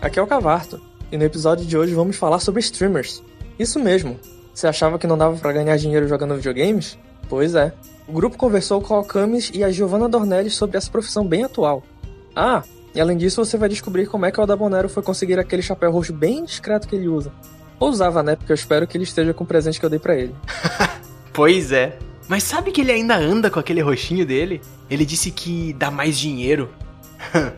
[0.00, 0.80] Aqui é o Cavarto,
[1.10, 3.20] e no episódio de hoje vamos falar sobre streamers.
[3.58, 4.18] Isso mesmo,
[4.54, 6.96] você achava que não dava para ganhar dinheiro jogando videogames?
[7.28, 7.72] Pois é.
[8.06, 11.82] O grupo conversou com a Alcamis e a Giovanna Dornelles sobre essa profissão bem atual.
[12.34, 12.62] Ah,
[12.94, 15.90] e além disso você vai descobrir como é que o Adabonero foi conseguir aquele chapéu
[15.90, 17.32] roxo bem discreto que ele usa.
[17.80, 18.36] Ou usava, né?
[18.36, 20.34] Porque eu espero que ele esteja com o presente que eu dei para ele.
[21.34, 21.98] pois é.
[22.28, 24.60] Mas sabe que ele ainda anda com aquele roxinho dele?
[24.88, 26.68] Ele disse que dá mais dinheiro.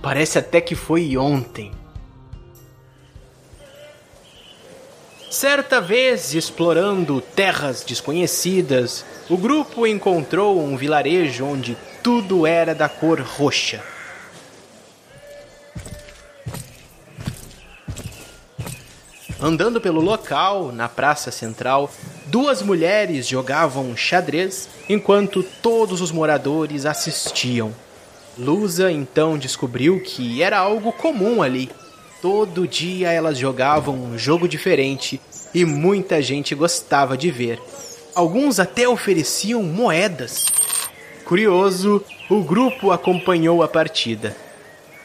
[0.00, 1.72] Parece até que foi ontem.
[5.30, 13.20] Certa vez, explorando terras desconhecidas, o grupo encontrou um vilarejo onde tudo era da cor
[13.20, 13.80] roxa.
[19.40, 21.88] Andando pelo local, na praça central,
[22.26, 27.72] duas mulheres jogavam xadrez enquanto todos os moradores assistiam.
[28.36, 31.70] Lusa então descobriu que era algo comum ali.
[32.20, 35.18] Todo dia elas jogavam um jogo diferente
[35.54, 37.60] e muita gente gostava de ver.
[38.14, 40.46] Alguns até ofereciam moedas.
[41.24, 44.36] Curioso, o grupo acompanhou a partida.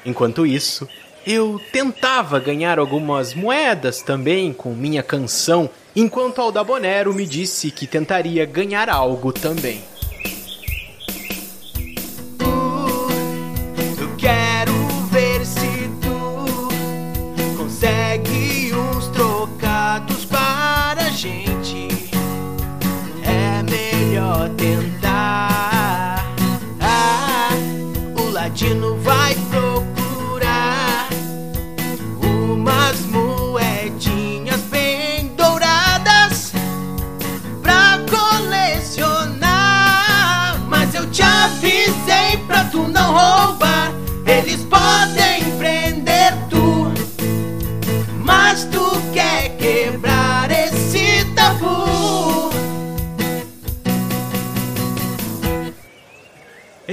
[0.05, 0.87] Enquanto isso,
[1.25, 8.45] eu tentava ganhar algumas moedas também com minha canção, enquanto Aldabonero me disse que tentaria
[8.45, 9.83] ganhar algo também.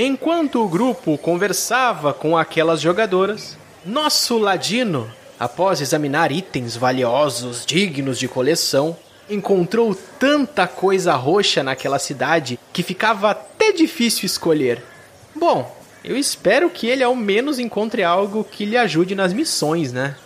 [0.04, 5.08] Enquanto o grupo conversava com aquelas jogadoras, nosso ladino,
[5.38, 8.96] após examinar itens valiosos dignos de coleção,
[9.30, 14.82] encontrou tanta coisa roxa naquela cidade que ficava até difícil escolher.
[15.36, 20.16] Bom, eu espero que ele ao menos encontre algo que lhe ajude nas missões, né?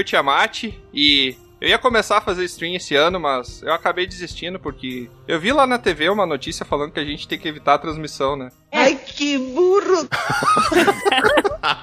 [0.00, 4.60] O Tiamat e eu ia começar a fazer stream esse ano, mas eu acabei desistindo
[4.60, 7.74] porque eu vi lá na TV uma notícia falando que a gente tem que evitar
[7.74, 8.50] a transmissão, né?
[8.72, 10.08] Ai, que burro!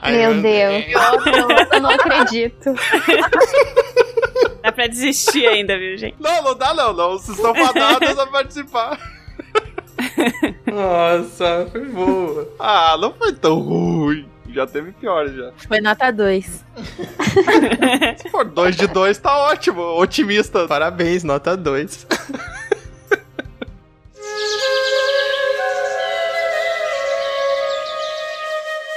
[0.10, 2.74] Meu Deus, eu, eu não acredito.
[4.64, 6.16] Dá pra desistir ainda, viu, gente?
[6.20, 7.12] Não, não dá não, não.
[7.12, 9.00] Vocês estão fadados a participar.
[10.66, 12.50] Nossa, foi boa.
[12.58, 15.52] Ah, não foi tão ruim já teve pior já.
[15.68, 16.46] Foi nota 2.
[18.18, 19.82] Se for 2 de 2, tá ótimo.
[19.82, 20.68] Otimista.
[20.68, 22.08] Parabéns, nota 2.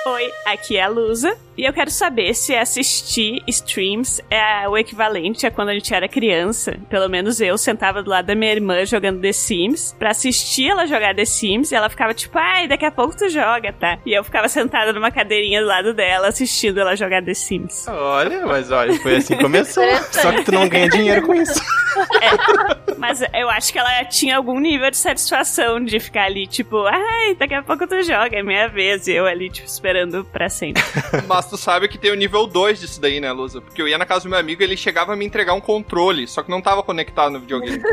[0.06, 1.36] Oi, aqui é a Lusa.
[1.58, 6.08] E eu quero saber se assistir streams é o equivalente a quando a gente era
[6.08, 6.78] criança.
[6.88, 10.86] Pelo menos eu sentava do lado da minha irmã jogando The Sims pra assistir ela
[10.86, 13.98] jogar The Sims e ela ficava tipo, ai, daqui a pouco tu joga, tá?
[14.06, 17.88] E eu ficava sentada numa cadeirinha do lado dela assistindo ela jogar The Sims.
[17.88, 19.82] Olha, mas olha, foi assim que começou.
[20.12, 21.60] Só que tu não ganha dinheiro com isso.
[21.98, 26.84] É, mas eu acho que ela tinha algum nível de satisfação de ficar ali, tipo,
[26.87, 29.08] ai, daqui a pouco tu joga, é minha vez.
[29.08, 30.81] E eu ali, tipo, esperando pra sempre.
[31.26, 33.61] Mas tu sabe que tem o nível 2 disso daí, né, Lusa?
[33.61, 35.61] Porque eu ia na casa do meu amigo e ele chegava a me entregar um
[35.61, 37.83] controle, só que não tava conectado no videogame.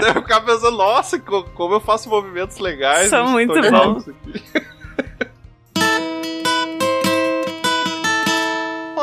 [0.00, 3.08] Daí eu ficava pensando, nossa, como eu faço movimentos legais.
[3.08, 4.06] São muito bons.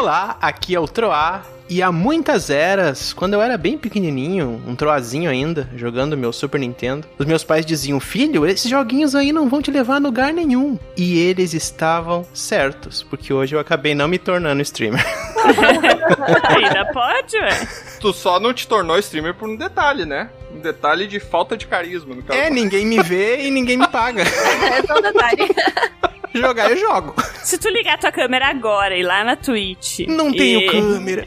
[0.02, 4.76] Olá, aqui é o Troá e há muitas eras, quando eu era bem pequenininho, um
[4.76, 9.48] troazinho ainda, jogando meu Super Nintendo, os meus pais diziam: Filho, esses joguinhos aí não
[9.48, 10.80] vão te levar a lugar nenhum.
[10.98, 15.06] E eles estavam certos, porque hoje eu acabei não me tornando streamer.
[16.50, 17.68] Ainda pode, ué.
[18.00, 20.32] Tu só não te tornou streamer por um detalhe, né?
[20.62, 22.40] Detalhe de falta de carisma, no caso.
[22.40, 24.24] É, ninguém me vê e ninguém me paga.
[24.24, 25.50] é só um detalhe.
[26.34, 27.14] Jogar eu jogo.
[27.44, 30.08] Se tu ligar tua câmera agora e lá na Twitch.
[30.08, 30.38] Não e...
[30.38, 31.26] tenho câmera.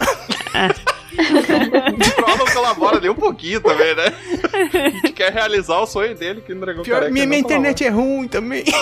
[0.54, 0.68] Ah.
[1.14, 4.04] O Troll não colabora nem um pouquinho também, né?
[4.84, 7.68] A gente quer realizar o sonho dele que no Dragão Pior, Careca minha, minha colabora.
[7.70, 8.64] internet é ruim também.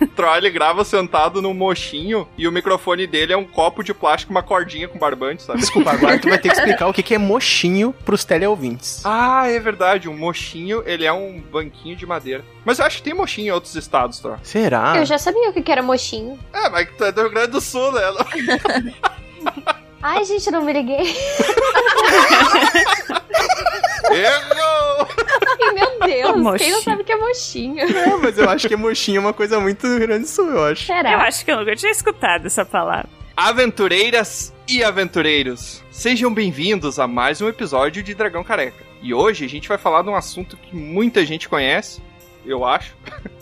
[0.00, 3.92] O Troll ele grava sentado num mochinho e o microfone dele é um copo de
[3.92, 5.60] plástico, uma cordinha com barbante, sabe?
[5.60, 9.02] Desculpa, agora tu vai ter que explicar o que que é mochinho pros teleouvintes.
[9.04, 10.08] Ah, é verdade.
[10.08, 12.42] Um mochinho, ele é um banquinho de madeira.
[12.64, 14.38] Mas eu acho que tem mochinho em outros estados, Troll.
[14.42, 14.94] Será?
[14.96, 16.38] Eu já sabia o que que era mochinho.
[16.52, 18.00] É, mas que tu é do Rio Grande do Sul, né?
[20.02, 21.14] Ai, gente, não me liguei.
[24.10, 25.08] Errou!
[25.74, 27.80] Meu Deus, quem não sabe que é mochinho?
[27.80, 30.86] É, mas eu acho que mochinho é uma coisa muito Grande do Sul, eu acho.
[30.86, 31.12] Será?
[31.12, 33.08] Eu acho que eu nunca tinha escutado essa palavra.
[33.36, 38.84] Aventureiras e aventureiros, sejam bem-vindos a mais um episódio de Dragão Careca.
[39.02, 42.00] E hoje a gente vai falar de um assunto que muita gente conhece,
[42.44, 42.96] eu acho.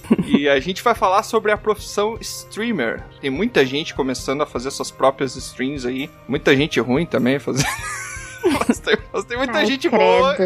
[0.27, 3.03] e a gente vai falar sobre a profissão streamer.
[3.21, 7.69] Tem muita gente começando a fazer suas próprias streams aí, muita gente ruim também fazendo.
[8.67, 10.01] mas, tem, mas tem muita Ai, gente credo.
[10.01, 10.37] boa.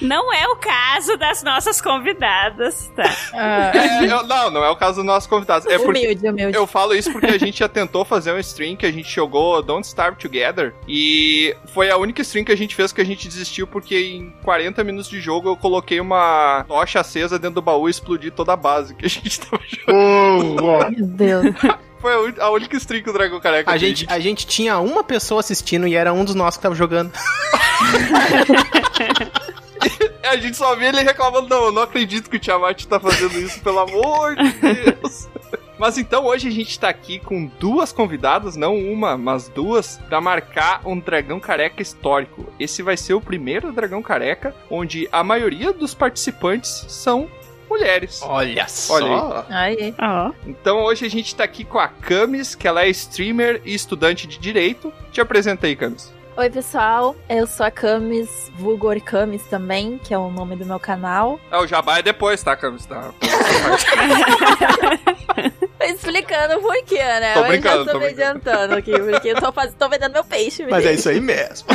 [0.00, 3.04] Não é o caso das nossas convidadas, tá?
[3.34, 5.66] É, eu- não, não é o caso dos nossos convidados.
[5.66, 6.56] É porque Humilde, humilde.
[6.56, 9.62] Eu falo isso porque a gente já tentou fazer um stream que a gente jogou
[9.62, 13.28] Don't Starve Together e foi a única stream que a gente fez que a gente
[13.28, 17.88] desistiu porque em 40 minutos de jogo eu coloquei uma tocha acesa dentro do baú
[17.88, 20.90] e explodi toda a base que a gente tava jogando.
[20.96, 21.46] Meu Deus.
[22.00, 23.82] Foi a única stream que o Dragão Careca A fez.
[23.98, 27.12] gente, a gente tinha uma pessoa assistindo e era um dos nossos que tava jogando.
[30.22, 33.38] A gente só via ele reclamando, não, eu não acredito que o Tiamat tá fazendo
[33.38, 35.28] isso, pelo amor de Deus.
[35.80, 40.20] Mas então hoje a gente tá aqui com duas convidadas, não uma, mas duas, pra
[40.20, 42.52] marcar um dragão careca histórico.
[42.60, 47.30] Esse vai ser o primeiro dragão careca onde a maioria dos participantes são
[47.66, 48.20] mulheres.
[48.22, 48.92] Olha só.
[48.96, 49.94] Olha Aí.
[49.98, 50.32] Ó.
[50.46, 54.26] Então hoje a gente tá aqui com a Camis, que ela é streamer e estudante
[54.26, 54.92] de direito.
[55.10, 56.12] Te apresenta aí, Camis.
[56.40, 57.14] Oi, pessoal.
[57.28, 61.38] Eu sou a Camis, vulgo Camis também, que é o nome do meu canal.
[61.50, 62.86] Ah, o jabá é depois, tá, Camis?
[62.86, 63.12] Tá.
[65.78, 67.34] Tô explicando por quê, né?
[67.34, 69.74] Tô brincando, já tô tô me adiantando aqui, porque eu tô, faz...
[69.78, 70.66] tô vendendo meu peixe.
[70.66, 71.68] Mas é isso aí mesmo.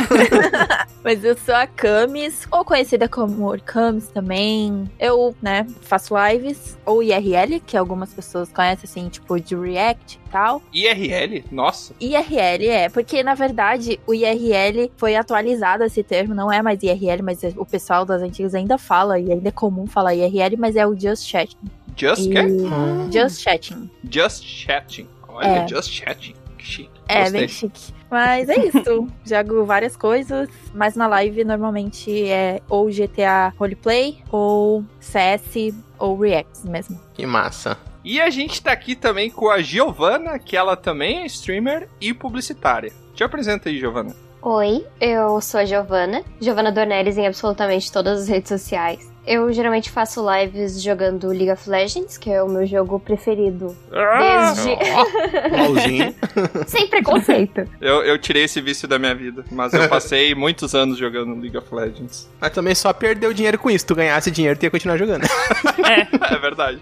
[1.02, 4.90] Mas eu sou a Camis, ou conhecida como Orcamis também.
[4.98, 10.62] Eu, né, faço lives, ou IRL, que algumas pessoas conhecem, assim, tipo, de React tal.
[10.72, 11.44] IRL?
[11.50, 11.94] Nossa.
[12.00, 17.22] IRL é, porque na verdade o IRL foi atualizado esse termo, não é mais IRL,
[17.22, 20.86] mas o pessoal das antigas ainda fala, e ainda é comum falar IRL, mas é
[20.86, 21.56] o Just Chatting.
[21.96, 22.42] Just E- quê?
[23.10, 23.90] Just Chatting.
[24.10, 25.08] Just chatting.
[25.28, 25.68] Olha, É.
[25.68, 26.34] just chatting.
[26.58, 26.90] Que chique.
[27.08, 27.40] É, Gostei.
[27.40, 27.94] bem chique.
[28.10, 29.08] Mas é isso.
[29.24, 36.66] Jogo várias coisas, mas na live normalmente é ou GTA Roleplay, ou CS, ou React
[36.68, 37.00] mesmo.
[37.14, 37.76] Que massa.
[38.06, 42.14] E a gente tá aqui também com a Giovana, que ela também é streamer e
[42.14, 42.92] publicitária.
[43.12, 44.14] Te apresenta aí, Giovana.
[44.40, 46.22] Oi, eu sou a Giovana.
[46.40, 49.10] Giovana Dornelles em absolutamente todas as redes sociais.
[49.26, 53.76] Eu geralmente faço lives jogando League of Legends, que é o meu jogo preferido.
[53.90, 54.76] Desde.
[55.56, 56.14] LOLzinho.
[56.66, 57.68] Sem preconceito.
[57.80, 61.56] Eu, eu tirei esse vício da minha vida, mas eu passei muitos anos jogando League
[61.56, 62.28] of Legends.
[62.40, 63.86] Mas também só perdeu dinheiro com isso.
[63.86, 65.26] Tu ganhasse dinheiro, tu ia continuar jogando.
[65.86, 66.80] É verdade.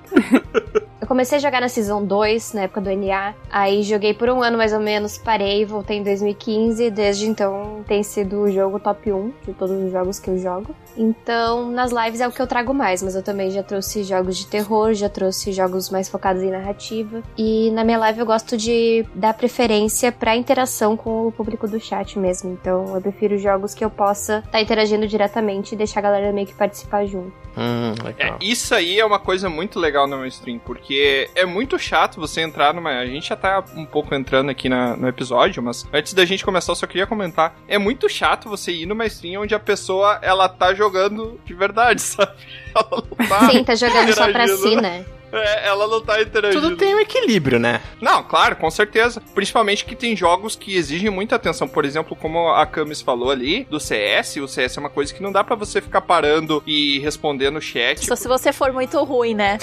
[1.05, 3.35] Eu comecei a jogar na Season 2, na época do NA.
[3.51, 6.91] Aí joguei por um ano mais ou menos, parei, voltei em 2015.
[6.91, 10.75] Desde então tem sido o jogo top 1 de todos os jogos que eu jogo.
[10.97, 14.37] Então, nas lives é o que eu trago mais, mas eu também já trouxe jogos
[14.37, 17.23] de terror, já trouxe jogos mais focados em narrativa.
[17.37, 21.81] E na minha live eu gosto de dar preferência pra interação com o público do
[21.81, 22.53] chat mesmo.
[22.53, 26.47] Então, eu prefiro jogos que eu possa estar interagindo diretamente e deixar a galera meio
[26.47, 27.44] que participar junto.
[27.57, 31.79] Hum, É, isso aí é uma coisa muito legal no meu stream, porque é muito
[31.79, 32.91] chato você entrar numa.
[32.99, 36.45] A gente já tá um pouco entrando aqui na- no episódio, mas antes da gente
[36.45, 37.57] começar, eu só queria comentar.
[37.69, 42.01] É muito chato você ir numa stream onde a pessoa ela tá jogando de verdade,
[42.03, 42.33] sabe?
[42.75, 43.51] Ela tá.
[43.51, 45.05] Sim, tá jogando só pra si, né?
[45.37, 46.63] É, ela não tá interagindo.
[46.63, 47.81] Tudo tem um equilíbrio, né?
[48.01, 49.23] Não, claro, com certeza.
[49.35, 51.67] Principalmente que tem jogos que exigem muita atenção.
[51.67, 54.37] Por exemplo, como a Camis falou ali, do CS.
[54.37, 57.61] O CS é uma coisa que não dá pra você ficar parando e respondendo no
[57.61, 58.05] chat.
[58.05, 59.59] Só se você for muito ruim, né?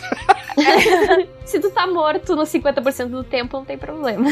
[1.45, 4.29] Se tu tá morto no 50% do tempo, não tem problema.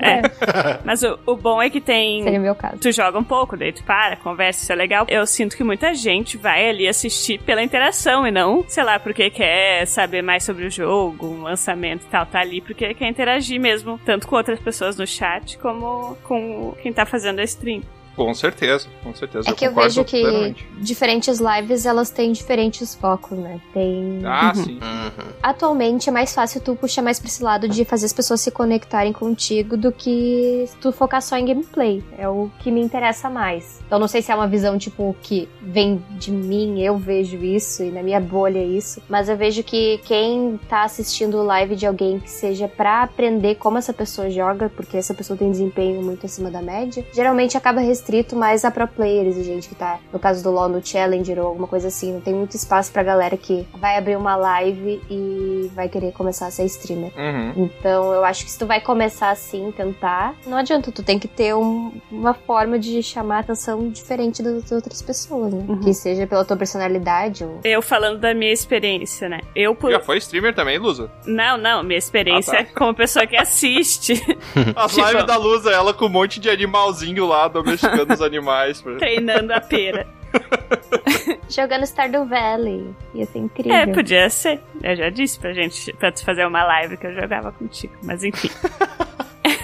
[0.00, 0.22] É.
[0.84, 2.22] Mas o, o bom é que tem.
[2.22, 2.78] Seria o meu caso.
[2.78, 5.04] Tu joga um pouco, daí tu para, conversa, isso é legal.
[5.08, 9.30] Eu sinto que muita gente vai ali assistir pela interação e não, sei lá, porque
[9.30, 12.26] quer saber mais sobre o jogo, um lançamento e tal.
[12.26, 16.92] Tá ali porque quer interagir mesmo, tanto com outras pessoas no chat como com quem
[16.92, 17.82] tá fazendo a stream.
[18.20, 19.48] Com certeza, com certeza.
[19.48, 20.68] É que eu vejo que plenamente.
[20.78, 23.58] diferentes lives elas têm diferentes focos, né?
[23.72, 24.20] Tem.
[24.26, 24.74] Ah, sim.
[24.74, 25.32] Uhum.
[25.42, 28.50] Atualmente é mais fácil tu puxar mais pra esse lado de fazer as pessoas se
[28.50, 32.04] conectarem contigo do que tu focar só em gameplay.
[32.18, 33.80] É o que me interessa mais.
[33.86, 37.82] Então não sei se é uma visão, tipo, que vem de mim, eu vejo isso,
[37.82, 39.00] e na minha bolha é isso.
[39.08, 43.78] Mas eu vejo que quem tá assistindo live de alguém que seja pra aprender como
[43.78, 48.34] essa pessoa joga, porque essa pessoa tem desempenho muito acima da média, geralmente acaba restrito
[48.36, 51.46] mais a pro players e gente que tá, no caso do LoL, no Challenger ou
[51.46, 52.12] alguma coisa assim.
[52.12, 56.46] Não tem muito espaço pra galera que vai abrir uma live e vai querer começar
[56.46, 57.12] a ser streamer.
[57.16, 57.64] Uhum.
[57.78, 61.28] Então eu acho que se tu vai começar assim, tentar, não adianta, tu tem que
[61.28, 65.64] ter um- uma forma de chamar a atenção diferente das outras pessoas, né?
[65.68, 65.80] Uhum.
[65.80, 67.60] Que seja pela tua personalidade ou.
[67.62, 69.40] Eu falando da minha experiência, né?
[69.54, 69.90] Eu por.
[69.92, 71.10] Já foi streamer também, Lusa?
[71.26, 72.70] Não, não, minha experiência Ah, tá.
[72.76, 74.14] como pessoa que assiste.
[74.74, 77.48] As Tipo- lives da Lusa, ela com um monte de animalzinho lá,
[77.90, 78.80] domesticando os animais.
[78.82, 80.06] pra- treinando a pera.
[81.48, 82.94] Jogando Stardew Valley.
[83.14, 83.74] Ia ser incrível.
[83.74, 84.60] É, podia ser.
[84.82, 88.22] Eu já disse pra gente, pra tu fazer uma live que eu jogava contigo, mas
[88.24, 88.50] enfim.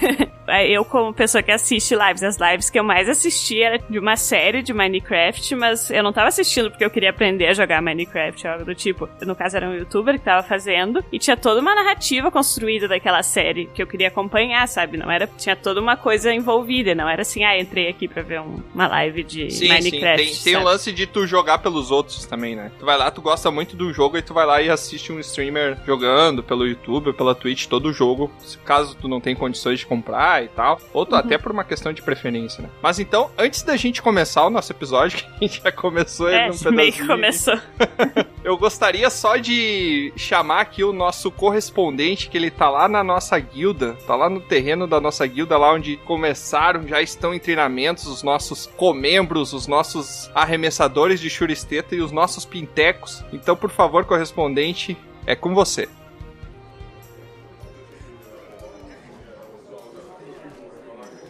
[0.49, 3.99] É, Eu, como pessoa que assiste lives, as lives que eu mais assisti era de
[3.99, 7.81] uma série de Minecraft, mas eu não tava assistindo porque eu queria aprender a jogar
[7.81, 9.09] Minecraft, algo do tipo.
[9.23, 13.21] No caso, era um youtuber que tava fazendo, e tinha toda uma narrativa construída daquela
[13.23, 14.95] série que eu queria acompanhar, sabe?
[14.95, 15.27] Não era.
[15.37, 18.87] Tinha toda uma coisa envolvida, não era assim, ah, entrei aqui pra ver um- uma
[18.87, 20.23] live de Sim, Minecraft.
[20.29, 20.43] sim.
[20.45, 22.71] Tem, tem o lance de tu jogar pelos outros também, né?
[22.79, 25.19] Tu vai lá, tu gosta muito do jogo e tu vai lá e assiste um
[25.19, 28.31] streamer jogando pelo YouTube, pela Twitch, todo o jogo,
[28.63, 30.79] caso tu não tem condições de comprar e tal.
[30.93, 32.69] Ou tu até por uma questão de preferência, né?
[32.81, 36.47] Mas então, antes da gente começar o nosso episódio, que a gente já começou É,
[36.47, 37.57] ele um meio que começou.
[38.43, 43.37] Eu gostaria só de chamar aqui o nosso correspondente, que ele tá lá na nossa
[43.37, 48.07] guilda, tá lá no terreno da nossa guilda, lá onde começaram, já estão em treinamentos
[48.07, 53.23] os nossos comembros, os nossos arremessadores de churisteta e os nossos pintecos.
[53.33, 55.89] Então, por favor, correspondente, é com você.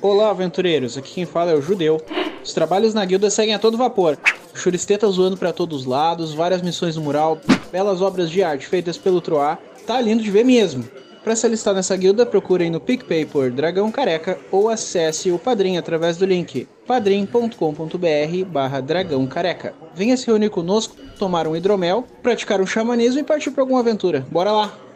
[0.09, 0.97] Olá, aventureiros.
[0.97, 2.01] Aqui quem fala é o Judeu.
[2.41, 4.17] Os trabalhos na guilda seguem a todo vapor.
[4.53, 7.37] Churisteta zoando pra todos os lados, várias missões no mural,
[7.73, 9.57] belas obras de arte feitas pelo Troá.
[9.85, 10.85] Tá lindo de ver mesmo.
[11.25, 15.75] Para se alistar nessa guilda, procurem no PicPay por Dragão Careca ou acesse o Padrim
[15.75, 19.73] através do link padrim.com.br barra Dragão Careca.
[19.93, 24.25] Venha se reunir conosco, tomar um hidromel, praticar um xamanismo e partir para alguma aventura.
[24.31, 24.86] Bora lá!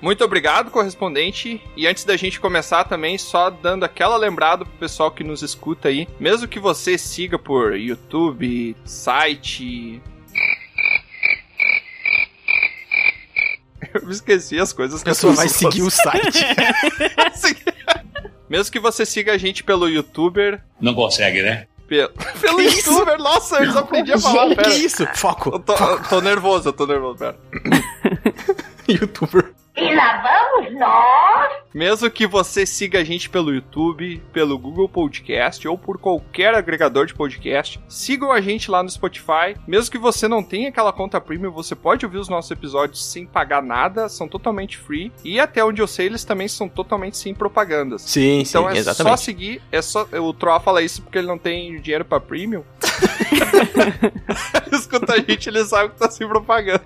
[0.00, 1.60] Muito obrigado, correspondente.
[1.76, 5.88] E antes da gente começar também, só dando aquela lembrada pro pessoal que nos escuta
[5.88, 10.00] aí, mesmo que você siga por YouTube, site.
[13.94, 16.44] Eu me esqueci as coisas A que eu pessoa vai seguir o site.
[18.48, 20.60] Mesmo que você siga a gente pelo YouTuber.
[20.80, 21.66] Não consegue, né?
[21.88, 22.90] Pelo, pelo isso?
[22.90, 24.74] YouTuber, nossa, eu desaprendi a falar, que pera.
[24.74, 25.06] isso?
[25.14, 25.48] Foco.
[25.54, 27.38] Eu tô, eu tô nervoso, eu tô nervoso, pera.
[28.86, 29.54] Youtuber.
[29.80, 31.58] E lá vamos nós.
[31.72, 37.06] Mesmo que você siga a gente pelo YouTube, pelo Google Podcast ou por qualquer agregador
[37.06, 39.54] de podcast, sigam a gente lá no Spotify.
[39.66, 43.24] Mesmo que você não tenha aquela conta premium, você pode ouvir os nossos episódios sem
[43.26, 45.12] pagar nada, são totalmente free.
[45.22, 48.02] E até onde eu sei, eles também são totalmente sem propagandas.
[48.02, 49.10] Sim, Então sim, é exatamente.
[49.18, 50.08] só seguir, é só.
[50.20, 52.64] O Troá fala isso porque ele não tem dinheiro pra premium.
[54.72, 56.82] Escuta a gente, ele sabe que tá sem propaganda.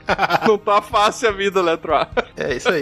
[0.47, 2.09] Não tá fácil a vida, né, Troá?
[2.37, 2.82] É isso aí.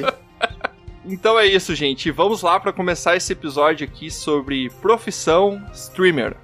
[1.05, 2.11] Então é isso, gente.
[2.11, 6.37] Vamos lá para começar esse episódio aqui sobre profissão streamer.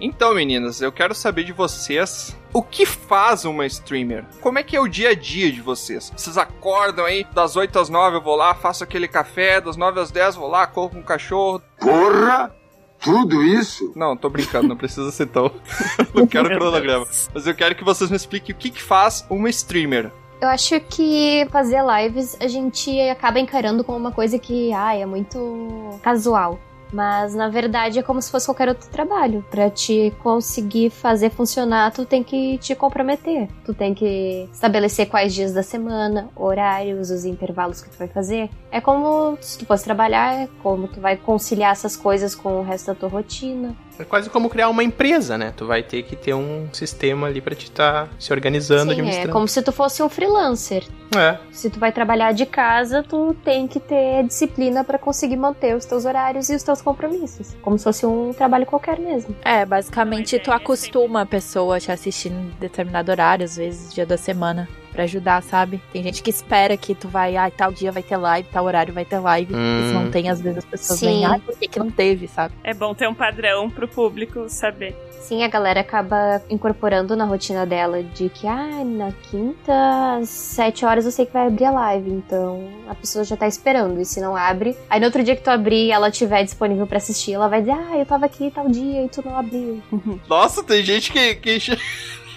[0.00, 4.24] Então, meninas, eu quero saber de vocês o que faz uma streamer?
[4.40, 6.12] Como é que é o dia a dia de vocês?
[6.14, 10.00] Vocês acordam aí, das 8 às 9 eu vou lá, faço aquele café, das 9
[10.00, 11.62] às 10 vou lá, corro com o cachorro.
[11.78, 12.61] Porra!
[13.02, 13.92] Tudo isso?
[13.96, 15.50] Não, tô brincando, não precisa ser tão.
[16.14, 17.06] não quero cronograma.
[17.34, 20.12] Mas eu quero que vocês me expliquem o que, que faz uma streamer.
[20.40, 25.06] Eu acho que fazer lives a gente acaba encarando como uma coisa que, ai, é
[25.06, 26.58] muito casual.
[26.92, 29.44] Mas na verdade é como se fosse qualquer outro trabalho.
[29.50, 33.48] Pra te conseguir fazer funcionar, tu tem que te comprometer.
[33.64, 38.50] Tu tem que estabelecer quais dias da semana, horários, os intervalos que tu vai fazer.
[38.70, 42.62] É como se tu fosse trabalhar, é como tu vai conciliar essas coisas com o
[42.62, 43.74] resto da tua rotina.
[43.98, 45.52] É quase como criar uma empresa, né?
[45.56, 48.92] Tu vai ter que ter um sistema ali pra te estar se organizando, Sim, é
[48.92, 49.32] administrando.
[49.32, 50.84] como se tu fosse um freelancer.
[51.16, 51.38] É.
[51.52, 55.84] Se tu vai trabalhar de casa, tu tem que ter disciplina pra conseguir manter os
[55.84, 57.54] teus horários e os teus compromissos.
[57.60, 59.36] Como se fosse um trabalho qualquer mesmo.
[59.44, 64.06] É, basicamente tu acostuma a pessoa a te assistir em determinado horário, às vezes dia
[64.06, 64.68] da semana.
[64.92, 65.80] Pra ajudar, sabe?
[65.92, 68.92] Tem gente que espera que tu vai, ai, tal dia vai ter live, tal horário
[68.92, 69.54] vai ter live.
[69.54, 69.80] Hum.
[69.80, 71.06] E se não tem, às vezes as pessoas Sim.
[71.06, 72.54] vêm, ai, por que, que não teve, sabe?
[72.62, 74.94] É bom ter um padrão pro público saber.
[75.22, 80.84] Sim, a galera acaba incorporando na rotina dela de que, ah, na quinta, às sete
[80.84, 84.04] horas eu sei que vai abrir a live, então a pessoa já tá esperando, e
[84.04, 86.98] se não abre, aí no outro dia que tu abrir e ela tiver disponível pra
[86.98, 89.80] assistir, ela vai dizer, ah, eu tava aqui tal dia e tu não abriu.
[90.28, 91.36] Nossa, tem gente que.
[91.36, 91.58] que...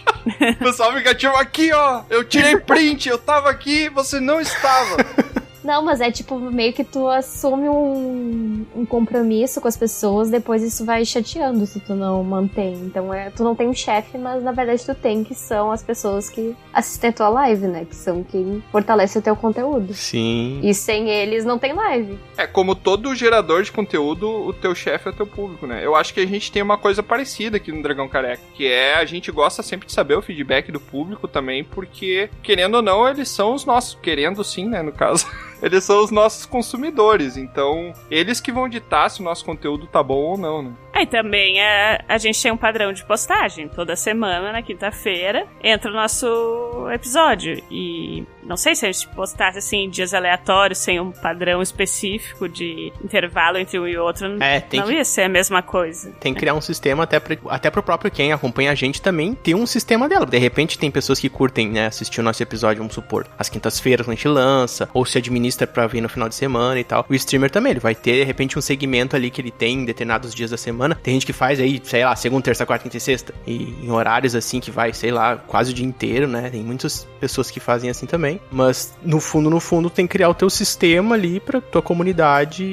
[0.59, 2.03] o pessoal fica tipo aqui, ó.
[2.09, 4.97] Eu tirei print, eu tava aqui, você não estava.
[5.65, 10.61] Não, mas é tipo meio que tu assume um, um compromisso com as pessoas, depois
[10.61, 12.75] isso vai chateando se tu não mantém.
[12.75, 15.81] Então é, tu não tem um chefe, mas na verdade tu tem, que são as
[15.81, 17.85] pessoas que assistem a tua live, né?
[17.85, 19.93] Que são quem fortalece o teu conteúdo.
[19.95, 20.59] Sim.
[20.61, 22.19] E sem eles não tem live.
[22.37, 25.83] É, como todo gerador de conteúdo, o teu chefe é o teu público, né?
[25.83, 28.93] Eu acho que a gente tem uma coisa parecida aqui no Dragão Careca, que é
[28.93, 33.07] a gente gosta sempre de saber o feedback do público também, porque, querendo ou não,
[33.07, 35.25] eles são os nossos, querendo sim, né, no caso.
[35.61, 40.03] Eles são os nossos consumidores, então eles que vão ditar se o nosso conteúdo tá
[40.03, 40.71] bom ou não, né?
[40.95, 43.67] Aí também a, a gente tem um padrão de postagem.
[43.67, 47.61] Toda semana, na quinta-feira, entra o nosso episódio.
[47.69, 52.47] E não sei se a gente postasse assim em dias aleatórios, sem um padrão específico
[52.47, 56.11] de intervalo entre um e outro, É, não que- ia ser a mesma coisa.
[56.19, 59.33] Tem que criar um sistema até, pra, até pro próprio quem acompanha a gente também
[59.33, 60.25] ter um sistema dela.
[60.25, 64.05] De repente tem pessoas que curtem, né, assistir o nosso episódio, vamos supor, às quintas-feiras
[64.05, 67.05] quando a gente lança, ou se administra pra ver no final de semana e tal.
[67.09, 69.85] O streamer também, ele vai ter, de repente, um segmento ali que ele tem em
[69.85, 70.84] determinados dias da semana.
[70.93, 73.33] Tem gente que faz aí, sei lá, segunda, terça, quarta, quinta e sexta.
[73.47, 76.49] E em horários assim que vai, sei lá, quase o dia inteiro, né?
[76.51, 78.39] Tem muitas pessoas que fazem assim também.
[78.51, 82.63] Mas no fundo, no fundo, tem que criar o teu sistema ali pra tua comunidade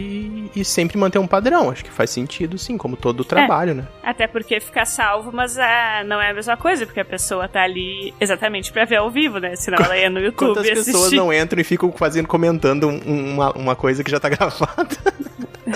[0.55, 1.71] e, sempre manter um padrão.
[1.71, 3.87] Acho que faz sentido, sim, como todo o trabalho, né?
[4.03, 7.63] Até porque fica salvo, mas ah, não é a mesma coisa, porque a pessoa tá
[7.63, 9.55] ali exatamente pra ver ao vivo, né?
[9.57, 13.53] Senão ela ia no YouTube Quantas pessoas não entram e ficam fazendo, comentando um- uma,
[13.53, 14.97] uma coisa que já tá gravada?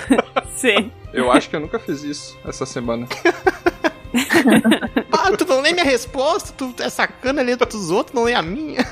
[0.55, 0.91] Sim.
[1.13, 3.07] Eu acho que eu nunca fiz isso essa semana.
[5.11, 8.41] Ah, tu não lê minha resposta, tu é sacana ali dos outros, não lê a
[8.41, 8.87] minha.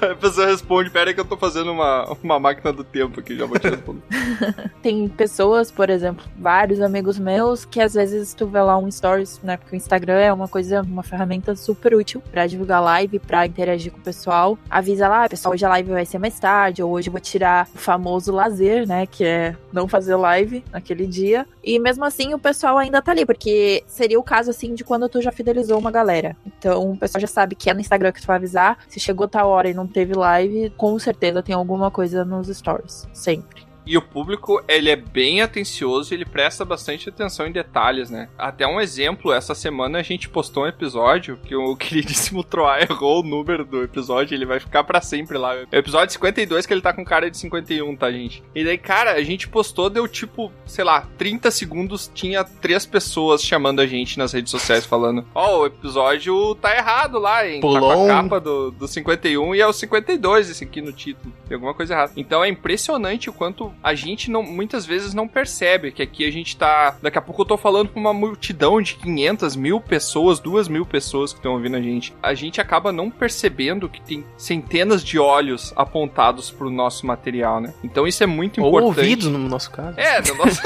[0.00, 3.20] Aí a pessoa responde, pera aí que eu tô fazendo uma, uma máquina do tempo
[3.20, 4.02] aqui, já vou te responder.
[4.82, 9.40] Tem pessoas, por exemplo, vários amigos meus, que às vezes tu vê lá um stories,
[9.42, 9.56] né?
[9.56, 13.90] Porque o Instagram é uma coisa, uma ferramenta super útil pra divulgar live, pra interagir
[13.92, 14.58] com o pessoal.
[14.68, 17.20] Avisa lá, "Ah, pessoal, hoje a live vai ser mais tarde, ou hoje eu vou
[17.20, 19.06] tirar o famoso lazer, né?
[19.06, 21.46] Que é não fazer live naquele dia.
[21.64, 25.08] E mesmo assim o pessoal ainda tá ali, porque seria o caso assim de quando
[25.08, 26.36] tu já fidelizou uma galera.
[26.46, 28.78] Então o pessoal já sabe que é no Instagram que tu vai avisar.
[28.88, 33.08] Se chegou tal hora e não teve live, com certeza tem alguma coisa nos stories.
[33.12, 33.65] Sempre.
[33.86, 38.28] E o público, ele é bem atencioso e ele presta bastante atenção em detalhes, né?
[38.36, 43.20] Até um exemplo, essa semana a gente postou um episódio que o queridíssimo Troá errou
[43.20, 45.54] o número do episódio, ele vai ficar pra sempre lá.
[45.54, 48.42] É o episódio 52 que ele tá com cara de 51, tá, gente?
[48.54, 53.42] E daí, cara, a gente postou, deu tipo, sei lá, 30 segundos, tinha três pessoas
[53.42, 57.60] chamando a gente nas redes sociais falando, ó, o episódio tá errado lá, hein?
[57.60, 60.92] Tá com Pulou a capa do, do 51 e é o 52 esse aqui no
[60.92, 61.32] título.
[61.48, 62.12] Tem alguma coisa errada.
[62.16, 66.30] Então é impressionante o quanto a gente não, muitas vezes não percebe que aqui a
[66.30, 66.96] gente tá.
[67.02, 70.84] Daqui a pouco eu tô falando pra uma multidão de 500 mil pessoas, duas mil
[70.84, 72.14] pessoas que estão ouvindo a gente.
[72.22, 77.74] A gente acaba não percebendo que tem centenas de olhos apontados pro nosso material, né?
[77.82, 78.98] Então isso é muito Ou importante.
[78.98, 79.98] ouvidos, no nosso caso.
[79.98, 80.60] É, no nosso.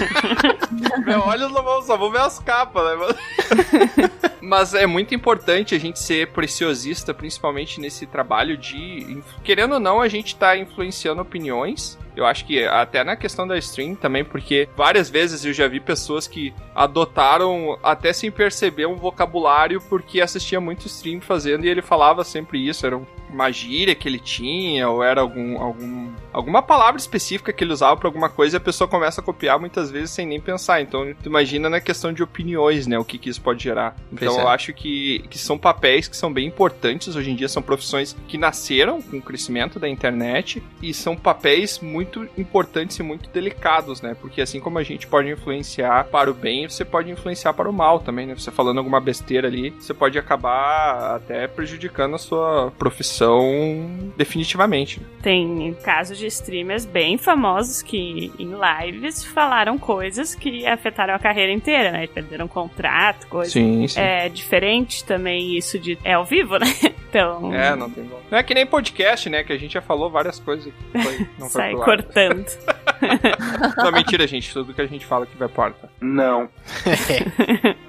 [1.04, 2.96] Meu olhos não vão, só vão ver as capas, né?
[2.96, 4.20] Mas...
[4.40, 9.22] Mas é muito importante a gente ser preciosista, principalmente nesse trabalho de.
[9.44, 11.98] Querendo ou não, a gente tá influenciando opiniões.
[12.22, 15.80] Eu acho que até na questão da stream também, porque várias vezes eu já vi
[15.80, 21.82] pessoas que adotaram, até sem perceber, um vocabulário porque assistia muito stream fazendo e ele
[21.82, 22.86] falava sempre isso.
[22.86, 23.00] Era
[23.32, 27.96] uma gíria que ele tinha, ou era algum, algum, alguma palavra específica que ele usava
[27.96, 30.80] pra alguma coisa e a pessoa começa a copiar muitas vezes sem nem pensar.
[30.80, 32.98] Então, tu imagina na questão de opiniões, né?
[32.98, 33.96] O que, que isso pode gerar.
[34.12, 34.42] Então, Pois é.
[34.42, 38.16] eu acho que, que são papéis que são bem importantes hoje em dia, são profissões
[38.26, 44.00] que nasceram com o crescimento da internet e são papéis muito importantes e muito delicados,
[44.00, 44.16] né?
[44.20, 47.72] Porque assim como a gente pode influenciar para o bem, você pode influenciar para o
[47.72, 48.34] mal também, né?
[48.34, 55.00] Você falando alguma besteira ali, você pode acabar até prejudicando a sua profissão definitivamente.
[55.22, 61.52] Tem casos de streamers bem famosos que em lives falaram coisas que afetaram a carreira
[61.52, 62.06] inteira, né?
[62.06, 63.50] Perderam contrato, coisa.
[63.50, 64.00] Sim, sim.
[64.00, 65.98] É diferente também isso de.
[66.04, 66.66] É ao vivo, né?
[67.10, 67.52] Então.
[67.52, 68.22] É, não tem como.
[68.30, 69.42] Não é que nem podcast, né?
[69.42, 71.80] Que a gente já falou várias coisas que foi, não foi Sai pro.
[71.96, 72.46] Cortando.
[73.76, 74.52] Não, mentira, gente.
[74.52, 75.88] Tudo que a gente fala aqui vai porta.
[76.00, 76.48] Não.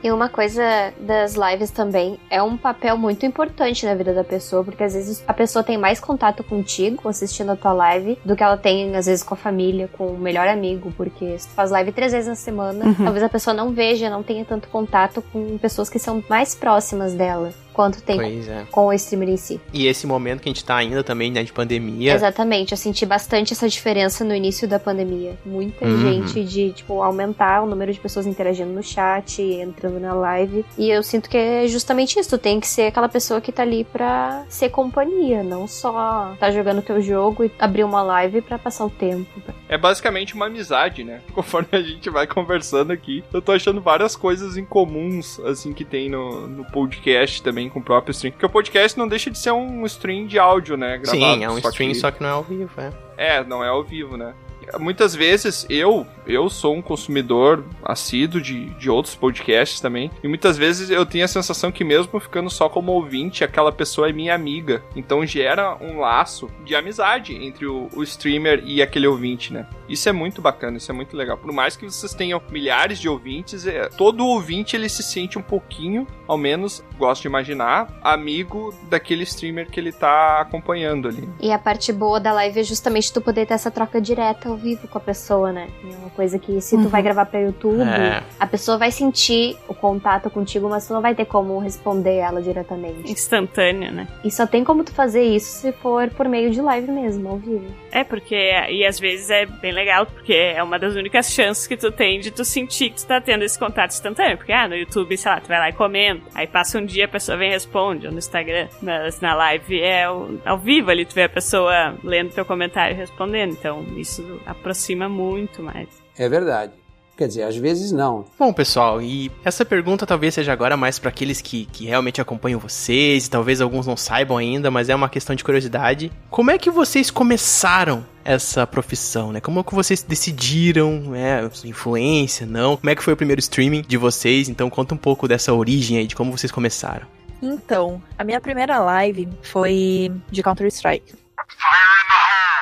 [0.03, 0.63] E uma coisa
[0.99, 5.23] das lives também é um papel muito importante na vida da pessoa, porque às vezes
[5.27, 9.05] a pessoa tem mais contato contigo assistindo a tua live do que ela tem, às
[9.05, 12.27] vezes, com a família, com o melhor amigo, porque se tu faz live três vezes
[12.27, 12.95] na semana, Uhum.
[12.95, 17.13] talvez a pessoa não veja, não tenha tanto contato com pessoas que são mais próximas
[17.13, 18.65] dela, quanto tem é.
[18.71, 19.59] com o streamer em si.
[19.73, 22.13] E esse momento que a gente tá ainda também, né, de pandemia.
[22.13, 25.37] Exatamente, eu senti bastante essa diferença no início da pandemia.
[25.45, 25.97] Muita Uhum.
[26.27, 30.65] gente de, tipo, aumentar o número de pessoas interagindo no chat, entrando na live.
[30.77, 32.29] E eu sinto que é justamente isso.
[32.29, 36.51] Tu tem que ser aquela pessoa que tá ali pra ser companhia, não só tá
[36.51, 39.29] jogando teu jogo e abrir uma live pra passar o tempo.
[39.67, 41.21] É basicamente uma amizade, né?
[41.33, 45.85] Conforme a gente vai conversando aqui, eu tô achando várias coisas em comuns, assim, que
[45.85, 48.31] tem no, no podcast também com o próprio stream.
[48.31, 50.99] Porque o podcast não deixa de ser um stream de áudio, né?
[51.03, 52.91] Sim, é um só stream, que- só que não é ao vivo, é.
[53.17, 54.33] É, não é ao vivo, né?
[54.79, 60.09] Muitas vezes eu eu sou um consumidor assíduo de, de outros podcasts também.
[60.23, 64.07] E muitas vezes eu tenho a sensação que mesmo ficando só como ouvinte, aquela pessoa
[64.09, 64.81] é minha amiga.
[64.95, 69.67] Então gera um laço de amizade entre o, o streamer e aquele ouvinte, né?
[69.89, 71.37] Isso é muito bacana, isso é muito legal.
[71.37, 75.41] Por mais que vocês tenham milhares de ouvintes, é, todo ouvinte ele se sente um
[75.41, 81.27] pouquinho, ao menos, gosto de imaginar, amigo daquele streamer que ele tá acompanhando ali.
[81.39, 84.55] E a parte boa da live é justamente tu poder ter essa troca direta ao
[84.55, 85.67] vivo com a pessoa, né?
[85.83, 86.87] É uma coisa que se tu Uhum.
[86.89, 88.21] vai gravar pra YouTube, É.
[88.39, 92.41] a pessoa vai sentir o contato contigo, mas tu não vai ter como responder ela
[92.41, 93.11] diretamente.
[93.11, 94.07] Instantâneo, né?
[94.23, 97.37] E só tem como tu fazer isso se for por meio de live mesmo, ao
[97.37, 97.65] vivo.
[97.91, 98.35] É, porque.
[98.69, 102.19] E às vezes é bem legal, porque é uma das únicas chances que tu tem
[102.19, 104.37] de tu sentir que tu tá tendo esse contato instantâneo.
[104.37, 106.21] Porque, ah, no YouTube, sei lá, tu vai lá e comenta.
[106.35, 108.67] Aí passa um dia, a pessoa vem e responde, ou no Instagram.
[108.81, 112.93] Mas na live é ao, ao vivo ali, tu vê a pessoa lendo teu comentário
[112.95, 113.51] e respondendo.
[113.51, 115.87] Então isso aproxima muito mais.
[116.17, 116.73] É verdade.
[117.17, 118.25] Quer dizer, às vezes não.
[118.39, 122.59] Bom, pessoal, e essa pergunta talvez seja agora mais para aqueles que, que realmente acompanham
[122.59, 126.11] vocês, e talvez alguns não saibam ainda, mas é uma questão de curiosidade.
[126.31, 129.39] Como é que vocês começaram essa profissão, né?
[129.39, 131.49] Como que vocês decidiram, né?
[131.65, 132.77] Influência, não?
[132.77, 134.49] Como é que foi o primeiro streaming de vocês?
[134.49, 137.07] Então conta um pouco dessa origem aí, de como vocês começaram.
[137.41, 141.15] Então, a minha primeira live foi de Counter-Strike.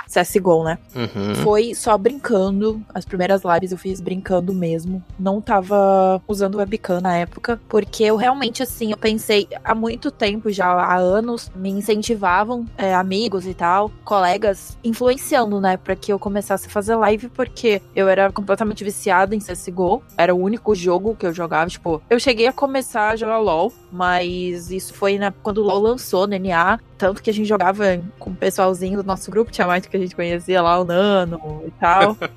[0.07, 0.77] CSGO, né?
[0.95, 1.35] Uhum.
[1.35, 2.81] Foi só brincando.
[2.93, 5.03] As primeiras lives eu fiz brincando mesmo.
[5.19, 7.59] Não tava usando webcam na época.
[7.67, 12.93] Porque eu realmente, assim, eu pensei há muito tempo já, há anos, me incentivavam, é,
[12.93, 15.77] amigos e tal, colegas, influenciando, né?
[15.77, 17.29] Pra que eu começasse a fazer live.
[17.29, 20.03] Porque eu era completamente viciada em CSGO.
[20.17, 21.69] Era o único jogo que eu jogava.
[21.69, 23.71] Tipo, eu cheguei a começar a jogar LOL.
[23.91, 26.79] Mas isso foi na, quando o LOL lançou no NA.
[26.99, 29.99] Tanto que a gente jogava com o pessoalzinho do nosso grupo, tinha mais que a
[29.99, 32.15] gente conhecia lá, o Nano e tal.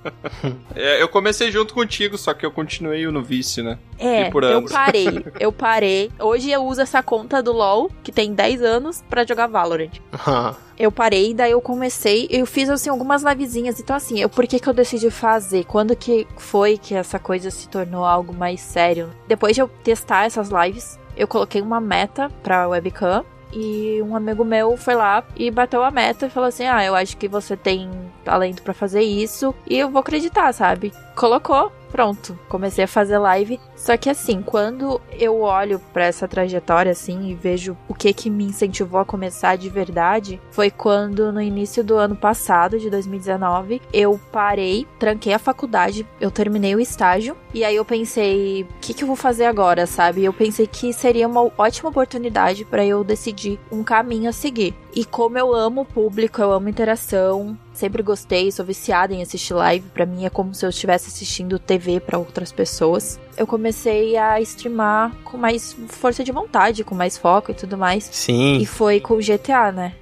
[0.75, 3.79] É, eu comecei junto contigo, só que eu continuei no vício, né?
[3.99, 6.11] É, E eu parei, eu parei.
[6.19, 9.91] Hoje eu uso essa conta do LoL, que tem 10 anos, pra jogar Valorant.
[10.79, 13.79] Eu parei, daí eu comecei, eu fiz assim algumas livezinhas.
[13.79, 15.65] Então assim, eu por que que eu decidi fazer?
[15.65, 19.11] Quando que foi que essa coisa se tornou algo mais sério?
[19.29, 24.45] Depois de eu testar essas lives, eu coloquei uma meta pra webcam e um amigo
[24.45, 27.57] meu foi lá e bateu a meta e falou assim: "Ah, eu acho que você
[27.57, 27.91] tem
[28.25, 33.61] talento pra fazer isso e eu vou acreditar, sabe?" Colocou, pronto, comecei a fazer live.
[33.77, 38.31] Só que assim, quando eu olho pra essa trajetória assim e vejo o que que
[38.31, 43.83] me incentivou a começar de verdade, foi quando no início do ano passado, de 2019,
[43.93, 48.95] eu parei, tranquei a faculdade, eu terminei o estágio e aí eu pensei, o que
[48.95, 50.25] que eu vou fazer agora, sabe?
[50.25, 54.75] Eu pensei que seria uma ótima oportunidade pra eu decidir um caminho a seguir.
[54.95, 59.55] E como eu amo o público, eu amo interação, sempre gostei, sou viciada em assistir
[59.55, 63.19] live, pra mim é como se eu estivesse assistindo TV pra outras pessoas.
[63.37, 68.05] Eu comecei a streamar com mais força de vontade, com mais foco e tudo mais.
[68.05, 68.59] Sim.
[68.59, 69.95] E foi com o GTA, né?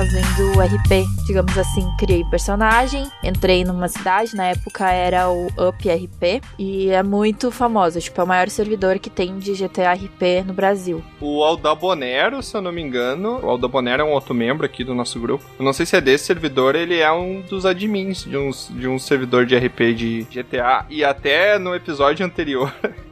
[0.00, 6.42] Fazendo RP, digamos assim, criei personagem, entrei numa cidade, na época era o Up RP,
[6.58, 10.54] e é muito famosa, tipo, é o maior servidor que tem de GTA RP no
[10.54, 11.04] Brasil.
[11.20, 14.94] O Aldabonero, se eu não me engano, o Aldabonero é um outro membro aqui do
[14.94, 15.44] nosso grupo.
[15.58, 18.88] Eu não sei se é desse servidor, ele é um dos admins de, uns, de
[18.88, 20.86] um servidor de RP de GTA.
[20.88, 22.74] E até no episódio anterior,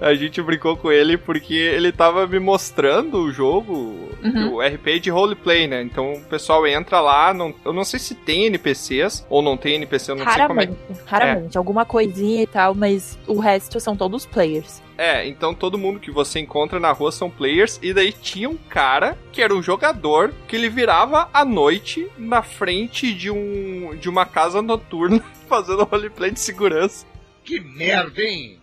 [0.00, 4.54] A gente brincou com ele porque ele tava me mostrando o jogo, Uhum.
[4.54, 5.82] o RP de roleplay, né?
[5.82, 9.74] Então o pessoal entra lá, não, eu não sei se tem NPCs ou não tem
[9.74, 10.64] NPC, eu não sei como é.
[10.64, 11.58] Raramente, raramente.
[11.58, 14.82] Alguma coisinha e tal, mas o resto são todos players.
[14.96, 18.56] É, então todo mundo que você encontra na rua são players, e daí tinha um
[18.56, 24.08] cara que era um jogador que ele virava à noite na frente de um de
[24.08, 27.04] uma casa noturna fazendo roleplay de segurança.
[27.44, 28.58] Que merda, hein?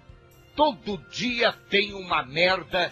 [0.61, 2.91] Todo dia tem uma merda.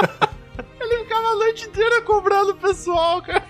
[0.80, 3.44] Ele ficava a noite inteira cobrando o pessoal, cara.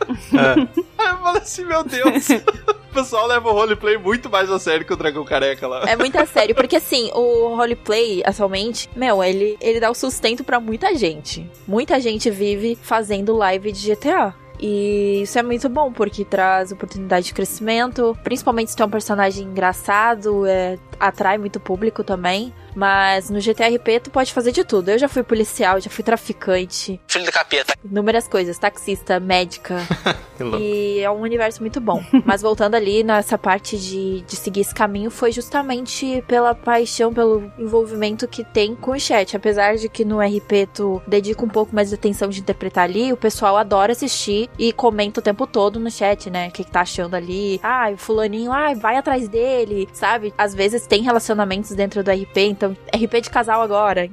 [0.96, 2.26] Aí eu falei assim, meu Deus.
[2.66, 5.82] o pessoal leva o roleplay muito mais a sério que o Dragão Careca lá.
[5.86, 10.42] É muito a sério, porque assim, o roleplay, atualmente, meu, ele, ele dá o sustento
[10.42, 11.46] pra muita gente.
[11.68, 14.34] Muita gente vive fazendo live de GTA.
[14.58, 18.16] E isso é muito bom, porque traz oportunidade de crescimento.
[18.22, 22.52] Principalmente se é um personagem engraçado, é, atrai muito público também.
[22.74, 24.90] Mas no GTRP tu pode fazer de tudo.
[24.90, 27.00] Eu já fui policial, já fui traficante.
[27.08, 27.74] Filho do capeta.
[27.84, 29.76] Inúmeras coisas, taxista, médica.
[30.58, 32.02] E é um universo muito bom.
[32.24, 37.52] Mas voltando ali nessa parte de, de seguir esse caminho, foi justamente pela paixão, pelo
[37.58, 39.36] envolvimento que tem com o chat.
[39.36, 43.12] Apesar de que no RP tu dedica um pouco mais de atenção de interpretar ali,
[43.12, 46.48] o pessoal adora assistir e comenta o tempo todo no chat, né?
[46.48, 47.60] O que, que tá achando ali.
[47.62, 50.34] Ah, o fulaninho, ah, vai atrás dele, sabe?
[50.36, 52.63] Às vezes tem relacionamentos dentro do RP, então
[52.94, 54.08] RP de casal agora.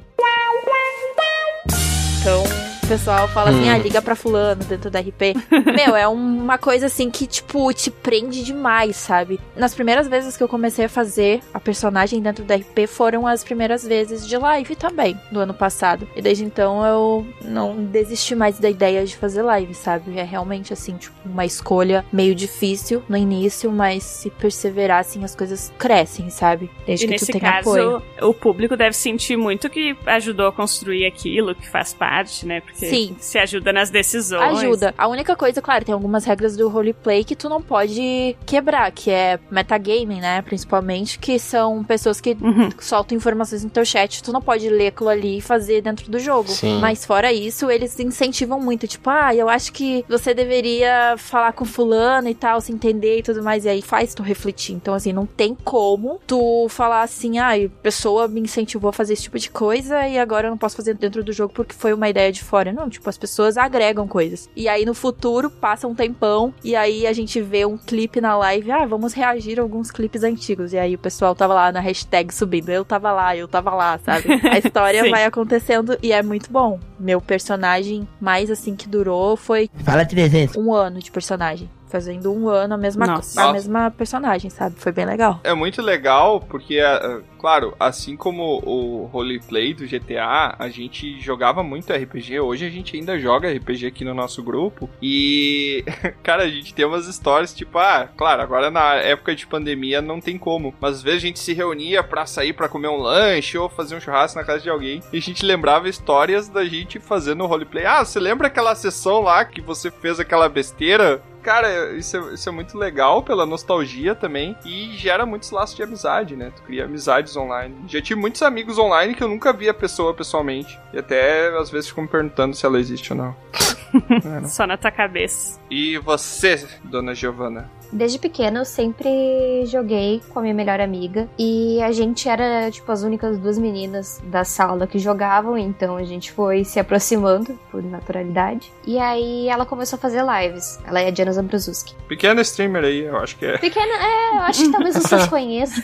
[2.21, 2.43] Então,
[2.91, 3.73] pessoal fala assim, Hum.
[3.73, 5.33] ah, liga pra fulano dentro do RP.
[5.77, 9.39] Meu, é uma coisa assim que, tipo, te prende demais, sabe?
[9.55, 13.45] Nas primeiras vezes que eu comecei a fazer a personagem dentro do RP foram as
[13.45, 16.05] primeiras vezes de live também, do ano passado.
[16.17, 20.19] E desde então eu não desisti mais da ideia de fazer live, sabe?
[20.19, 25.33] É realmente assim, tipo, uma escolha meio difícil no início, mas se perseverar, assim, as
[25.33, 26.69] coisas crescem, sabe?
[26.85, 28.03] Desde e que nesse tu tem caso, apoio.
[28.21, 32.59] o público deve sentir muito que ajudou a construir aquilo, que faz parte, né?
[32.59, 33.15] Porque Sim.
[33.19, 34.59] se ajuda nas decisões.
[34.59, 34.93] Ajuda.
[34.97, 39.09] A única coisa, claro, tem algumas regras do roleplay que tu não pode quebrar, que
[39.11, 40.41] é metagaming, né?
[40.41, 42.69] Principalmente, que são pessoas que Uhum.
[42.79, 46.19] soltam informações no teu chat, tu não pode ler aquilo ali e fazer dentro do
[46.19, 46.49] jogo.
[46.49, 46.79] Sim.
[46.79, 51.65] Mas fora isso, eles incentivam muito, tipo, ah, eu acho que você deveria falar com
[51.65, 54.73] fulano e tal, se entender e tudo mais, e aí faz tu refletir.
[54.75, 59.13] Então, assim, não tem como tu falar assim, ah, a pessoa me incentivou a fazer
[59.13, 61.93] esse tipo de coisa e agora eu não posso fazer dentro do jogo porque foi
[61.93, 62.70] uma ideia de fora.
[62.71, 64.49] Não, tipo, as pessoas agregam coisas.
[64.55, 68.37] E aí no futuro passa um tempão e aí a gente vê um clipe na
[68.37, 70.73] live, ah, vamos reagir a alguns clipes antigos.
[70.73, 73.99] E aí o pessoal tava lá na hashtag subindo, eu tava lá, eu tava lá,
[73.99, 74.27] sabe?
[74.49, 76.79] A história vai acontecendo e é muito bom.
[76.99, 80.55] Meu personagem mais assim que durou foi Fala 300.
[80.55, 81.69] um ano de personagem.
[81.91, 83.49] Fazendo um ano a mesma, Nossa.
[83.49, 84.75] a mesma personagem, sabe?
[84.77, 85.41] Foi bem legal.
[85.43, 91.61] É muito legal porque, é, claro, assim como o roleplay do GTA, a gente jogava
[91.61, 92.39] muito RPG.
[92.39, 94.89] Hoje a gente ainda joga RPG aqui no nosso grupo.
[95.01, 95.83] E,
[96.23, 100.21] cara, a gente tem umas histórias tipo, ah, claro, agora na época de pandemia não
[100.21, 100.73] tem como.
[100.79, 103.95] Mas às vezes a gente se reunia pra sair pra comer um lanche ou fazer
[103.95, 105.03] um churrasco na casa de alguém.
[105.11, 107.85] E a gente lembrava histórias da gente fazendo roleplay.
[107.85, 111.21] Ah, você lembra aquela sessão lá que você fez aquela besteira?
[111.41, 115.83] Cara, isso é, isso é muito legal pela nostalgia também e gera muitos laços de
[115.83, 116.51] amizade, né?
[116.55, 117.75] Tu cria amizades online.
[117.87, 120.79] Já tive muitos amigos online que eu nunca vi a pessoa pessoalmente.
[120.93, 123.35] E até às vezes ficam me perguntando se ela existe ou não.
[123.93, 124.47] É, não.
[124.47, 125.59] Só na tua cabeça.
[125.69, 127.69] E você, dona Giovana?
[127.91, 132.91] Desde pequena eu sempre joguei com a minha melhor amiga e a gente era tipo
[132.91, 137.83] as únicas duas meninas da sala que jogavam, então a gente foi se aproximando por
[137.83, 138.71] naturalidade.
[138.85, 140.79] E aí ela começou a fazer lives.
[140.85, 141.95] Ela é a Diana Zambrosuski.
[142.07, 143.57] Pequena streamer aí, eu acho que é.
[143.57, 145.83] Pequena, é, eu acho que talvez vocês conheçam.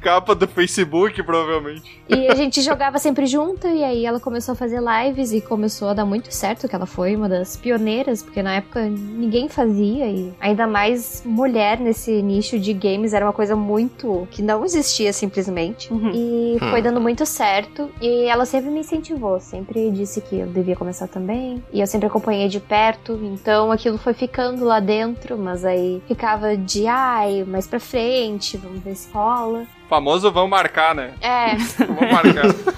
[0.00, 2.00] Capa do Facebook, provavelmente.
[2.08, 5.88] E a gente jogava sempre junto, e aí ela começou a fazer lives e começou
[5.88, 10.06] a dar muito certo, que ela foi uma das pioneiras, porque na época ninguém fazia,
[10.06, 14.26] e ainda mais mulher nesse nicho de games era uma coisa muito.
[14.30, 15.90] que não existia simplesmente.
[16.14, 20.74] E foi dando muito certo, e ela sempre me incentivou, sempre disse que eu devia
[20.74, 25.64] começar também, e eu sempre acompanhei de perto, então aquilo foi ficando lá dentro, mas
[25.64, 29.66] aí ficava de ai, mais pra frente, vamos ver se rola.
[29.88, 31.12] Famoso vão marcar, né?
[31.20, 31.54] É.
[31.84, 32.76] Vão marcar.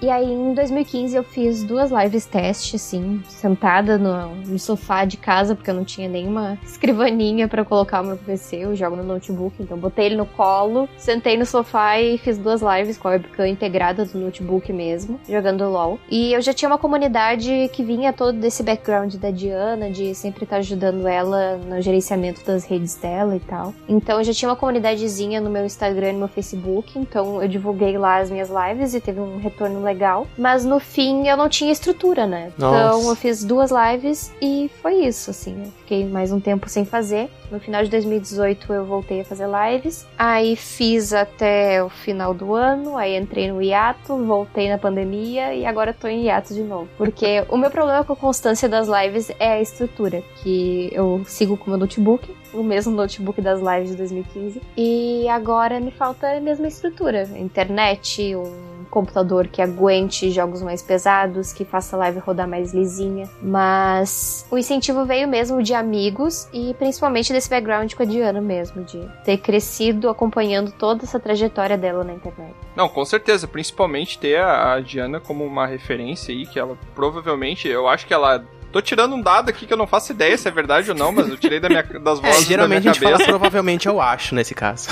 [0.00, 5.16] E aí, em 2015, eu fiz duas lives teste, assim, sentada no, no sofá de
[5.16, 9.02] casa, porque eu não tinha nenhuma escrivaninha pra colocar o meu PC, eu jogo no
[9.02, 13.12] notebook, então botei ele no colo, sentei no sofá e fiz duas lives com a
[13.12, 15.98] webcam integrada do notebook mesmo, jogando LOL.
[16.10, 20.44] E eu já tinha uma comunidade que vinha todo desse background da Diana, de sempre
[20.44, 23.74] estar ajudando ela no gerenciamento das redes dela e tal.
[23.88, 27.42] Então eu já tinha uma comunidadezinha no meu Instagram e no meu Facebook Facebook, então
[27.42, 30.26] eu divulguei lá as minhas lives e teve um retorno legal.
[30.36, 32.52] Mas no fim eu não tinha estrutura, né?
[32.58, 32.76] Nossa.
[32.76, 35.56] Então eu fiz duas lives e foi isso, assim.
[35.64, 37.30] Eu fiquei mais um tempo sem fazer.
[37.50, 40.06] No final de 2018 eu voltei a fazer lives.
[40.18, 45.64] Aí fiz até o final do ano, aí entrei no hiato, voltei na pandemia e
[45.64, 46.88] agora tô em hiato de novo.
[46.98, 51.56] Porque o meu problema com a constância das lives é a estrutura, que eu sigo
[51.56, 54.62] com o meu notebook, o mesmo notebook das lives de 2015.
[54.76, 61.52] E agora me falta a mesma estrutura: internet, um computador que aguente jogos mais pesados,
[61.52, 63.28] que faça a live rodar mais lisinha.
[63.42, 68.84] Mas o incentivo veio mesmo de amigos e principalmente desse background com a Diana mesmo,
[68.84, 72.54] de ter crescido acompanhando toda essa trajetória dela na internet.
[72.76, 77.88] Não, com certeza, principalmente ter a, Diana como uma referência aí, que ela provavelmente, eu
[77.88, 78.44] acho que ela.
[78.74, 81.12] Tô tirando um dado aqui que eu não faço ideia se é verdade ou não,
[81.12, 83.30] mas eu tirei da minha, das É, vozes geralmente da a minha gente fala cabeça.
[83.30, 84.88] provavelmente eu acho nesse caso.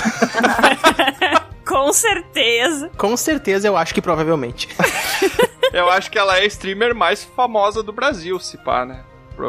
[1.67, 2.89] Com certeza.
[2.97, 4.69] Com certeza eu acho que provavelmente.
[5.73, 9.03] Eu acho que ela é a streamer mais famosa do Brasil, se pá, né?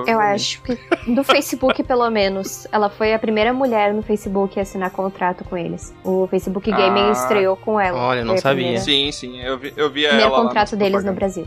[0.06, 4.62] Eu acho que do Facebook, pelo menos, ela foi a primeira mulher no Facebook a
[4.62, 5.94] assinar contrato com eles.
[6.04, 7.12] O Facebook Gaming Ah.
[7.12, 7.98] estreou com ela.
[7.98, 8.64] Olha, não sabia.
[8.64, 11.12] primeira- Sim, sim, eu vi, eu vi Primeiro ela lá contrato deles no.
[11.12, 11.46] Brasil.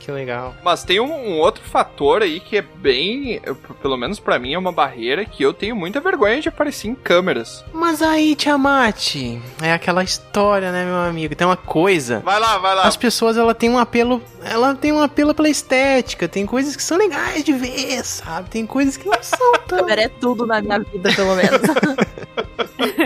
[0.00, 0.54] Que legal.
[0.64, 4.54] Mas tem um, um outro fator aí que é bem, eu- pelo menos pra mim,
[4.54, 7.64] é uma barreira que eu tenho muita vergonha de aparecer em câmeras.
[7.72, 9.14] Mas aí, Tiamat,
[9.62, 11.34] é aquela história, né, meu amigo?
[11.34, 12.20] Tem uma coisa.
[12.20, 12.82] Vai lá, vai lá.
[12.84, 16.82] As pessoas, ela tem um apelo, ela tem um apelo pela estética, tem coisas que
[16.82, 18.50] são legais de ver, sabe?
[18.50, 19.88] Tem coisas que não são tão...
[19.88, 21.60] É tudo na minha vida, pelo menos.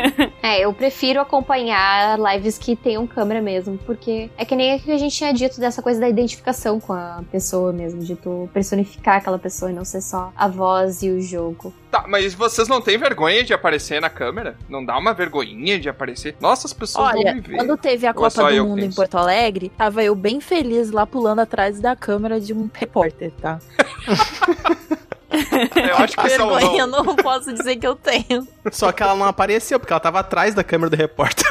[0.50, 4.90] É, eu prefiro acompanhar lives que tenham câmera mesmo, porque é que nem o que
[4.90, 9.18] a gente tinha dito dessa coisa da identificação com a pessoa mesmo, de tu personificar
[9.18, 11.72] aquela pessoa e não ser só a voz e o jogo.
[11.88, 14.56] Tá, mas vocês não têm vergonha de aparecer na câmera?
[14.68, 16.34] Não dá uma vergonhinha de aparecer?
[16.40, 17.56] Nossa, as pessoas vão Olha, me ver.
[17.56, 18.90] quando teve a é Copa do Mundo em?
[18.90, 23.60] Porto Alegre, tava eu bem feliz lá pulando atrás da câmera de um repórter, tá?
[25.76, 27.16] Eu acho que são Vergonha eu não.
[27.16, 28.46] posso dizer que eu tenho.
[28.72, 31.46] Só que ela não apareceu, porque ela tava atrás da câmera do repórter.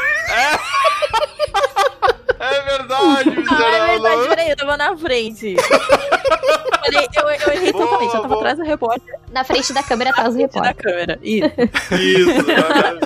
[2.42, 5.56] É verdade, Ah, é verdade, peraí, eu tava na frente.
[5.60, 8.40] Falei, eu, eu errei Boa, totalmente, eu tava boa.
[8.40, 10.76] atrás do repórter Na frente da câmera atrás do da repórter.
[10.76, 11.20] câmera.
[11.22, 11.52] Isso.
[12.00, 13.00] Isso, verdade.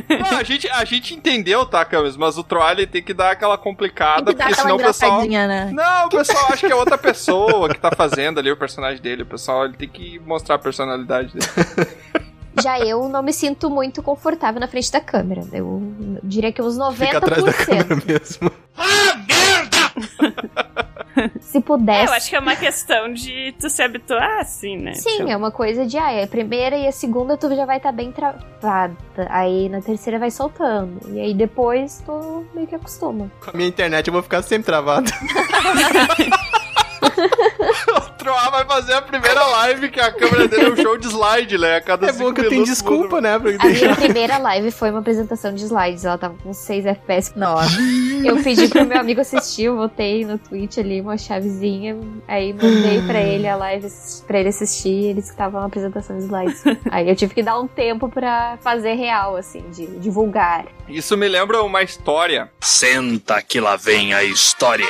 [0.21, 2.17] Não, a, gente, a gente entendeu, tá, Camis?
[2.17, 4.75] Mas o Troll ele tem que dar aquela complicada, Tem que dar porque aquela senão
[4.75, 5.21] o pessoal.
[5.47, 5.71] né?
[5.73, 9.23] Não, o pessoal acha que é outra pessoa que tá fazendo ali o personagem dele.
[9.23, 11.91] O pessoal ele tem que mostrar a personalidade dele.
[12.61, 15.41] Já eu não me sinto muito confortável na frente da câmera.
[15.53, 15.81] Eu
[16.21, 16.93] diria que uns 90%.
[16.95, 18.51] Fica atrás da câmera mesmo.
[21.41, 22.05] Se É, pudesse.
[22.07, 24.93] eu acho que é uma questão de tu se habituar, assim, né?
[24.93, 27.77] Sim, é uma coisa de, ah, é a primeira e a segunda tu já vai
[27.77, 28.95] estar bem travada.
[29.29, 30.99] Aí na terceira vai soltando.
[31.15, 33.31] E aí depois tu meio que acostuma.
[33.43, 35.09] Com a minha internet eu vou ficar sempre travado.
[37.97, 41.07] o Troll vai fazer a primeira live que a câmera dele é um show de
[41.07, 41.77] slide, né?
[41.77, 43.21] A cada É bom que eu tenho desculpa, muda.
[43.21, 43.39] né?
[43.39, 46.05] Pra A minha primeira live foi uma apresentação de slides.
[46.05, 47.33] Ela tava com 6 FPS.
[47.35, 47.77] Nossa.
[48.23, 51.97] Eu pedi pro meu amigo assistir, eu botei no Twitch ali uma chavezinha.
[52.27, 53.87] Aí mandei pra ele a live
[54.27, 54.89] pra ele assistir.
[54.89, 56.63] e Ele disse que tava uma apresentação de slides.
[56.91, 60.65] Aí eu tive que dar um tempo pra fazer real, assim, de divulgar.
[60.87, 62.51] Isso me lembra uma história.
[62.61, 64.85] Senta que lá vem a história.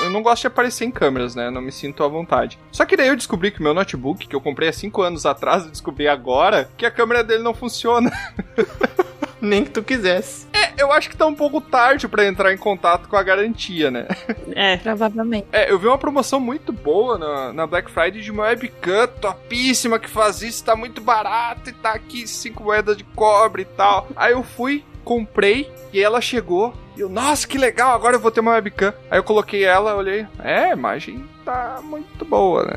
[0.00, 1.50] Eu não gosto de aparecer em câmeras, né?
[1.50, 2.58] Não me sinto à vontade.
[2.70, 5.24] Só que daí eu descobri que o meu notebook, que eu comprei há 5 anos
[5.26, 8.10] atrás, eu descobri agora que a câmera dele não funciona.
[9.40, 10.46] Nem que tu quisesse.
[10.52, 13.90] É, eu acho que tá um pouco tarde pra entrar em contato com a garantia,
[13.90, 14.06] né?
[14.54, 14.76] É.
[14.82, 15.46] Provavelmente.
[15.52, 19.98] É, eu vi uma promoção muito boa na, na Black Friday de uma webcam topíssima
[19.98, 24.08] que faz isso, tá muito barato e tá aqui 5 moedas de cobre e tal.
[24.16, 26.74] Aí eu fui, comprei e ela chegou.
[26.96, 28.92] E eu, nossa, que legal, agora eu vou ter uma webcam.
[29.08, 32.76] Aí eu coloquei ela, olhei, é, a imagem tá muito boa, né?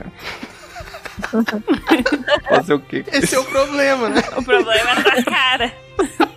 [2.47, 3.03] Fazer o quê?
[3.11, 4.21] Esse é o problema, né?
[4.37, 5.73] O problema é da cara.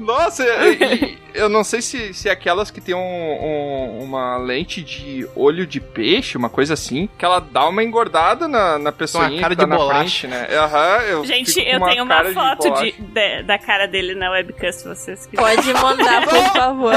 [0.00, 4.36] Nossa, e- e eu não sei se, se é aquelas que tem um- um- uma
[4.38, 8.90] lente de olho de peixe, uma coisa assim, que ela dá uma engordada na, na
[8.92, 10.00] pessoa Uma cara que tá de bolacha.
[10.00, 10.48] frente, né?
[10.56, 12.84] Aham, eu Gente, eu tenho uma cara de foto bolacha.
[12.84, 15.56] de, de- da cara dele na webcam, se vocês quiserem.
[15.56, 16.94] Pode mandar, por favor.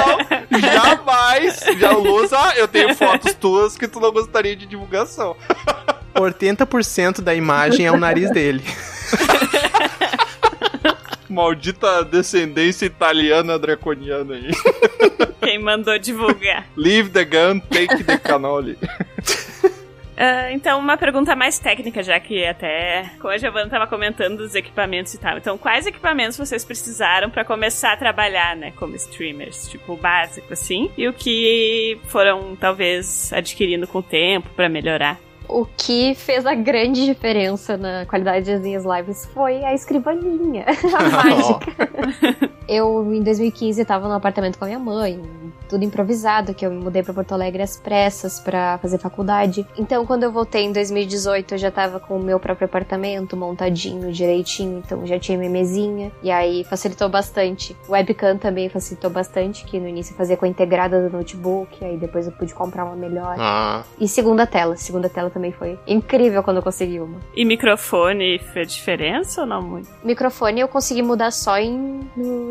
[0.59, 1.59] Jamais!
[1.77, 5.35] Já Lusa, eu tenho fotos tuas que tu não gostaria de divulgação.
[6.15, 8.63] 80% da imagem é o nariz dele.
[11.29, 14.51] Maldita descendência italiana draconiana aí.
[15.41, 16.67] Quem mandou divulgar.
[16.77, 18.77] Leave the gun, take the cannoli.
[20.15, 24.53] Ah, então, uma pergunta mais técnica, já que até como a Giovanna estava comentando dos
[24.53, 25.37] equipamentos e tal.
[25.37, 29.67] Então, quais equipamentos vocês precisaram para começar a trabalhar, né, como streamers?
[29.67, 30.91] Tipo, básico, assim.
[30.97, 35.19] E o que foram, talvez, adquirindo com o tempo para melhorar?
[35.47, 40.65] O que fez a grande diferença na qualidade das minhas lives foi a escrivaninha,
[40.97, 42.51] a mágica.
[42.67, 45.21] Eu, em 2015, tava no apartamento com a minha mãe,
[45.67, 49.65] tudo improvisado, que eu me mudei pra Porto Alegre às pressas pra fazer faculdade.
[49.77, 54.11] Então, quando eu voltei em 2018, eu já tava com o meu próprio apartamento montadinho,
[54.11, 56.11] direitinho, então já tinha minha mesinha.
[56.21, 57.75] E aí facilitou bastante.
[57.87, 61.83] O webcam também facilitou bastante, que no início eu fazia com a integrada do notebook,
[61.83, 63.35] aí depois eu pude comprar uma melhor.
[63.39, 63.83] Ah.
[63.99, 67.19] E segunda tela, segunda tela também foi incrível quando eu consegui uma.
[67.35, 69.89] E microfone fez diferença ou não muito?
[70.03, 72.01] Microfone eu consegui mudar só em,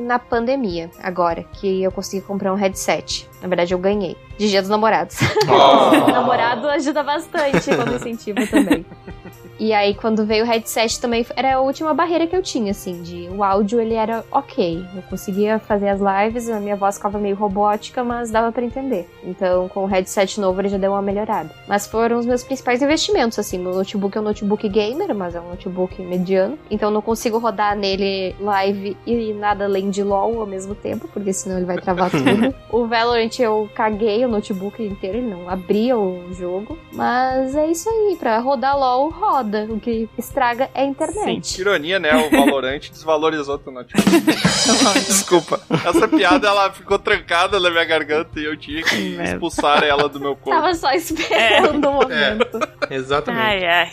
[0.03, 3.28] na pandemia, agora, que eu consegui comprar um headset.
[3.40, 4.16] Na verdade, eu ganhei.
[4.38, 5.16] De Dia dos Namorados.
[5.48, 6.07] Oh.
[6.11, 8.84] Namorado ajuda bastante quando incentiva também.
[9.63, 13.01] E aí, quando veio o headset também, era a última barreira que eu tinha, assim,
[13.01, 14.85] de o áudio ele era ok.
[14.93, 19.09] Eu conseguia fazer as lives, a minha voz ficava meio robótica, mas dava pra entender.
[19.23, 21.49] Então, com o headset novo, ele já deu uma melhorada.
[21.69, 23.57] Mas foram os meus principais investimentos, assim.
[23.57, 26.59] Meu notebook é um notebook gamer, mas é um notebook mediano.
[26.69, 31.33] Então, não consigo rodar nele live e nada além de LOL ao mesmo tempo, porque
[31.33, 32.53] senão ele vai travar tudo.
[32.69, 36.77] o Valorant eu caguei o notebook inteiro, ele não abria o jogo.
[36.93, 39.51] Mas é isso aí, pra rodar LOL, roda.
[39.68, 41.55] O que estraga é a internet.
[41.55, 42.14] Que ironia, né?
[42.14, 44.09] O Valorante desvalorizou teu notebook.
[45.07, 45.61] Desculpa.
[45.84, 50.20] Essa piada, ela ficou trancada na minha garganta e eu tinha que expulsar ela do
[50.20, 50.50] meu corpo.
[50.50, 52.61] Tava só esperando o momento.
[52.90, 53.42] Exatamente.
[53.42, 53.92] Ai, ai.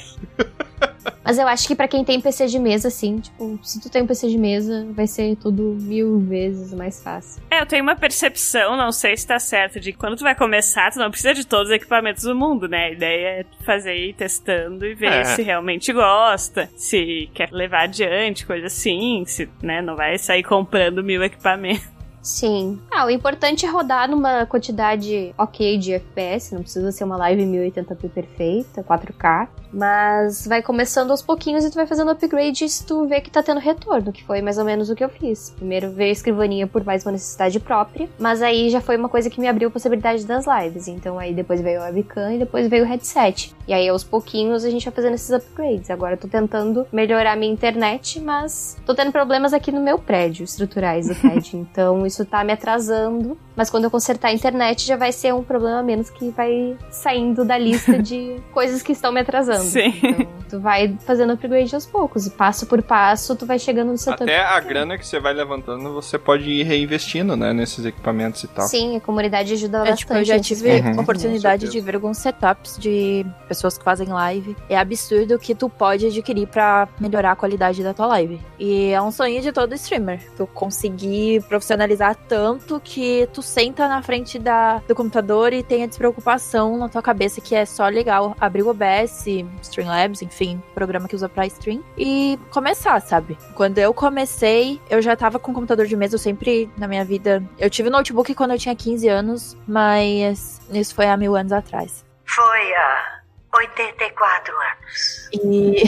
[1.23, 4.01] Mas eu acho que pra quem tem PC de mesa, assim, tipo, se tu tem
[4.03, 7.41] um PC de mesa, vai ser tudo mil vezes mais fácil.
[7.51, 10.35] É, eu tenho uma percepção, não sei se tá certo, de que quando tu vai
[10.35, 12.85] começar, tu não precisa de todos os equipamentos do mundo, né?
[12.85, 15.23] A ideia é fazer ir testando e ver É.
[15.23, 21.03] se realmente gosta, se quer levar adiante, coisa assim, se, né, não vai sair comprando
[21.03, 21.98] mil equipamentos.
[22.29, 22.79] Sim.
[22.91, 27.43] Ah, o importante é rodar numa quantidade ok de FPS, não precisa ser uma live
[27.43, 29.47] 1080p perfeita, 4K.
[29.71, 33.43] Mas vai começando aos pouquinhos e tu vai fazendo upgrade se tu vê que tá
[33.43, 35.51] tendo retorno, que foi mais ou menos o que eu fiz.
[35.51, 39.29] Primeiro veio a escrivaninha por mais uma necessidade própria, mas aí já foi uma coisa
[39.29, 40.87] que me abriu a possibilidade das lives.
[40.87, 43.55] Então aí depois veio o webcam e depois veio o headset.
[43.67, 45.89] E aí aos pouquinhos a gente vai fazendo esses upgrades.
[45.91, 50.43] Agora eu tô tentando melhorar minha internet, mas tô tendo problemas aqui no meu prédio,
[50.43, 51.59] estruturais do prédio.
[51.69, 53.37] Então isso tá me atrasando.
[53.55, 56.77] Mas quando eu consertar a internet já vai ser um problema a menos que vai
[56.89, 59.63] saindo da lista de coisas que estão me atrasando.
[59.63, 59.93] Sim.
[60.01, 62.25] Então, tu vai fazendo upgrade aos poucos.
[62.25, 65.33] E passo por passo, tu vai chegando no seu Até a grana que você vai
[65.33, 67.51] levantando, você pode ir reinvestindo, né?
[67.53, 68.65] Nesses equipamentos e tal.
[68.67, 69.99] Sim, a comunidade ajuda É, bastante.
[69.99, 74.55] tipo, eu já tive a oportunidade de ver alguns setups de pessoas que fazem live.
[74.69, 78.39] É absurdo o que tu pode adquirir pra melhorar a qualidade da tua live.
[78.57, 80.21] E é um sonho de todo streamer.
[80.37, 85.87] Tu conseguir profissionalizar tanto que tu senta na frente da, do computador e tem a
[85.87, 89.25] despreocupação na tua cabeça que é só legal abrir o OBS,
[89.61, 93.37] Streamlabs, enfim, programa que usa pra stream, e começar, sabe?
[93.55, 97.43] Quando eu comecei, eu já tava com computador de mesa, eu sempre, na minha vida,
[97.57, 102.05] eu tive notebook quando eu tinha 15 anos, mas isso foi há mil anos atrás.
[102.25, 103.19] Foi há
[103.53, 105.29] 84 anos.
[105.33, 105.83] E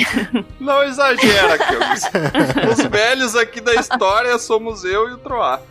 [0.59, 1.57] Não exagera.
[2.71, 5.61] Os velhos aqui da história somos eu e o Troá.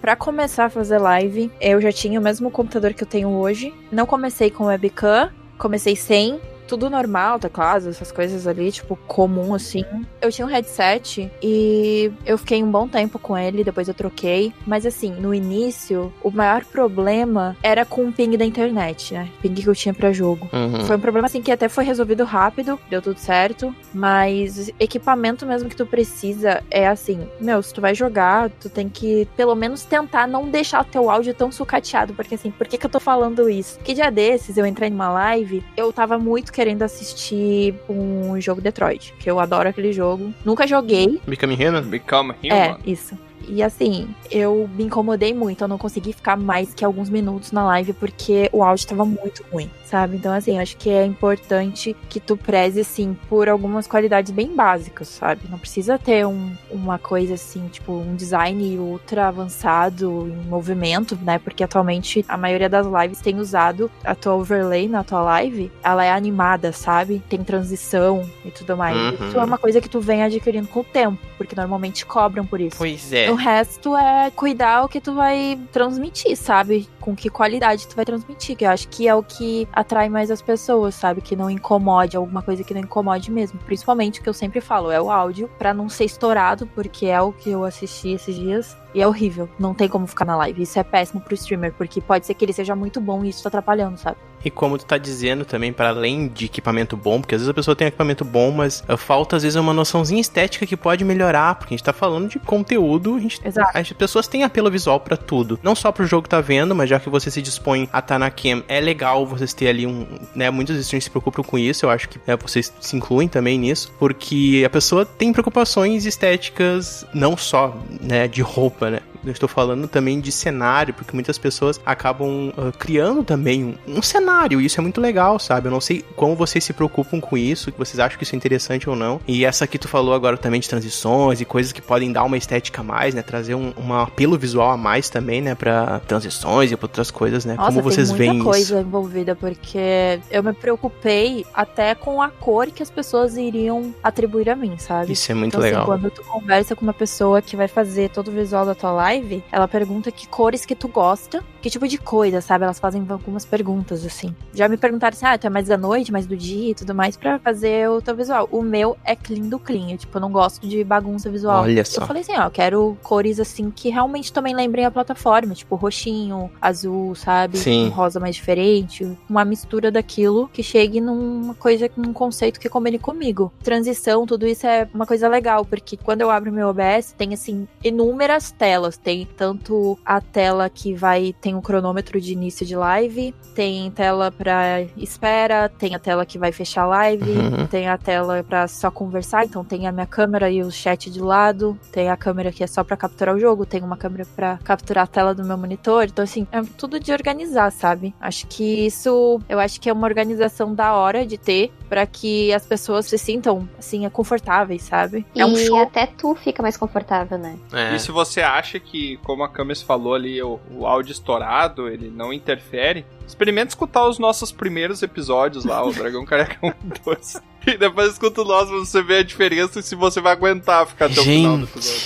[0.00, 3.72] Pra começar a fazer live, eu já tinha o mesmo computador que eu tenho hoje.
[3.90, 6.40] Não comecei com webcam, comecei sem,
[6.72, 9.84] tudo normal, teclado, essas coisas ali, tipo, comum assim.
[10.22, 14.54] Eu tinha um headset e eu fiquei um bom tempo com ele, depois eu troquei.
[14.66, 19.28] Mas assim, no início, o maior problema era com o ping da internet, né?
[19.42, 20.48] Ping que eu tinha pra jogo.
[20.50, 20.86] Uhum.
[20.86, 25.68] Foi um problema assim que até foi resolvido rápido, deu tudo certo, mas equipamento mesmo
[25.68, 29.84] que tu precisa é assim, meu, se tu vai jogar, tu tem que pelo menos
[29.84, 32.98] tentar não deixar o teu áudio tão sucateado, porque assim, por que que eu tô
[32.98, 33.78] falando isso?
[33.80, 39.14] Que dia desses eu entrei numa live, eu tava muito querendo assistir um jogo Detroit,
[39.18, 40.32] que eu adoro aquele jogo.
[40.44, 41.82] Nunca joguei, Become Human?
[41.82, 42.80] Become é, Human.
[42.86, 43.16] isso.
[43.48, 47.64] E assim, eu me incomodei muito, eu não consegui ficar mais que alguns minutos na
[47.64, 50.16] live porque o áudio tava muito ruim, sabe?
[50.16, 55.08] Então, assim, acho que é importante que tu preze, assim, por algumas qualidades bem básicas,
[55.08, 55.42] sabe?
[55.50, 61.38] Não precisa ter um, uma coisa assim, tipo, um design ultra avançado em movimento, né?
[61.38, 66.02] Porque atualmente a maioria das lives tem usado a tua overlay na tua live, ela
[66.02, 67.22] é animada, sabe?
[67.28, 68.96] Tem transição e tudo mais.
[68.96, 69.28] Uhum.
[69.28, 72.62] Isso é uma coisa que tu vem adquirindo com o tempo, porque normalmente cobram por
[72.62, 72.78] isso.
[72.78, 73.30] Pois é.
[73.30, 76.88] O resto é cuidar o que tu vai transmitir, sabe?
[76.98, 78.56] Com que qualidade tu vai transmitir.
[78.56, 81.20] Que eu acho que é o que atrai mais as pessoas, sabe?
[81.20, 83.58] Que não incomode, alguma coisa que não incomode mesmo.
[83.60, 87.20] Principalmente o que eu sempre falo, é o áudio, pra não ser estourado, porque é
[87.20, 88.76] o que eu assisti esses dias.
[88.94, 89.48] E é horrível.
[89.58, 90.62] Não tem como ficar na live.
[90.62, 93.42] Isso é péssimo pro streamer, porque pode ser que ele seja muito bom e isso
[93.42, 94.16] tá atrapalhando, sabe?
[94.44, 97.54] E como tu tá dizendo também, para além de equipamento bom, porque às vezes a
[97.54, 101.54] pessoa tem equipamento bom, mas uh, falta às vezes uma noçãozinha estética que pode melhorar,
[101.54, 103.78] porque a gente tá falando de conteúdo, a gente, Exato.
[103.78, 105.58] as pessoas têm apelo visual para tudo.
[105.62, 108.02] Não só pro jogo que tá vendo, mas já que você se dispõe a estar
[108.02, 111.58] tá na cam, é legal vocês terem ali um, né, muitos streamers se preocupam com
[111.58, 116.04] isso, eu acho que né, vocês se incluem também nisso, porque a pessoa tem preocupações
[116.04, 119.00] estéticas não só, né, de roupa, né?
[119.24, 124.02] Eu estou falando também de cenário, porque muitas pessoas acabam uh, criando também um, um,
[124.02, 125.68] cenário, e isso é muito legal, sabe?
[125.68, 128.36] Eu não sei como vocês se preocupam com isso, que vocês acham que isso é
[128.36, 129.20] interessante ou não.
[129.26, 132.36] E essa que tu falou agora também de transições e coisas que podem dar uma
[132.36, 133.22] estética a mais, né?
[133.22, 135.54] Trazer um, um apelo visual a mais também, né?
[135.54, 137.54] Pra transições e pra outras coisas, né?
[137.54, 138.86] Nossa, como vocês tem veem muita coisa isso?
[138.86, 144.56] envolvida, porque eu me preocupei até com a cor que as pessoas iriam atribuir a
[144.56, 145.12] mim, sabe?
[145.12, 145.82] Isso é muito então, legal.
[145.82, 148.92] Assim, quando tu conversa com uma pessoa que vai fazer todo o visual da tua
[148.92, 149.11] live,
[149.50, 152.64] ela pergunta que cores que tu gosta, que tipo de coisa, sabe?
[152.64, 154.34] Elas fazem algumas perguntas, assim.
[154.54, 156.94] Já me perguntaram assim, ah, tu é mais da noite, mais do dia e tudo
[156.94, 158.48] mais, pra fazer o teu visual.
[158.50, 161.62] O meu é clean do clean, eu, tipo, eu não gosto de bagunça visual.
[161.62, 162.02] Olha só.
[162.02, 165.76] Eu falei assim, ó, eu quero cores, assim, que realmente também lembrem a plataforma, tipo,
[165.76, 167.58] roxinho, azul, sabe?
[167.58, 167.86] Sim.
[167.86, 172.98] Um rosa mais diferente, uma mistura daquilo que chegue numa coisa, num conceito que combine
[172.98, 173.52] comigo.
[173.62, 177.66] Transição, tudo isso é uma coisa legal, porque quando eu abro meu OBS, tem, assim,
[177.82, 178.96] inúmeras telas.
[179.02, 184.30] Tem tanto a tela que vai, tem um cronômetro de início de live, tem tela
[184.30, 187.66] pra espera, tem a tela que vai fechar a live, Uhum.
[187.66, 191.20] tem a tela pra só conversar, então tem a minha câmera e o chat de
[191.20, 194.58] lado, tem a câmera que é só pra capturar o jogo, tem uma câmera pra
[194.62, 198.14] capturar a tela do meu monitor, então assim, é tudo de organizar, sabe?
[198.20, 202.52] Acho que isso, eu acho que é uma organização da hora de ter pra que
[202.52, 205.26] as pessoas se sintam, assim, confortáveis, sabe?
[205.34, 205.76] E É um show.
[205.82, 207.56] até tu fica mais confortável, né?
[207.72, 207.94] É.
[207.94, 208.91] E se você acha que,
[209.24, 214.18] como a Camis falou ali, o, o áudio estourado, ele não interfere, experimenta escutar os
[214.18, 216.74] nossos primeiros episódios lá, o Dragão Careca 1 e
[217.04, 217.42] 2.
[217.66, 220.86] E depois escuta o nosso pra você ver a diferença e se você vai aguentar
[220.86, 222.02] ficar até o final do episódio.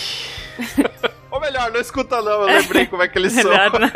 [1.31, 3.51] Ou melhor, não escuta não, eu lembrei como é que eles são.
[3.51, 3.91] Melhor não.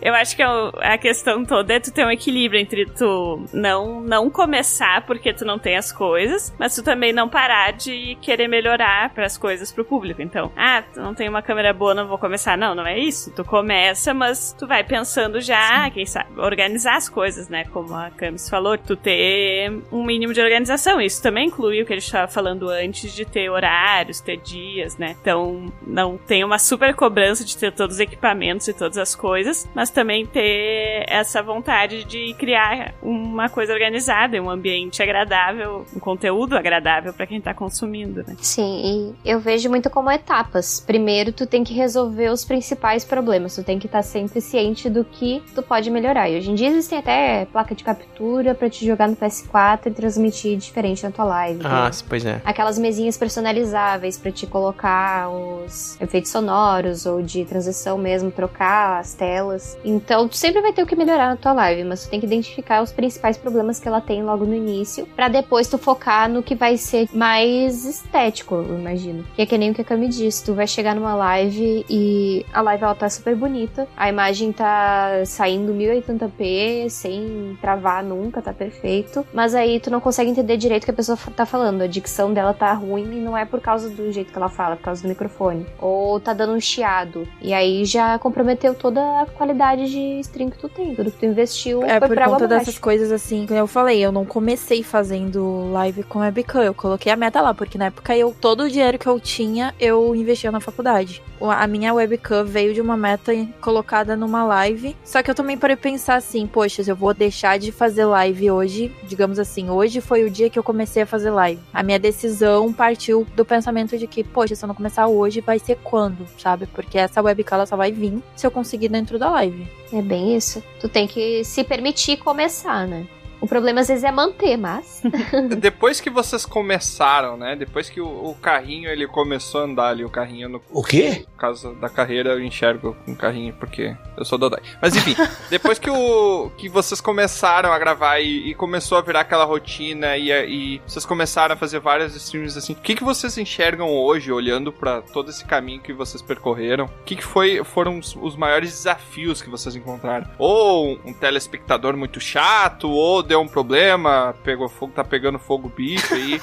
[0.00, 4.00] Eu acho que o- a questão toda é tu ter um equilíbrio entre tu não,
[4.00, 8.48] não começar porque tu não tem as coisas, mas tu também não parar de querer
[8.48, 10.22] melhorar para as coisas pro público.
[10.22, 12.56] Então, ah, tu não tem uma câmera boa, não vou começar.
[12.56, 13.30] Não, não é isso.
[13.32, 17.64] Tu começa, mas tu vai pensando já, quem sabe, organizar as coisas, né?
[17.72, 21.00] Como a Camis falou, tu ter um mínimo de organização.
[21.00, 24.96] Isso também inclui o que a gente estava falando antes de ter horários, ter dias,
[24.96, 25.16] né?
[25.20, 29.68] Então, não tem uma super cobrança de ter todos os equipamentos e todas as coisas,
[29.74, 36.56] mas também ter essa vontade de criar uma coisa organizada, um ambiente agradável, um conteúdo
[36.56, 38.36] agradável para quem tá consumindo, né?
[38.40, 40.80] Sim, e eu vejo muito como etapas.
[40.86, 43.54] Primeiro, tu tem que resolver os principais problemas.
[43.54, 46.28] Tu tem que estar sempre ciente do que tu pode melhorar.
[46.28, 49.90] E hoje em dia existem até placa de captura pra te jogar no PS4 e
[49.90, 51.60] transmitir diferente na tua live.
[51.64, 51.90] Ah, né?
[52.08, 52.40] pois é.
[52.44, 59.14] Aquelas mesinhas personalizáveis pra te colocar os efeitos sonoros ou de transição mesmo, trocar as
[59.14, 59.78] telas.
[59.84, 62.26] Então, tu sempre vai ter o que melhorar na tua live, mas tu tem que
[62.26, 66.42] identificar os principais problemas que ela tem logo no início, pra depois tu focar no
[66.42, 69.24] que vai ser mais estético, eu imagino.
[69.34, 72.44] Que é que nem o que a Cami disse, tu vai chegar numa live e
[72.52, 78.52] a live ela tá super bonita, a imagem tá saindo 1080p sem travar nunca, tá
[78.52, 81.86] perfeito, mas aí tu não consegue entender direito o que a pessoa tá falando, a
[81.86, 84.76] dicção dela tá ruim e não é por causa do jeito que ela fala, é
[84.76, 85.66] por causa do microfone.
[85.80, 87.26] Ou tá dando um chiado.
[87.40, 90.94] E aí já comprometeu toda a qualidade de stream que tu tem.
[90.94, 94.12] Tudo que tu investiu É foi por conta dessas coisas assim, como eu falei, eu
[94.12, 98.34] não comecei fazendo live com webcam, eu coloquei a meta lá, porque na época eu
[98.40, 101.22] todo o dinheiro que eu tinha, eu investia na faculdade.
[101.40, 105.76] A minha webcam veio de uma meta colocada numa live, só que eu também parei
[105.76, 110.30] pensar assim, poxa, eu vou deixar de fazer live hoje, digamos assim, hoje foi o
[110.30, 111.60] dia que eu comecei a fazer live.
[111.72, 115.58] A minha decisão partiu do pensamento de que, poxa, se eu não começar hoje, vai
[115.58, 116.66] ser quando, sabe?
[116.66, 119.66] Porque essa webcam ela só vai vir se eu conseguir dentro da live.
[119.92, 120.62] É bem isso.
[120.80, 123.06] Tu tem que se permitir começar, né?
[123.46, 125.00] O problema às vezes é manter, mas.
[125.60, 127.54] Depois que vocês começaram, né?
[127.54, 130.60] Depois que o, o carrinho ele começou a andar ali, o carrinho no.
[130.68, 131.24] O quê?
[131.30, 134.60] Por causa da carreira eu enxergo um carrinho porque eu sou Dodói.
[134.82, 135.14] Mas enfim,
[135.48, 140.16] depois que o que vocês começaram a gravar e, e começou a virar aquela rotina
[140.16, 144.32] e, e vocês começaram a fazer várias streams assim, o que, que vocês enxergam hoje
[144.32, 146.86] olhando pra todo esse caminho que vocês percorreram?
[146.86, 150.28] O que, que foi, foram os, os maiores desafios que vocês encontraram?
[150.36, 155.70] Ou um telespectador muito chato, ou deu um problema, pegou fogo, tá pegando fogo o
[155.70, 156.40] bicho aí,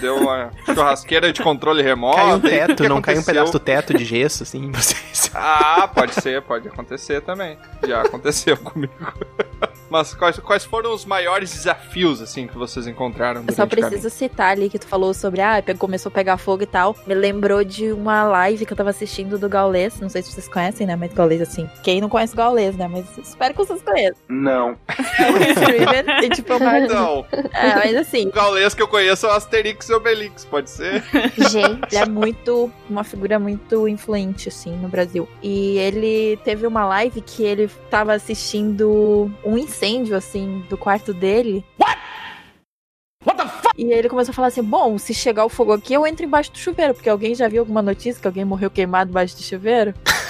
[0.00, 2.16] deu uma churrasqueira de controle remoto.
[2.16, 5.30] Caiu um teto, que não caiu um pedaço do teto de gesso, assim, vocês.
[5.34, 7.58] Ah, pode ser, pode acontecer também.
[7.86, 8.94] Já aconteceu comigo.
[9.90, 13.88] Mas quais, quais foram os maiores desafios, assim, que vocês encontraram Eu só o caminho?
[13.88, 16.96] preciso citar ali que tu falou sobre, ah, começou a pegar fogo e tal.
[17.06, 20.00] Me lembrou de uma live que eu tava assistindo do Gaulês.
[20.00, 20.96] Não sei se vocês conhecem, né?
[20.96, 21.68] Mas Gaulês, assim.
[21.82, 22.88] Quem não conhece Gaulês, né?
[22.88, 24.16] Mas espero que vocês conheçam.
[24.28, 24.76] Não.
[25.18, 26.20] É um streamer.
[26.20, 26.80] Tem tipo uma.
[26.80, 27.24] Não.
[27.54, 28.28] É, mas assim.
[28.28, 31.02] O gaulês que eu conheço é o Asterix e Obelix, pode ser?
[31.50, 32.70] Gente, ele é muito.
[32.90, 35.28] Uma figura muito influente, assim, no Brasil.
[35.42, 39.83] E ele teve uma live que ele tava assistindo um incêndio,
[40.14, 41.64] assim, do quarto dele.
[41.78, 41.98] What?
[43.24, 43.74] What the fuck?
[43.76, 46.52] E ele começou a falar assim: bom, se chegar o fogo aqui, eu entro embaixo
[46.52, 49.94] do chuveiro, porque alguém já viu alguma notícia que alguém morreu queimado embaixo do chuveiro?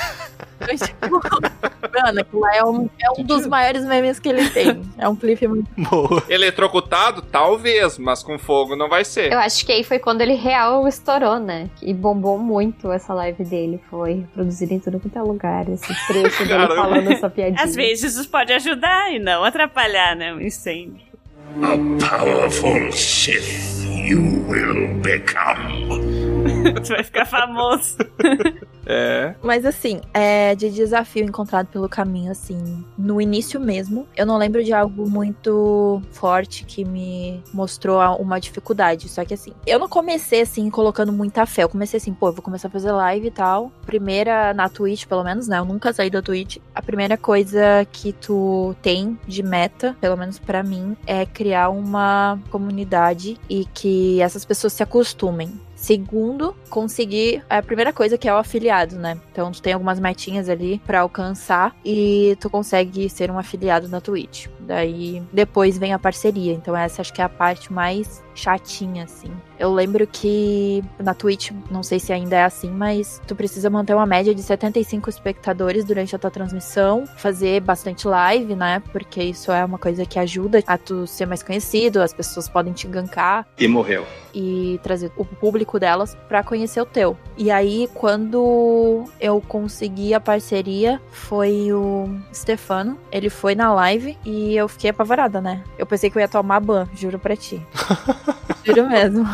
[2.05, 4.83] Mano, aquilo lá é um, é um dos maiores memes que ele tem.
[4.99, 5.69] É um clipe muito.
[5.91, 6.23] Boa.
[6.29, 7.23] Eletrocutado?
[7.23, 9.33] Talvez, mas com fogo não vai ser.
[9.33, 11.69] Eu acho que aí foi quando ele real estourou, né?
[11.83, 13.81] E bombou muito essa live dele.
[13.91, 15.69] Foi produzida em tudo quanto é lugar.
[15.69, 16.75] Esse trecho dele Caramba.
[16.77, 17.63] falando essa piadinha.
[17.63, 20.33] Às vezes isso pode ajudar e não atrapalhar, né?
[20.33, 21.15] O incêndio.
[21.63, 26.34] A powerful Sith you will become.
[26.83, 27.97] tu vai ficar famoso.
[28.87, 29.35] É.
[29.43, 34.63] Mas assim, é de desafio encontrado pelo caminho, assim, no início mesmo, eu não lembro
[34.63, 39.09] de algo muito forte que me mostrou uma dificuldade.
[39.09, 41.63] Só que assim, eu não comecei assim colocando muita fé.
[41.63, 43.73] Eu comecei assim, pô, eu vou começar a fazer live e tal.
[43.87, 45.59] Primeira na Twitch, pelo menos, né?
[45.59, 46.59] Eu nunca saí da Twitch.
[46.75, 52.39] A primeira coisa que tu tem de meta, pelo menos pra mim, é criar uma
[52.51, 55.53] comunidade e que essas pessoas se acostumem.
[55.85, 59.21] Segundo, conseguir a primeira coisa que é o afiliado, né?
[59.31, 64.01] Então tu tem algumas metinhas ali pra alcançar e tu consegue ser um afiliado na
[64.01, 64.47] Twitch.
[64.65, 66.53] Daí depois vem a parceria.
[66.53, 69.31] Então essa acho que é a parte mais chatinha assim.
[69.59, 73.95] Eu lembro que na Twitch, não sei se ainda é assim, mas tu precisa manter
[73.95, 78.83] uma média de 75 espectadores durante a tua transmissão, fazer bastante live, né?
[78.91, 82.73] Porque isso é uma coisa que ajuda a tu ser mais conhecido, as pessoas podem
[82.73, 84.05] te gankar E morreu.
[84.35, 87.17] e trazer o público delas pra conhecer o teu.
[87.37, 92.99] E aí, quando eu consegui a parceria, foi o Stefano.
[93.13, 95.63] Ele foi na live e eu fiquei apavorada, né?
[95.79, 97.61] Eu pensei que eu ia tomar ban, juro pra ti.
[98.65, 99.25] juro mesmo.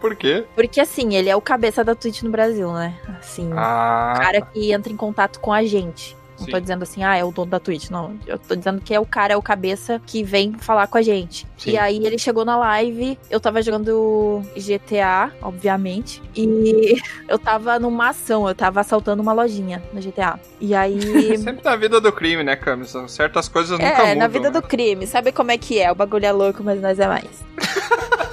[0.00, 0.44] Por quê?
[0.54, 2.94] Porque assim, ele é o cabeça da Twitch no Brasil, né?
[3.18, 4.14] Assim, Ah.
[4.16, 6.16] o cara que entra em contato com a gente.
[6.42, 6.62] Não tô Sim.
[6.62, 7.90] dizendo assim, ah, é o dono da Twitch.
[7.90, 10.98] Não, eu tô dizendo que é o cara, é o cabeça que vem falar com
[10.98, 11.46] a gente.
[11.56, 11.72] Sim.
[11.72, 16.96] E aí ele chegou na live, eu tava jogando GTA, obviamente, e
[17.28, 20.38] eu tava numa ação, eu tava assaltando uma lojinha no GTA.
[20.60, 21.00] E aí.
[21.38, 22.94] Sempre na vida do crime, né, Camis?
[23.08, 24.14] Certas coisas nunca é, mudam.
[24.16, 24.60] na vida né?
[24.60, 25.90] do crime, sabe como é que é?
[25.90, 27.44] O bagulho é louco, mas nós é mais.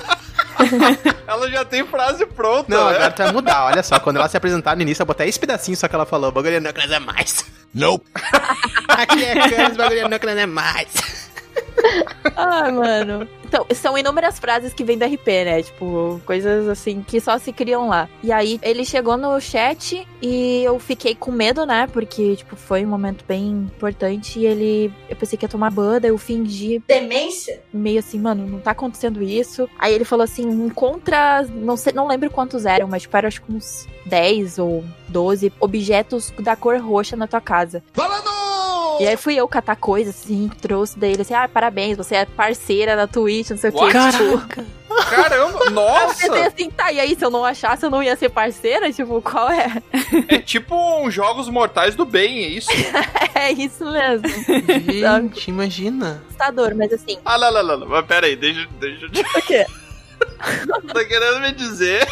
[1.28, 2.95] Ela já tem frase pronta, Não, né?
[2.95, 3.99] agora tu vai mudar, olha só.
[3.99, 6.32] Quando ela se apresentar no início, eu vou botar esse pedacinho só que ela falou.
[6.32, 7.45] Bagulho não, é mais.
[7.74, 8.05] Nope.
[8.88, 11.29] Aqui é Canis, bagulho não, é mais.
[12.36, 13.28] Ah, mano.
[13.43, 15.64] Então, são inúmeras frases que vêm do RP, né?
[15.64, 18.08] Tipo, coisas assim que só se criam lá.
[18.22, 21.88] E aí, ele chegou no chat e eu fiquei com medo, né?
[21.88, 24.93] Porque, tipo, foi um momento bem importante e ele.
[25.10, 26.84] Eu pensei que ia tomar banda, eu fingi.
[26.88, 27.62] Demência?
[27.74, 29.68] Meio assim, mano, não tá acontecendo isso.
[29.80, 31.43] Aí ele falou assim: encontra.
[31.52, 35.52] Não sei, não lembro quantos eram, mas tipo, eram acho que uns 10 ou 12
[35.60, 37.84] objetos da cor roxa na tua casa.
[39.00, 42.26] E aí fui eu catar coisa, assim, trouxe daí ele assim, ah, parabéns, você é
[42.26, 43.80] parceira da Twitch, não sei o que.
[43.80, 44.66] Tipo,
[45.10, 46.16] Caramba, eu nossa!
[46.16, 48.91] pensei assim, tá, e aí se eu não achasse, eu não ia ser parceira?
[48.91, 49.82] Tipo, qual é?
[50.28, 52.70] É tipo uns jogos mortais do bem, é isso?
[53.36, 54.28] É isso mesmo.
[54.91, 56.22] Gente, imagina.
[56.28, 57.18] Assustador, mas assim.
[57.24, 57.88] Ah, não, não, não, não.
[57.88, 59.22] Mas pera aí, deixa, deixa eu te...
[59.22, 59.66] O quê?
[60.93, 62.06] Tá querendo me dizer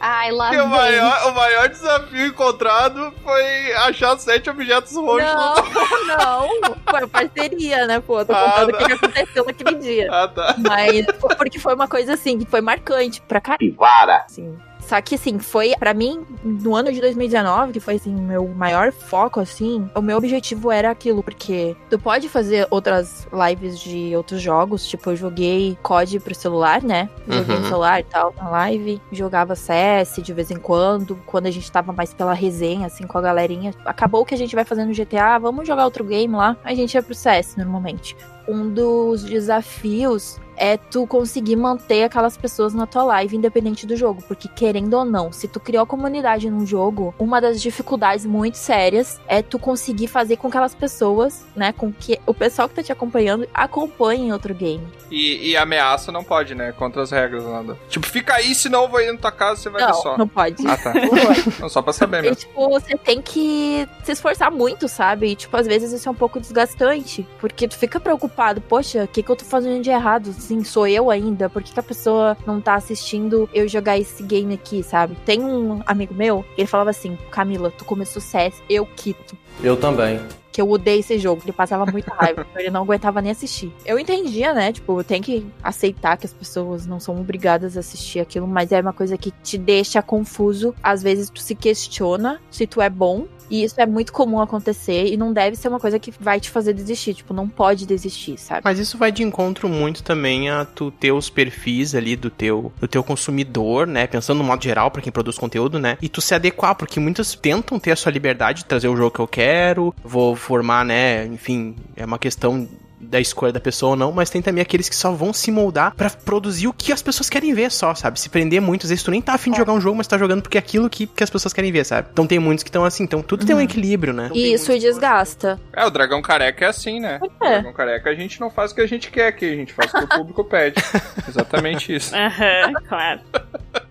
[0.00, 0.68] Ai, lá o vem.
[0.68, 5.28] maior, o maior desafio encontrado foi achar sete objetos roxos.
[5.28, 6.76] Não, não.
[6.88, 8.24] Foi parceria, né, pô?
[8.24, 8.78] Tô Ah, contando o tá.
[8.78, 10.08] que que aconteceu naquele dia.
[10.12, 10.54] Ah, tá.
[10.58, 13.74] Mas foi porque foi uma coisa assim, que foi marcante pra caralho.
[13.74, 14.18] Para.
[14.18, 14.56] Assim,
[14.88, 18.90] Só que, assim, foi, pra mim, no ano de 2019, que foi, assim, meu maior
[18.90, 24.40] foco, assim, o meu objetivo era aquilo, porque tu pode fazer outras lives de outros
[24.40, 27.10] jogos, tipo, eu joguei COD pro celular, né?
[27.28, 27.60] Joguei Uhum.
[27.60, 31.70] no celular e tal, na live, jogava CS de vez em quando, quando a gente
[31.70, 33.74] tava mais pela resenha, assim, com a galerinha.
[33.84, 36.94] Acabou que a gente vai fazendo GTA, "Ah, vamos jogar outro game lá, a gente
[36.94, 38.16] ia pro CS normalmente.
[38.48, 44.20] Um dos desafios é tu conseguir manter aquelas pessoas na tua live, independente do jogo.
[44.26, 49.20] Porque, querendo ou não, se tu criou comunidade num jogo, uma das dificuldades muito sérias
[49.28, 52.82] é tu conseguir fazer com que aquelas pessoas, né, com que o pessoal que tá
[52.82, 54.84] te acompanhando acompanhe em outro game.
[55.12, 56.72] E, e ameaça não pode, né?
[56.72, 57.78] Contra as regras, nada.
[57.88, 59.94] Tipo, fica aí, senão eu vou ir na tua casa e você vai ver Não,
[60.02, 60.18] só.
[60.18, 60.66] não pode.
[60.66, 60.92] Ah, tá.
[61.60, 62.36] não, só pra saber E, mesmo.
[62.36, 65.28] tipo, você tem que se esforçar muito, sabe?
[65.28, 67.24] E, tipo, às vezes isso é um pouco desgastante.
[67.40, 68.37] Porque tu fica preocupado,
[68.68, 70.30] poxa, o que, que eu tô fazendo de errado?
[70.30, 71.48] Assim, sou eu ainda?
[71.48, 75.16] Por que, que a pessoa não tá assistindo eu jogar esse game aqui, sabe?
[75.24, 79.36] Tem um amigo meu, ele falava assim, Camila, tu começou CS, eu quito.
[79.62, 80.20] Eu também.
[80.52, 83.72] Que eu odeio esse jogo, ele passava muita raiva, então ele não aguentava nem assistir.
[83.84, 84.72] Eu entendia, né?
[84.72, 88.80] Tipo, tem que aceitar que as pessoas não são obrigadas a assistir aquilo, mas é
[88.80, 90.74] uma coisa que te deixa confuso.
[90.82, 93.26] Às vezes tu se questiona se tu é bom.
[93.50, 96.50] E isso é muito comum acontecer e não deve ser uma coisa que vai te
[96.50, 97.14] fazer desistir.
[97.14, 98.62] Tipo, não pode desistir, sabe?
[98.64, 102.72] Mas isso vai de encontro muito também a tu ter os perfis ali do teu,
[102.80, 104.06] do teu consumidor, né?
[104.06, 105.96] Pensando no modo geral pra quem produz conteúdo, né?
[106.00, 109.10] E tu se adequar, porque muitos tentam ter a sua liberdade de trazer o jogo
[109.10, 111.26] que eu quero, vou formar, né?
[111.26, 112.68] Enfim, é uma questão
[113.00, 115.94] da escolha da pessoa ou não, mas tem também aqueles que só vão se moldar
[115.94, 118.18] pra produzir o que as pessoas querem ver só, sabe?
[118.18, 120.18] Se prender muito, às vezes tu nem tá afim de jogar um jogo, mas tá
[120.18, 122.08] jogando porque é aquilo que, que as pessoas querem ver, sabe?
[122.12, 124.30] Então tem muitos que estão assim, então tudo tem um equilíbrio, né?
[124.34, 125.60] E isso desgasta.
[125.72, 127.20] É, o dragão careca é assim, né?
[127.22, 127.50] O É.
[127.54, 129.92] dragão careca a gente não faz o que a gente quer aqui, a gente faz
[129.92, 130.82] o que o público pede.
[131.28, 132.14] Exatamente isso.
[132.14, 133.20] Aham, claro.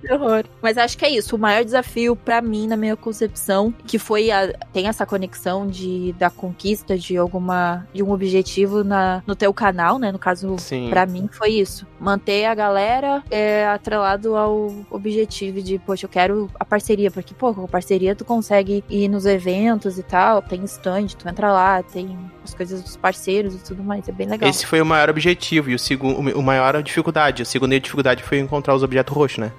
[0.02, 0.44] Que horror.
[0.62, 1.36] Mas acho que é isso.
[1.36, 6.14] O maior desafio pra mim, na minha concepção, que foi a, tem essa conexão de
[6.18, 10.12] da conquista de alguma de um objetivo na, no teu canal, né?
[10.12, 10.56] No caso,
[10.90, 11.86] pra mim foi isso.
[12.00, 17.54] Manter a galera é, atrelado ao objetivo de, poxa, eu quero a parceria, porque pô,
[17.54, 21.84] com a parceria tu consegue ir nos eventos e tal, tem stand, tu entra lá,
[21.84, 22.18] tem
[22.48, 24.50] as coisas dos parceiros e tudo mais, é bem legal.
[24.50, 27.42] Esse foi o maior objetivo e o segundo, o maior dificuldade.
[27.42, 29.52] A segunda dificuldade foi encontrar os objetos roxos, né?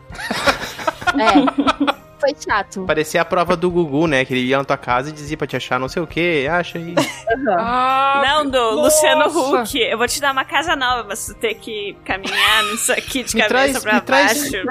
[1.18, 1.94] É.
[2.20, 2.84] Foi chato.
[2.84, 4.24] Parecia a prova do Gugu, né?
[4.24, 6.48] Que ele ia na tua casa e dizia pra te achar não sei o que,
[6.48, 6.94] acha aí.
[7.36, 8.74] não, do nossa!
[8.82, 9.26] Luciano
[9.60, 9.78] Huck.
[9.78, 13.36] Eu vou te dar uma casa nova, mas tu ter que caminhar nisso aqui de
[13.36, 14.64] Me cabeça traz, pra me traz baixo.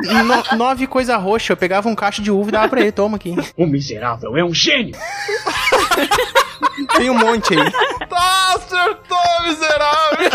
[0.51, 1.53] no- nove coisa roxa.
[1.53, 2.91] Eu pegava um cacho de uva e dava pra ele.
[2.91, 3.33] Toma aqui.
[3.55, 4.95] O miserável é um gênio!
[6.97, 7.71] Tem um monte aí.
[8.07, 10.29] Tá, acertou, miserável!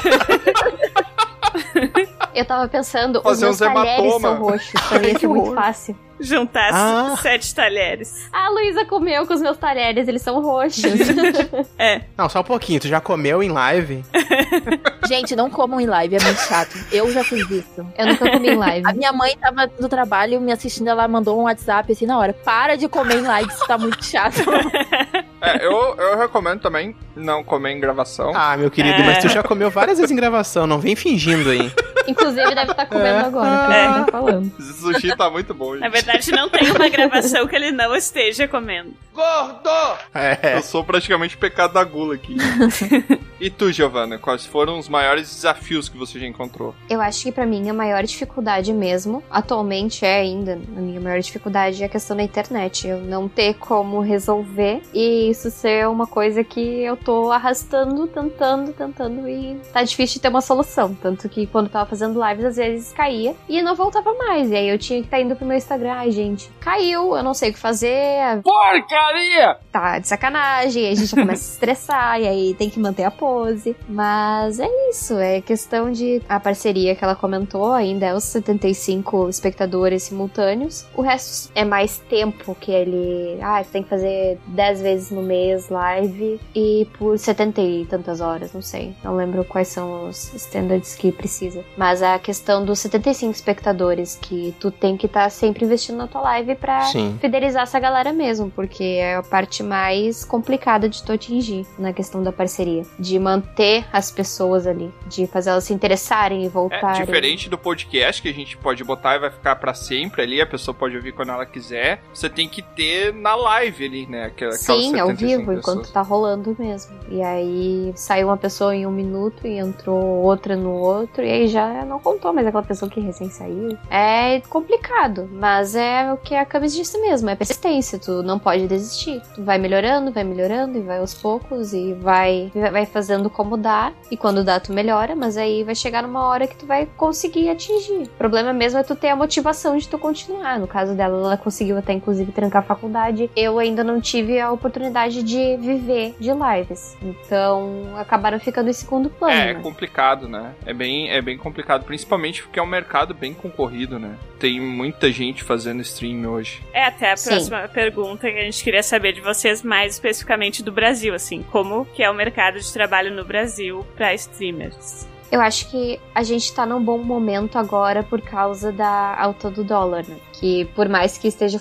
[2.34, 4.20] Eu tava pensando, os Fazer meus uns talheres hematoma.
[4.20, 5.96] são roxos, pra mim ia Que ser muito fácil.
[6.20, 7.16] Juntar Ah.
[7.20, 8.28] sete talheres.
[8.32, 10.84] A Luísa comeu com os meus talheres, eles são roxos.
[11.78, 12.02] É.
[12.16, 12.78] Não, só um pouquinho.
[12.78, 14.04] Tu já comeu em live?
[15.08, 16.76] Gente, não comam em live, é muito chato.
[16.92, 17.84] Eu já fiz isso.
[17.98, 18.86] Eu nunca comi em live.
[18.88, 22.32] A minha mãe tava no trabalho me assistindo, ela mandou um WhatsApp assim na hora.
[22.32, 24.36] Para de comer em live, isso tá muito chato.
[25.44, 28.30] É, eu, eu recomendo também não comer em gravação.
[28.32, 29.04] Ah, meu querido, É.
[29.06, 30.68] mas tu já comeu várias vezes em gravação.
[30.68, 31.68] Não vem fingindo aí.
[32.06, 33.20] Inclusive, deve estar comendo É.
[33.20, 34.52] agora, que tá falando.
[34.58, 35.92] Esse sushi tá muito bom, Na gente.
[35.92, 38.92] verdade, não tem uma gravação que ele não esteja comendo.
[39.14, 39.68] Gordo!
[40.14, 40.56] É.
[40.56, 42.34] Eu sou praticamente pecado da gula aqui.
[43.40, 46.74] e tu, Giovana, quais foram os maiores desafios que você já encontrou?
[46.88, 51.20] Eu acho que pra mim a maior dificuldade mesmo, atualmente é ainda, a minha maior
[51.20, 52.86] dificuldade é a questão da internet.
[52.88, 58.72] Eu não ter como resolver e isso ser uma coisa que eu tô arrastando, tentando,
[58.72, 60.94] tentando e tá difícil de ter uma solução.
[60.94, 64.50] Tanto que quando eu tava fazendo lives, às vezes caía e não voltava mais.
[64.50, 65.92] E aí eu tinha que estar indo pro meu Instagram.
[65.92, 68.40] Ai, gente, caiu, eu não sei o que fazer.
[68.42, 69.58] Porcaria!
[69.70, 72.80] Tá de sacanagem, aí a gente já começa a se estressar, e aí tem que
[72.80, 73.76] manter a pose.
[73.86, 76.22] Mas é isso, é questão de.
[76.26, 80.86] A parceria que ela comentou ainda é os 75 espectadores simultâneos.
[80.94, 83.38] O resto é mais tempo que ele.
[83.42, 88.20] Ah, você tem que fazer 10 vezes no mês live e por 70 e tantas
[88.20, 88.94] horas, não sei.
[89.04, 91.64] Não lembro quais são os standards que precisa.
[91.82, 96.20] Mas a questão dos 75 espectadores que tu tem que estar sempre investindo na tua
[96.20, 97.18] live pra Sim.
[97.20, 102.22] fidelizar essa galera mesmo, porque é a parte mais complicada de tu atingir na questão
[102.22, 102.84] da parceria.
[103.00, 107.00] De manter as pessoas ali, de fazer elas se interessarem e É voltarem.
[107.04, 110.46] diferente do podcast que a gente pode botar e vai ficar pra sempre ali, a
[110.46, 112.00] pessoa pode ouvir quando ela quiser.
[112.14, 114.26] Você tem que ter na live ali, né?
[114.26, 115.58] Aquela, Sim, ao 75 vivo, pessoas.
[115.58, 116.92] enquanto tá rolando mesmo.
[117.10, 121.48] E aí saiu uma pessoa em um minuto e entrou outra no outro, e aí
[121.48, 123.76] já não contou mais aquela pessoa que recém saiu.
[123.90, 128.66] É complicado, mas é o que a Camis disse mesmo, é persistência, tu não pode
[128.66, 129.22] desistir.
[129.34, 133.92] Tu vai melhorando, vai melhorando, e vai aos poucos, e vai, vai fazendo como dá,
[134.10, 137.48] e quando dá tu melhora, mas aí vai chegar numa hora que tu vai conseguir
[137.48, 138.04] atingir.
[138.04, 140.58] O problema mesmo é tu ter a motivação de tu continuar.
[140.58, 143.30] No caso dela, ela conseguiu até inclusive trancar a faculdade.
[143.36, 146.96] Eu ainda não tive a oportunidade de viver de lives.
[147.02, 149.34] Então, acabaram ficando em segundo plano.
[149.34, 149.60] É, é né?
[149.60, 150.52] complicado, né?
[150.64, 154.16] É bem, é bem complicado, principalmente porque é um mercado bem concorrido, né?
[154.38, 156.62] Tem muita gente fazendo stream hoje.
[156.72, 157.30] É, até a Sim.
[157.30, 161.84] próxima pergunta que a gente queria saber de vocês mais especificamente do Brasil, assim, como
[161.86, 165.06] que é o mercado de trabalho no Brasil para streamers.
[165.32, 169.64] Eu acho que a gente tá num bom momento agora por causa da alta do
[169.64, 170.16] dólar, né?
[170.34, 171.58] Que por mais que esteja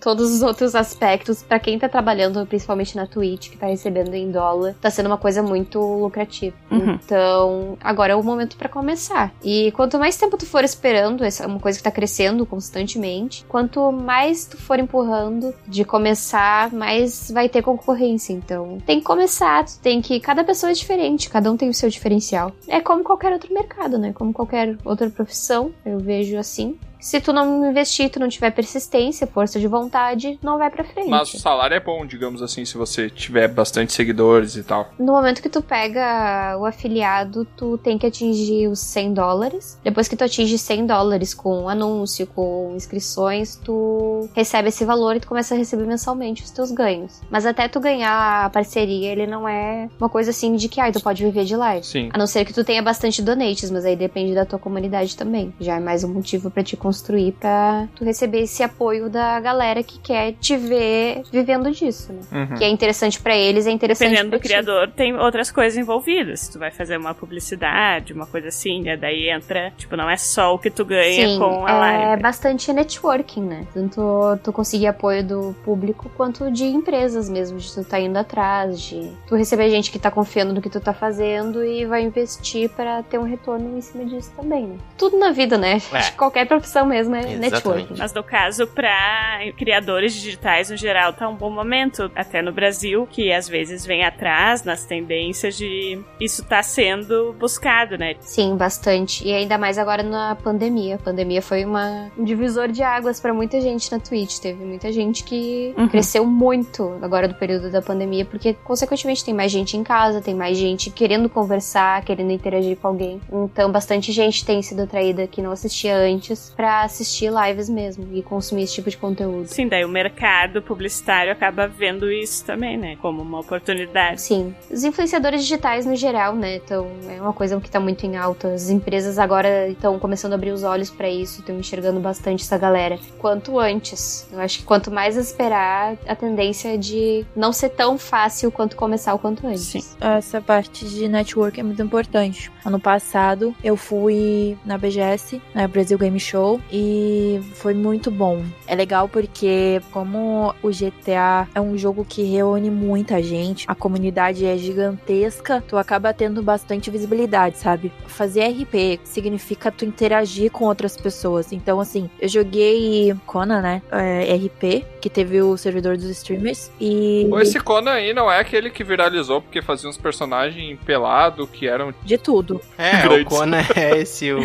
[0.00, 4.30] todos os outros aspectos, pra quem tá trabalhando, principalmente na Twitch, que tá recebendo em
[4.30, 6.54] dólar, tá sendo uma coisa muito lucrativa.
[6.70, 6.92] Uhum.
[6.92, 9.32] Então, agora é o momento pra começar.
[9.42, 13.44] E quanto mais tempo tu for esperando, essa é uma coisa que tá crescendo constantemente,
[13.48, 18.32] quanto mais tu for empurrando de começar, mais vai ter concorrência.
[18.32, 20.20] Então, tem que começar, tu tem que.
[20.20, 22.52] Cada pessoa é diferente, cada um tem o seu diferencial.
[22.68, 24.12] É como qualquer outro mercado, né?
[24.12, 26.78] Como qualquer outra profissão, eu vejo assim.
[27.00, 31.08] Se tu não investir, tu não tiver persistência, força de vontade, não vai pra frente.
[31.08, 34.90] Mas o salário é bom, digamos assim, se você tiver bastante seguidores e tal.
[34.98, 39.78] No momento que tu pega o afiliado, tu tem que atingir os 100 dólares.
[39.82, 45.20] Depois que tu atinge 100 dólares com anúncio, com inscrições, tu recebe esse valor e
[45.20, 47.20] tu começa a receber mensalmente os teus ganhos.
[47.30, 50.92] Mas até tu ganhar a parceria, ele não é uma coisa assim de que, ai,
[50.92, 51.86] tu pode viver de live.
[51.86, 52.10] Sim.
[52.12, 55.54] A não ser que tu tenha bastante donates, mas aí depende da tua comunidade também.
[55.60, 59.80] Já é mais um motivo pra te construir, pra tu receber esse apoio da galera
[59.80, 62.20] que quer te ver vivendo disso, né?
[62.32, 62.56] Uhum.
[62.56, 64.48] Que é interessante pra eles, é interessante Dependendo pra do ti.
[64.48, 66.48] criador, tem outras coisas envolvidas.
[66.48, 68.96] Tu vai fazer uma publicidade, uma coisa assim, né?
[68.96, 71.74] Daí entra, tipo, não é só o que tu ganha Sim, com a é
[72.08, 72.22] live.
[72.22, 73.66] bastante networking, né?
[73.72, 74.00] Tanto
[74.42, 79.12] tu conseguir apoio do público quanto de empresas mesmo, de tu tá indo atrás, de
[79.28, 83.02] tu receber gente que tá confiando no que tu tá fazendo e vai investir pra
[83.04, 84.76] ter um retorno em cima disso também, né?
[84.98, 85.80] Tudo na vida, né?
[85.92, 85.96] É.
[85.96, 87.40] Acho que Qualquer profissão mesmo é Exatamente.
[87.52, 87.94] networking.
[87.98, 93.06] Mas no caso, pra criadores digitais no geral, tá um bom momento, até no Brasil,
[93.10, 98.14] que às vezes vem atrás nas tendências de isso tá sendo buscado, né?
[98.20, 99.26] Sim, bastante.
[99.26, 100.96] E ainda mais agora na pandemia.
[100.96, 104.38] A pandemia foi uma, um divisor de águas pra muita gente na Twitch.
[104.38, 105.88] Teve muita gente que Uhum.
[105.88, 110.34] cresceu muito agora do período da pandemia, porque consequentemente tem mais gente em casa, tem
[110.34, 113.20] mais gente querendo conversar, querendo interagir com alguém.
[113.32, 118.22] Então, bastante gente tem sido atraída que não assistia antes pra assistir lives mesmo e
[118.22, 119.48] consumir esse tipo de conteúdo.
[119.48, 122.96] Sim, daí o mercado publicitário acaba vendo isso também, né?
[123.02, 124.22] Como uma oportunidade.
[124.22, 124.54] Sim.
[124.70, 126.56] Os influenciadores digitais no geral, né?
[126.56, 128.54] Então, é uma coisa que tá muito em alta.
[128.54, 132.56] As empresas agora estão começando a abrir os olhos pra isso, estão enxergando bastante essa
[132.56, 133.00] galera.
[133.18, 134.28] Quanto antes.
[134.30, 138.76] Eu acho que quanto mais esperar, a tendência é de não ser tão fácil quanto
[138.76, 139.62] começar o quanto antes.
[139.62, 139.82] Sim.
[140.00, 142.48] Essa parte de network é muito importante.
[142.64, 148.42] Ano passado eu fui na BGS, na Brasil Game Show, e foi muito bom.
[148.66, 154.44] É legal porque, como o GTA é um jogo que reúne muita gente, a comunidade
[154.44, 157.92] é gigantesca, tu acaba tendo bastante visibilidade, sabe?
[158.06, 161.52] Fazer RP significa tu interagir com outras pessoas.
[161.52, 163.82] Então, assim, eu joguei Conan, né?
[163.90, 167.26] É, RP, que teve o servidor dos streamers, e.
[167.30, 171.66] Ou Esse Conan aí não é aquele que viralizou porque fazia uns personagens pelado que
[171.66, 171.94] eram.
[172.02, 172.60] De tudo.
[172.78, 173.24] É, o.
[173.24, 174.40] Conan é esse o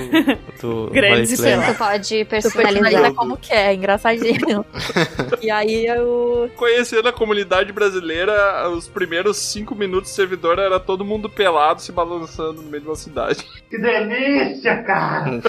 [0.61, 1.26] do e.
[1.26, 1.76] Sim, tu
[2.06, 2.82] pode personalizar.
[2.82, 4.66] personaliza como quer, é engraçadinho.
[5.41, 6.49] e aí eu.
[6.56, 11.91] Conhecendo a comunidade brasileira, os primeiros cinco minutos do servidor era todo mundo pelado se
[11.91, 13.43] balançando no meio de uma cidade.
[13.70, 15.41] Que delícia, cara!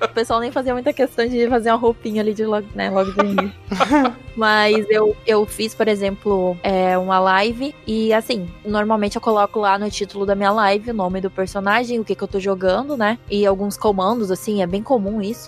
[0.00, 3.10] O pessoal nem fazia muita questão de fazer uma roupinha ali de logo, né, logo
[3.12, 3.52] do início.
[4.36, 9.76] Mas eu, eu fiz, por exemplo, é, uma live e assim, normalmente eu coloco lá
[9.76, 12.96] no título da minha live o nome do personagem, o que, que eu tô jogando,
[12.96, 13.18] né?
[13.28, 15.47] E alguns comandos, assim, é bem comum isso.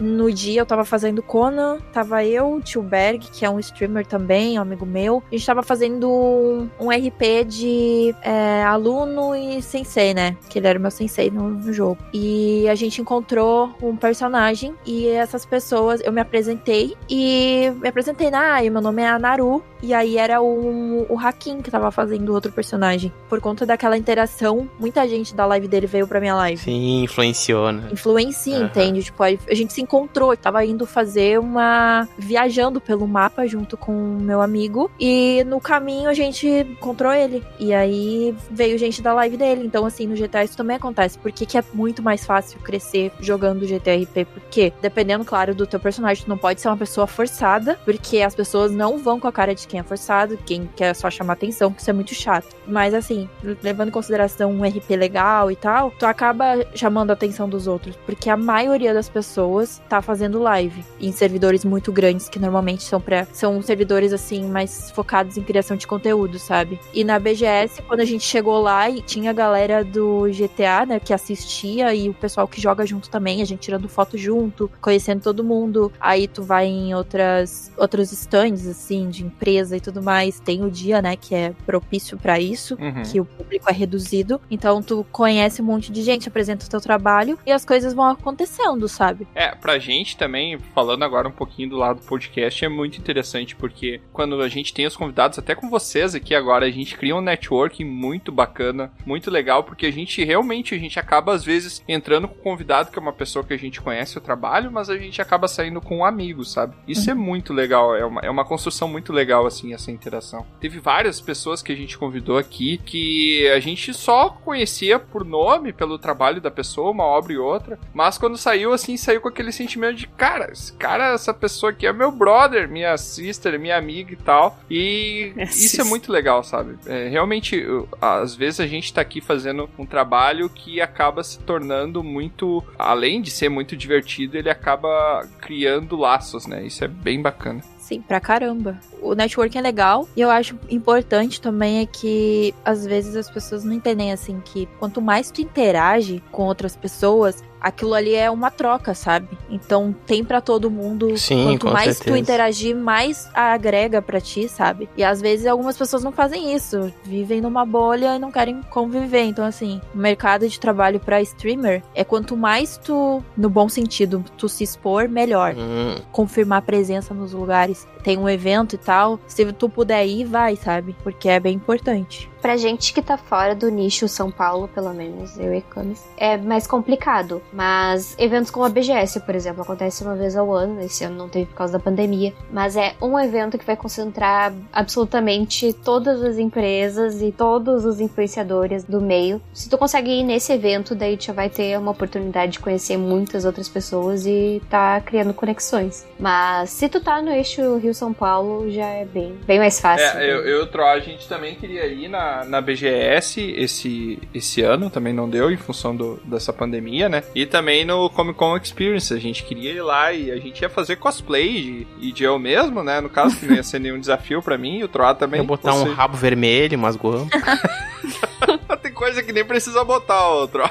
[0.00, 4.06] no dia eu tava fazendo Conan, tava eu, o Tio Berg, que é um streamer
[4.06, 5.22] também, um amigo meu.
[5.30, 10.36] A gente tava fazendo um, um RP de é, aluno e sensei, né?
[10.48, 11.98] Que ele era o meu sensei no, no jogo.
[12.12, 18.30] E a gente encontrou um personagem e essas pessoas, eu me apresentei e me apresentei
[18.30, 19.62] na ah, meu nome é Anaru.
[19.82, 23.12] E aí era o, o Hakim que tava fazendo outro personagem.
[23.28, 26.60] Por conta daquela interação, muita gente da live dele veio pra minha live.
[26.60, 27.88] Sim, influenciou, né?
[27.90, 28.66] Influencia, Aham.
[28.66, 29.04] entende?
[29.04, 32.08] Tipo, a gente se encontrou, tava indo fazer uma.
[32.16, 34.88] viajando pelo mapa junto com meu amigo.
[35.00, 37.44] E no caminho a gente encontrou ele.
[37.58, 39.66] E aí veio gente da live dele.
[39.66, 41.18] Então, assim, no GTA isso também acontece.
[41.18, 44.24] Por que, que é muito mais fácil crescer jogando GTRP?
[44.26, 48.34] Porque, dependendo, claro, do teu personagem, tu não pode ser uma pessoa forçada, porque as
[48.34, 51.72] pessoas não vão com a cara de quem é forçado, quem quer só chamar atenção,
[51.72, 52.54] que isso é muito chato.
[52.66, 53.28] Mas assim,
[53.62, 57.96] levando em consideração um RP legal e tal, tu acaba chamando a atenção dos outros,
[58.06, 63.00] porque a maioria das pessoas tá fazendo live em servidores muito grandes, que normalmente são
[63.00, 66.78] para são servidores assim mais focados em criação de conteúdo, sabe?
[66.92, 71.00] E na BGS, quando a gente chegou lá e tinha a galera do GTA, né,
[71.00, 75.22] que assistia e o pessoal que joga junto também, a gente tirando foto junto, conhecendo
[75.22, 75.92] todo mundo.
[76.00, 80.70] Aí tu vai em outras outros stands assim de empresa e tudo mais, tem o
[80.70, 83.02] dia, né, que é propício pra isso, Uhum.
[83.02, 84.40] que o público é reduzido.
[84.50, 88.06] Então tu conhece um monte de gente, apresenta o teu trabalho e as coisas vão
[88.06, 89.26] acontecendo, sabe?
[89.34, 93.56] É, pra gente também, falando agora um pouquinho do lado do podcast, é muito interessante,
[93.56, 97.16] porque quando a gente tem os convidados, até com vocês aqui agora, a gente cria
[97.16, 101.82] um networking muito bacana, muito legal, porque a gente realmente, a gente acaba às vezes
[101.88, 104.90] entrando com um convidado que é uma pessoa que a gente conhece o trabalho, mas
[104.90, 106.74] a gente acaba saindo com um amigo, sabe?
[106.86, 110.46] Isso é muito legal, é uma, é uma construção muito legal, assim, essa interação.
[110.60, 115.72] Teve várias pessoas que a gente convidou aqui que a gente só conhecia por nome,
[115.72, 119.49] pelo trabalho da pessoa, uma obra e outra, mas quando saiu, assim, saiu com aquele
[119.52, 124.12] sentimento de, cara, esse cara, essa pessoa aqui é meu brother, minha sister, minha amiga
[124.12, 124.58] e tal.
[124.70, 126.76] E É, isso é muito legal, sabe?
[126.86, 131.38] É, realmente, eu- às vezes a gente tá aqui fazendo um trabalho que acaba se
[131.40, 136.64] tornando muito, além de ser muito divertido, ele acaba criando laços, né?
[136.64, 137.60] Isso é bem bacana.
[137.78, 138.78] Sim, pra caramba.
[139.02, 143.64] O networking é legal e eu acho importante também é que às vezes as pessoas
[143.64, 148.50] não entendem assim que quanto mais tu interage com outras pessoas, aquilo ali é uma
[148.50, 149.28] troca, sabe?
[149.48, 151.16] Então tem pra todo mundo.
[151.16, 152.18] Sim, quanto mais tu certeza.
[152.18, 154.88] interagir, mais agrega pra ti, sabe?
[154.96, 159.22] E às vezes algumas pessoas não fazem isso, vivem numa bolha e não querem conviver.
[159.22, 164.24] Então assim, o mercado de trabalho pra streamer é quanto mais tu, no bom sentido,
[164.36, 167.86] tu se expor, melhor Hum, confirmar presença nos lugares.
[168.02, 169.18] Tem um evento e tal.
[169.26, 170.94] Se tu puder ir, vai, sabe?
[171.02, 172.30] Porque é bem importante.
[172.40, 176.38] Pra gente que tá fora do nicho São Paulo, pelo menos, eu e Camis, é
[176.38, 177.42] mais complicado.
[177.52, 180.80] Mas eventos como a BGS, por exemplo, acontece uma vez ao ano.
[180.80, 182.32] Esse ano não teve por causa da pandemia.
[182.50, 188.84] Mas é um evento que vai concentrar absolutamente todas as empresas e todos os influenciadores
[188.84, 189.40] do meio.
[189.52, 192.96] Se tu consegue ir nesse evento, daí tu já vai ter uma oportunidade de conhecer
[192.96, 196.06] muitas outras pessoas e tá criando conexões.
[196.18, 200.06] Mas se tu tá no eixo Rio-São Paulo, já é bem, bem mais fácil.
[200.18, 204.18] É, eu, eu e o Tro, a gente também queria ir na, na BGS esse,
[204.32, 207.22] esse ano, também não deu em função do, dessa pandemia, né?
[207.34, 210.68] E também no Comic Con Experience, a gente queria ir lá e a gente ia
[210.68, 213.00] fazer cosplay de, e de eu mesmo, né?
[213.00, 215.40] No caso, que não ia ser nenhum desafio pra mim, e o Troá também.
[215.40, 217.40] ia botar Ou um rabo vermelho, umas guampas.
[218.82, 220.70] Tem coisa que nem precisa botar, ô Troá.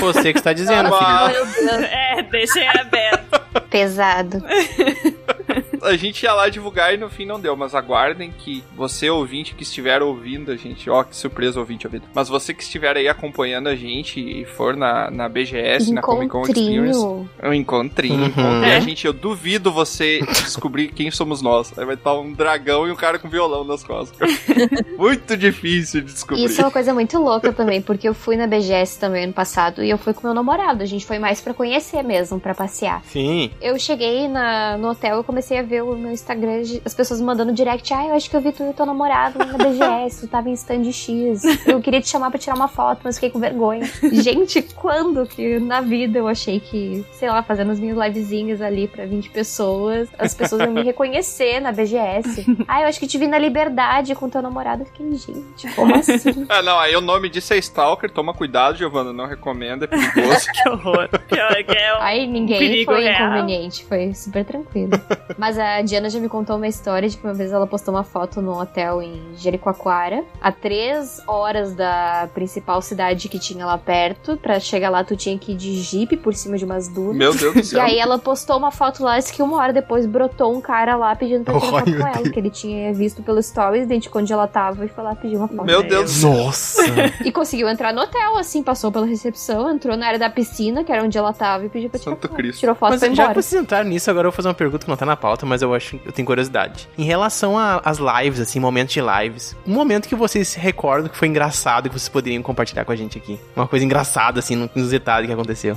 [0.00, 1.72] Você que está dizendo, Mas- filho.
[1.86, 3.40] É, deixa em aberto.
[3.70, 4.42] Pesado.
[5.92, 9.54] A gente ia lá divulgar e no fim não deu, mas aguardem que você, ouvinte,
[9.54, 13.08] que estiver ouvindo a gente, ó, que surpresa, ouvinte ouvindo, mas você que estiver aí
[13.08, 17.00] acompanhando a gente e for na, na BGS, na Comic Con Experience,
[17.38, 18.64] é um encontrinho, Uhum.
[18.64, 18.76] E É.
[18.76, 21.76] a gente, eu duvido você descobrir quem somos nós.
[21.78, 24.16] Aí vai estar um dragão e um cara com violão nas costas.
[24.96, 26.44] Muito difícil de descobrir.
[26.44, 29.82] Isso é uma coisa muito louca também, porque eu fui na BGS também ano passado
[29.82, 30.82] e eu fui com meu namorado.
[30.82, 33.02] A gente foi mais pra conhecer mesmo, pra passear.
[33.06, 33.50] Sim.
[33.60, 37.52] Eu cheguei na, no hotel e comecei a ver o meu Instagram, as pessoas mandando
[37.52, 37.92] direct.
[37.94, 40.52] Ah, eu acho que eu vi tu e teu namorado na BGS, tu tava em
[40.52, 41.42] stand X.
[41.66, 43.88] Eu queria te chamar pra tirar uma foto, mas fiquei com vergonha.
[44.12, 48.88] Gente, quando que na vida eu achei que, sei lá, fazendo as minhas livezinhas ali
[48.88, 52.44] pra 20 pessoas, as pessoas iam me reconhecer na BGS.
[52.66, 54.82] Ah, eu acho que te vi na Liberdade com teu namorado.
[54.82, 56.46] Eu fiquei, gente, como assim?
[56.48, 60.46] Ah, não, aí o nome disso é Stalker, toma cuidado, Giovana, não recomendo, é perigoso.
[60.52, 61.08] que horror.
[61.28, 63.28] Que horror, que é um Aí ninguém foi real.
[63.28, 64.90] inconveniente, foi super tranquilo.
[65.38, 68.04] Mas a Diana já me contou uma história de que uma vez ela postou uma
[68.04, 74.36] foto num hotel em Jericoacoara, a três horas da principal cidade que tinha lá perto.
[74.36, 77.16] Pra chegar lá, tu tinha que ir de jeep por cima de umas dunas.
[77.16, 77.82] Meu Deus do E céu.
[77.82, 81.14] aí ela postou uma foto lá, disse que uma hora depois brotou um cara lá
[81.14, 82.28] pedindo pra tirar foto com ela, Deus.
[82.30, 85.48] que ele tinha visto pelo stories, identificou onde ela tava e foi lá pedir uma
[85.48, 85.64] foto.
[85.64, 86.22] Meu Deus.
[86.22, 86.82] Nossa!
[87.24, 90.92] E conseguiu entrar no hotel, assim, passou pela recepção, entrou na área da piscina, que
[90.92, 92.36] era onde ela tava, e pediu pra tirar Santo foto.
[92.36, 92.60] Cristo.
[92.60, 93.42] Tirou foto e Mas foi já que embora.
[93.42, 95.51] vocês entraram nisso, agora eu vou fazer uma pergunta que não tá na pauta, mas
[95.60, 96.88] eu acho eu tenho curiosidade.
[96.96, 101.16] Em relação às lives, assim, momentos de lives, um momento que vocês se recordam que
[101.18, 103.38] foi engraçado que vocês poderiam compartilhar com a gente aqui.
[103.56, 105.76] Uma coisa engraçada, assim, no- nos detalhes que aconteceu.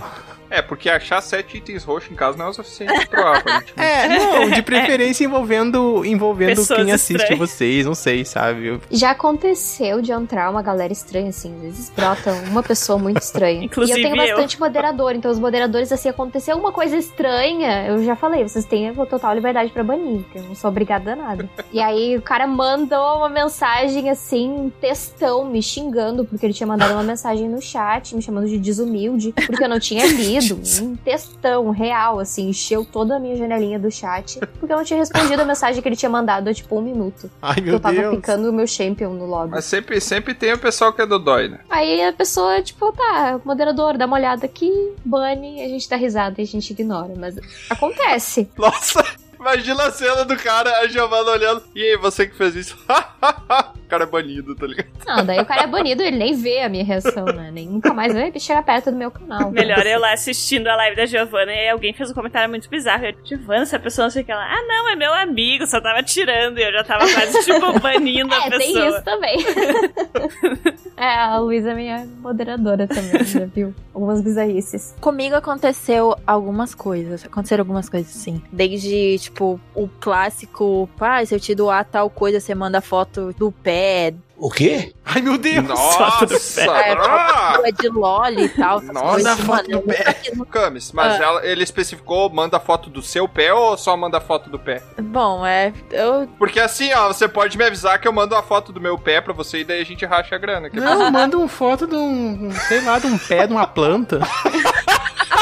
[0.56, 3.74] É, porque achar sete itens roxos em casa não é o suficiente pra aparentemente.
[3.78, 7.40] É, não, de preferência envolvendo, envolvendo Pessoas quem assiste estranhas.
[7.50, 8.68] vocês, não sei, sabe?
[8.68, 13.22] Eu- Já aconteceu de entrar uma galera estranha, assim, às vezes brota uma pessoa muito
[13.22, 13.64] estranha.
[13.66, 14.28] Inclusive e eu tenho eu.
[14.36, 18.90] bastante moderador, então os moderadores, assim, aconteceu uma coisa estranha, eu já falei, vocês têm
[18.90, 21.50] a total liberdade pra banir, que eu não sou obrigada a nada.
[21.72, 26.68] e aí o cara mandou uma mensagem, assim, um textão, me xingando, porque ele tinha
[26.68, 30.45] mandado uma mensagem no chat, me chamando de desumilde, porque eu não tinha lido.
[30.54, 35.00] Um textão real, assim, encheu toda a minha janelinha do chat, porque eu não tinha
[35.00, 37.30] respondido a mensagem que ele tinha mandado há, tipo, um minuto.
[37.42, 38.16] Ai, meu eu tava Deus.
[38.16, 39.52] picando o meu champion no lobby.
[39.52, 41.60] Mas sempre, sempre tem o pessoal que é dodói, né?
[41.70, 44.72] Aí a pessoa, tipo, tá, moderador, dá uma olhada aqui,
[45.04, 47.14] bane, a gente dá risada e a gente ignora.
[47.18, 47.36] Mas
[47.70, 48.50] acontece.
[48.58, 49.04] Nossa,
[49.40, 51.64] imagina a cena do cara, a Giovanna olhando.
[51.76, 52.78] E aí, você que fez isso?
[52.88, 54.88] o cara é banido, tá ligado?
[55.06, 57.50] Não, daí o cara é banido, ele nem vê a minha reação, né?
[57.52, 59.52] Nem nunca mais vai chegar perto do meu canal.
[59.52, 63.06] Melhor eu lá assistindo a live da Giovanna e alguém fez um comentário muito bizarro.
[63.06, 64.44] Eu, Giovanna, essa pessoa não sei o que ela.
[64.44, 66.58] Ah, não, é meu amigo, só tava tirando.
[66.58, 68.90] E eu já tava quase, tipo, banindo a É, tem pessoa.
[68.90, 69.38] isso também.
[70.98, 73.74] é, a Luísa é minha moderadora também, já viu?
[73.94, 74.96] Algumas bizarrices.
[75.00, 77.26] Comigo aconteceu algumas coisas.
[77.26, 78.42] Aconteceram algumas coisas, sim.
[78.52, 83.52] Desde, tipo, o clássico, pá, se eu te doar tal coisa, você manda foto do
[83.52, 84.14] pé.
[84.38, 84.94] O quê?
[85.06, 85.64] Ai, meu Deus!
[85.66, 86.62] Nossa!
[86.62, 87.54] É, Ah!
[87.56, 88.80] foto de loli e tal.
[88.80, 89.40] essas Nossa, coisas.
[89.40, 89.98] foto Mano, do pé.
[89.98, 91.24] nunca fiz no- Camis, mas Ah.
[91.24, 94.82] ela- ele especificou, manda foto do seu pé ou só manda foto do pé?
[95.02, 95.72] Bom, é.
[95.90, 96.28] Eu.
[96.38, 99.22] Porque assim, ó, você pode me avisar que eu mando uma foto do meu pé
[99.22, 100.70] pra você e daí a gente racha a grana.
[100.70, 103.66] que é Não, manda uma foto de um, sei lá, de um pé de uma
[103.68, 104.20] planta.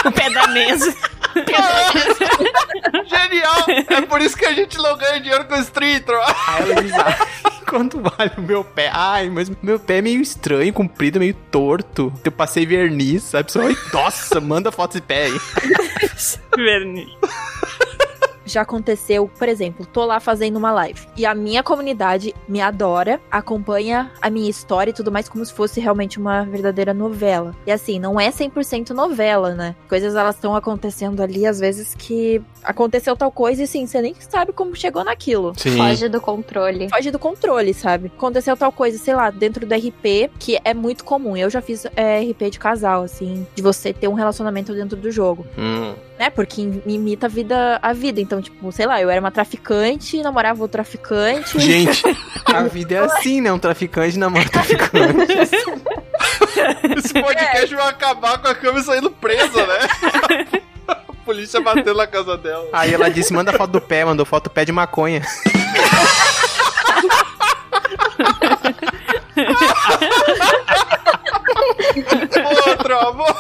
[0.05, 0.93] O pé da mesa.
[3.05, 3.65] Genial!
[3.89, 6.15] É por isso que a gente não ganha dinheiro com stream, tro.
[6.47, 7.17] Aí ela diz, "Ai,
[7.67, 8.89] quanto vale o meu pé?
[8.93, 12.13] Ai, mas meu pé é meio estranho, comprido, meio torto.
[12.23, 13.49] Eu passei verniz, sabe?
[13.59, 15.39] "Ai, nossa, manda foto de pé aí.
[16.55, 17.09] Verniz.
[18.45, 23.19] Já aconteceu, por exemplo, tô lá fazendo uma live e a minha comunidade me adora,
[23.31, 27.55] acompanha a minha história e tudo mais como se fosse realmente uma verdadeira novela.
[27.65, 29.75] E assim, não é 100% novela, né?
[29.87, 34.15] Coisas elas estão acontecendo ali às vezes que aconteceu tal coisa e assim, você nem
[34.19, 35.53] sabe como chegou naquilo.
[35.57, 35.77] Sim.
[35.77, 36.89] Foge do controle.
[36.89, 38.11] Foge do controle, sabe?
[38.15, 41.35] Aconteceu tal coisa, sei lá, dentro do RP, que é muito comum.
[41.35, 45.11] Eu já fiz é, RP de casal, assim, de você ter um relacionamento dentro do
[45.11, 45.93] jogo Hum.
[46.23, 46.29] Né?
[46.29, 48.21] Porque im- imita a vida, a vida.
[48.21, 51.59] Então, tipo, sei lá, eu era uma traficante, namorava outro traficante.
[51.59, 52.01] Gente,
[52.45, 53.51] a vida é assim, né?
[53.51, 55.33] Um traficante namora um traficante.
[56.97, 59.79] Esse podcast vai acabar com a câmera saindo presa, né?
[60.87, 60.95] A
[61.25, 62.67] polícia batendo na casa dela.
[62.71, 65.21] Aí ela disse, manda foto do pé, mandou foto do pé de maconha.
[72.67, 73.35] Outro, amor.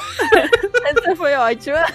[1.43, 1.85] Ótima.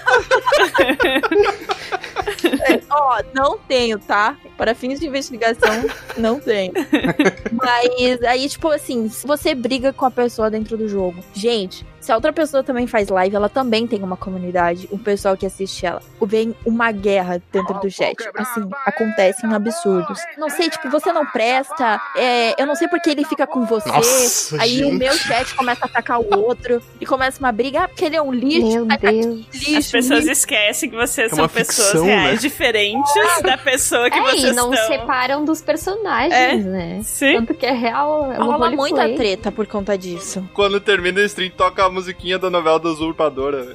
[2.89, 4.37] Ó, não tenho, tá?
[4.57, 5.85] Para fins de investigação,
[6.17, 6.73] não tenho.
[7.51, 12.13] Mas aí, tipo assim, se você briga com a pessoa dentro do jogo, gente, se
[12.13, 15.85] a outra pessoa também faz live, ela também tem uma comunidade, o pessoal que assiste
[15.85, 16.01] ela.
[16.19, 18.15] Vem uma guerra dentro do chat.
[18.35, 20.19] Assim, acontecem absurdos.
[20.35, 23.89] Não sei, tipo, você não presta, é, eu não sei porque ele fica com você.
[23.89, 24.97] Nossa, aí o gente.
[24.97, 28.21] meu chat começa a atacar o outro e começa uma briga, ah, porque ele é
[28.23, 28.85] um lixo.
[28.85, 29.45] Meu tá Deus.
[29.53, 30.31] lixo, As pessoas lixo.
[30.31, 32.37] esquecem que vocês É são pessoas ficção, reais né?
[32.37, 34.87] diferentes da pessoa que É, vocês e não são.
[34.87, 36.55] separam dos personagens, É.
[36.55, 37.01] né?
[37.03, 37.35] Sim.
[37.35, 40.43] Tanto que é real, é Rola muita treta por conta disso.
[40.55, 43.73] Quando termina o stream, toca a musiquinha da novela da usurpadora.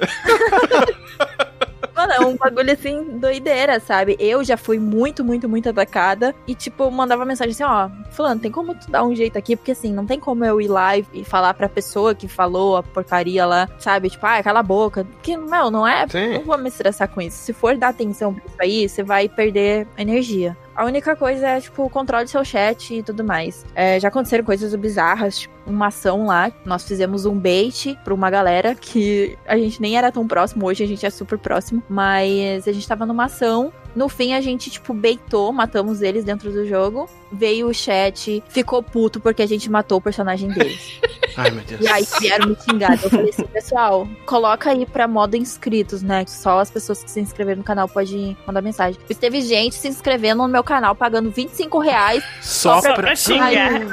[1.95, 4.17] Mano, é um bagulho assim, doideira, sabe?
[4.19, 6.35] Eu já fui muito, muito, muito atacada.
[6.45, 9.55] E, tipo, mandava mensagem assim, ó, fulano, tem como tu dar um jeito aqui?
[9.55, 12.83] Porque assim, não tem como eu ir lá e falar pra pessoa que falou a
[12.83, 14.09] porcaria lá, sabe?
[14.09, 15.05] Tipo, ah, cala a boca.
[15.05, 16.05] Porque, não, não é.
[16.09, 16.33] Sim.
[16.33, 17.37] Não vou me estressar com isso.
[17.37, 20.57] Se for dar atenção pra isso aí, você vai perder energia.
[20.75, 23.65] A única coisa é, tipo, controle seu chat e tudo mais.
[23.73, 26.51] É, já aconteceram coisas bizarras, tipo, uma ação lá.
[26.65, 30.83] Nós fizemos um bait pra uma galera que a gente nem era tão próximo, hoje
[30.83, 33.71] a gente é super próximo, mas a gente tava numa ação.
[33.95, 37.09] No fim, a gente, tipo, beitou, matamos eles dentro do jogo.
[37.31, 40.99] Veio o chat, ficou puto porque a gente matou o personagem deles.
[41.37, 41.81] Ai, meu Deus.
[41.81, 43.01] E aí vieram me xingar.
[43.03, 46.25] Eu falei assim, pessoal, coloca aí pra modo inscritos, né?
[46.27, 48.99] Só as pessoas que se inscreveram no canal podem mandar mensagem.
[49.07, 52.23] Mas teve gente se inscrevendo no meu canal, pagando 25 reais.
[52.41, 53.45] Só pra- pra xingar.
[53.47, 53.87] Aí,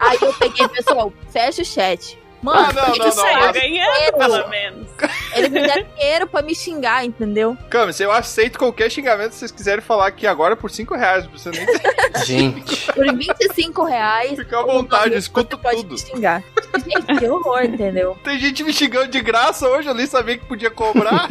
[0.00, 2.18] aí eu peguei, pessoal, fecha o chat.
[2.42, 4.16] Mano, Ah, não, que não, que não, mas- ganhando, dinheiro?
[4.18, 4.88] pelo menos.
[5.34, 7.56] Eles me deram dinheiro pra me xingar, entendeu?
[7.68, 11.24] Camis, eu aceito qualquer xingamento se vocês quiserem falar aqui agora por 5 reais.
[11.24, 11.66] Não precisa nem
[12.24, 12.92] Gente.
[12.92, 14.38] Por 25 reais.
[14.38, 15.92] Fica à vontade, pode tudo.
[15.92, 16.42] Me xingar.
[16.84, 18.16] Gente, que horror, entendeu?
[18.24, 21.28] Tem gente me xingando de graça hoje, eu nem sabia que podia cobrar.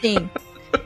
[0.00, 0.28] Sim.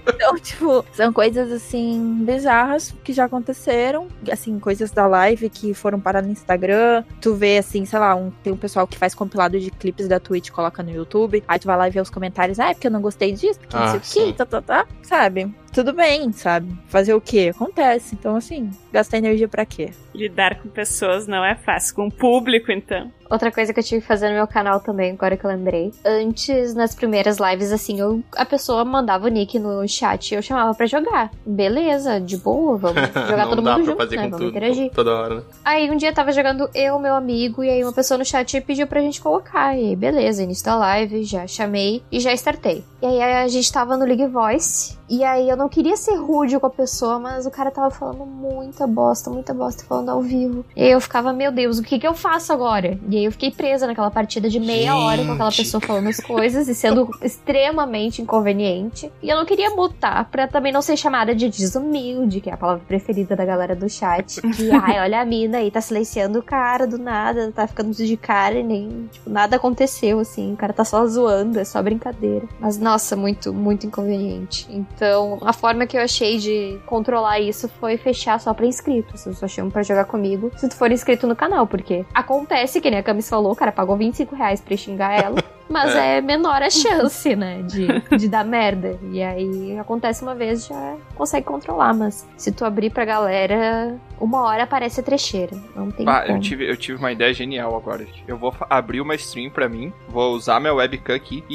[0.07, 6.01] Então, tipo, são coisas assim bizarras que já aconteceram, assim, coisas da live que foram
[6.01, 7.05] parar no Instagram.
[7.21, 10.21] Tu vê assim, sei lá, um, tem um pessoal que faz compilado de clipes da
[10.21, 11.43] Twitch e coloca no YouTube.
[11.47, 13.59] Aí tu vai lá e vê os comentários, ah, é porque eu não gostei disso,
[13.61, 15.53] porque não Ah, sei o que, tá, tá, tá, sabe?
[15.73, 16.77] Tudo bem, sabe?
[16.89, 17.53] Fazer o quê?
[17.55, 18.15] Acontece.
[18.15, 19.91] Então, assim, gastar energia pra quê?
[20.15, 23.11] Lidar com pessoas não é fácil, com o público, então.
[23.31, 25.93] Outra coisa que eu tive que fazer no meu canal também, agora que eu lembrei.
[26.05, 30.43] Antes, nas primeiras lives, assim, eu, a pessoa mandava o nick no chat e eu
[30.43, 31.31] chamava pra jogar.
[31.47, 34.23] Beleza, de boa, vamos jogar Não todo dá mundo pra junto, fazer né?
[34.25, 34.91] com Vamos tudo interagir.
[34.91, 35.43] toda hora, né?
[35.65, 38.89] Aí um dia tava jogando eu, meu amigo, e aí uma pessoa no chat pediu
[38.89, 39.77] pra gente colocar.
[39.79, 42.83] E aí, beleza, início da live, já chamei e já startei.
[43.01, 44.99] E aí a gente tava no League Voice.
[45.11, 48.25] E aí eu não queria ser rude com a pessoa, mas o cara tava falando
[48.25, 50.65] muita bosta, muita bosta, falando ao vivo.
[50.77, 52.97] E aí eu ficava, meu Deus, o que que eu faço agora?
[53.09, 55.65] E aí eu fiquei presa naquela partida de meia hora com aquela Gente.
[55.65, 59.11] pessoa falando as coisas e sendo extremamente inconveniente.
[59.21, 62.57] E eu não queria mutar pra também não ser chamada de desumilde, que é a
[62.57, 64.41] palavra preferida da galera do chat.
[64.41, 68.17] Que, ai, olha a mina aí, tá silenciando o cara do nada, tá ficando de
[68.17, 70.53] cara e nem, tipo, nada aconteceu, assim.
[70.53, 72.47] O cara tá só zoando, é só brincadeira.
[72.61, 74.69] Mas, nossa, muito, muito inconveniente.
[74.71, 75.00] Então,
[75.43, 79.25] a forma que eu achei de controlar isso foi fechar só pra inscritos.
[79.27, 82.91] Eu só chamo pra jogar comigo se tu for inscrito no canal, porque acontece, que
[82.91, 85.43] nem a Camis falou, o cara pagou 25 reais pra xingar ela.
[85.71, 86.21] Mas é.
[86.21, 87.63] menor a chance, né?
[87.63, 87.87] De,
[88.19, 88.99] de dar merda.
[89.13, 91.95] E aí acontece uma vez já consegue controlar.
[91.95, 95.57] Mas se tu abrir pra galera, uma hora aparece a trecheira.
[95.77, 96.39] Não tem Ah, como.
[96.39, 98.05] eu tive, eu tive uma ideia genial agora.
[98.27, 101.55] Eu vou abrir uma stream pra mim, vou usar minha webcam aqui e.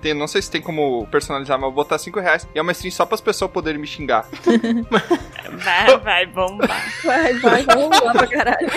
[0.00, 2.46] tem- não sei se tem como personalizar, mas eu vou botar 5 reais.
[2.54, 4.26] E é uma stream só para as pessoas poderem me xingar.
[5.50, 6.80] Vai, vai bombar.
[7.04, 8.68] Vai, vai, vamos lá pra caralho.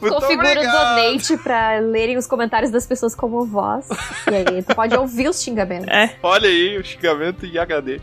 [0.00, 3.88] Muito Configura o donate pra lerem os comentários das pessoas como voz.
[4.30, 5.88] E aí tu pode ouvir os xingamentos.
[6.22, 8.00] Olha aí o xingamento em HD.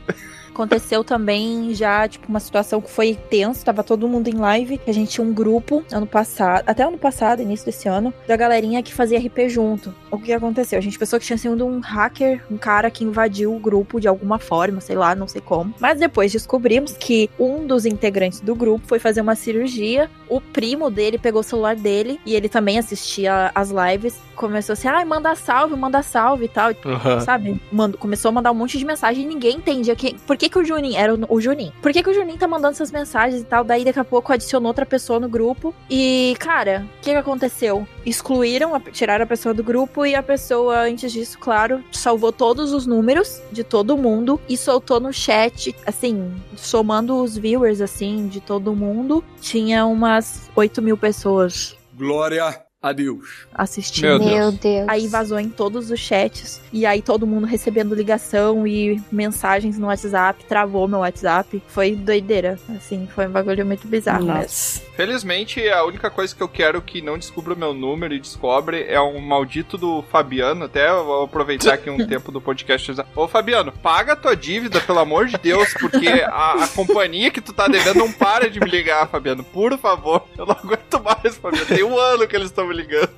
[0.56, 4.80] Aconteceu também já, tipo, uma situação que foi tenso, tava todo mundo em live.
[4.88, 8.82] A gente tinha um grupo ano passado, até ano passado, início desse ano, da galerinha
[8.82, 9.94] que fazia RP junto.
[10.10, 10.80] O que aconteceu?
[10.80, 14.07] A gente pensou que tinha sido um hacker, um cara que invadiu o grupo de
[14.07, 15.76] alguma forma, sei lá, não sei como.
[15.77, 20.10] Mas depois descobrimos que um dos integrantes do grupo foi fazer uma cirurgia.
[20.30, 24.18] O primo dele pegou o celular dele e ele também assistia as lives.
[24.38, 26.69] Começou assim, ai, manda salve, manda salve e tal.
[26.69, 27.19] Uhum.
[27.19, 27.61] Sabe?
[27.69, 30.60] Mando, começou a mandar um monte de mensagem e ninguém entendia que, por que, que
[30.60, 31.74] o Juninho era o, o Juninho.
[31.82, 33.64] Por que, que o Juninho tá mandando essas mensagens e tal?
[33.64, 35.74] Daí daqui a pouco adicionou outra pessoa no grupo.
[35.90, 37.88] E, cara, o que, que aconteceu?
[38.06, 42.72] Excluíram, a- tiraram a pessoa do grupo e a pessoa, antes disso, claro, salvou todos
[42.72, 48.40] os números de todo mundo e soltou no chat, assim, somando os viewers, assim, de
[48.40, 53.45] todo mundo, tinha umas 8 mil pessoas Glória a Deus.
[53.53, 54.07] assistindo.
[54.07, 54.32] Meu Deus.
[54.32, 54.86] Meu Deus.
[54.88, 56.62] Aí vazou em todos os chats.
[56.72, 60.45] E aí todo mundo recebendo ligação e mensagens no WhatsApp.
[60.45, 61.62] Travou meu WhatsApp.
[61.68, 62.60] Foi doideira.
[62.76, 64.41] Assim, foi um bagulho muito bizarro mesmo.
[64.41, 64.82] Nossa.
[64.95, 68.99] Felizmente, a única coisa que eu quero que não descubra meu número e descobre é
[69.02, 70.66] um maldito do Fabiano.
[70.66, 72.94] Até eu vou aproveitar aqui um tempo do podcast.
[73.16, 77.52] Ô Fabiano, paga tua dívida, pelo amor de Deus, porque a, a companhia que tu
[77.52, 79.44] tá devendo não para de me ligar, Fabiano.
[79.44, 81.66] Por favor, eu não aguento mais, Fabiano.
[81.66, 83.10] Tem um ano que eles estão me ligando.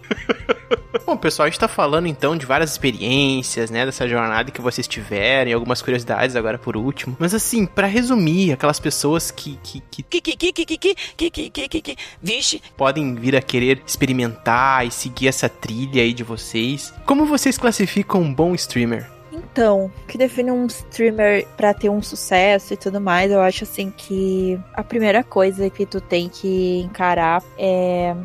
[1.05, 4.87] Bom, pessoal, a gente tá falando então de várias experiências, né, dessa jornada que vocês
[4.87, 7.15] tiveram, e algumas curiosidades agora por último.
[7.19, 11.49] Mas assim, pra resumir, aquelas pessoas que que, que, que, que, que, que, que, que,
[11.49, 16.23] que, que, que, vixe, podem vir a querer experimentar e seguir essa trilha aí de
[16.23, 16.93] vocês.
[17.05, 19.09] Como vocês classificam um bom streamer?
[19.31, 23.63] Então, o que define um streamer pra ter um sucesso e tudo mais, eu acho
[23.63, 28.15] assim que a primeira coisa que tu tem que encarar é.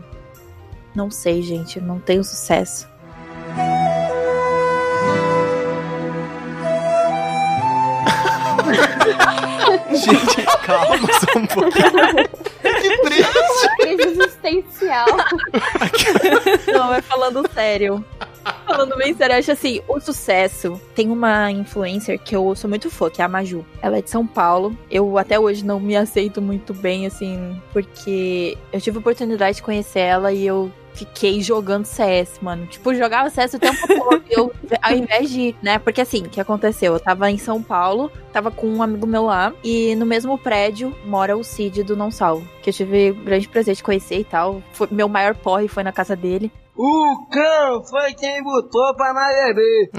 [0.95, 2.87] Não sei, gente, não tenho sucesso.
[9.93, 12.29] Gente, calma só um pouquinho.
[12.63, 13.77] Que triste.
[13.79, 15.07] Crise existencial.
[16.73, 18.05] Não, mas falando sério.
[18.67, 20.81] Falando bem sério, eu acho assim, o sucesso.
[20.95, 23.65] Tem uma influencer que eu sou muito fã, que é a Maju.
[23.81, 24.77] Ela é de São Paulo.
[24.91, 29.63] Eu até hoje não me aceito muito bem, assim, porque eu tive a oportunidade de
[29.63, 32.67] conhecer ela e eu fiquei jogando CS, mano.
[32.67, 34.23] Tipo, jogava CS o tempo todo.
[34.29, 35.79] Eu, ao invés de, né?
[35.79, 36.95] Porque assim, o que aconteceu?
[36.95, 40.95] Eu tava em São Paulo, tava com um amigo meu lá, e no mesmo prédio
[41.05, 42.47] mora o Cid do Não Salvo.
[42.63, 44.63] Que eu tive o grande prazer de conhecer e tal.
[44.73, 46.51] Foi, meu maior porre foi na casa dele.
[46.77, 49.91] O cão foi quem botou pra nós beber.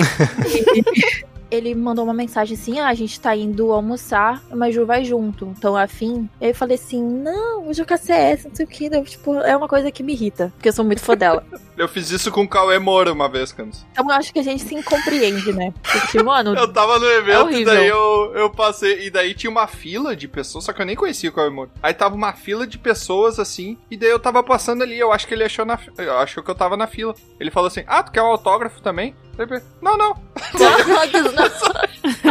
[1.55, 5.53] ele mandou uma mensagem assim: ah, a gente tá indo almoçar, mas Ju vai junto.
[5.57, 6.29] Então, afim.
[6.41, 8.85] Aí eu falei assim: não, vou jogar CS, não sei o que.
[8.85, 11.45] Eu, tipo, é uma coisa que me irrita, porque eu sou muito fã dela.
[11.75, 13.83] Eu fiz isso com o Cauê Moura uma vez, Camus.
[13.91, 15.73] Então eu acho que a gente se compreende, né?
[15.81, 16.53] Porque, mano.
[16.55, 17.73] Eu tava no é evento e horrível.
[17.73, 19.07] daí eu, eu passei.
[19.07, 21.71] E daí tinha uma fila de pessoas, só que eu nem conhecia o Cauê Moura.
[21.81, 24.99] Aí tava uma fila de pessoas assim, e daí eu tava passando ali.
[24.99, 25.79] Eu acho que ele achou na.
[25.97, 27.15] Eu acho que eu tava na fila.
[27.39, 29.15] Ele falou assim: Ah, tu quer um autógrafo também?
[29.37, 30.15] Eu falei, Não, não.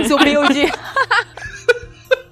[0.09, 0.67] Subiu de.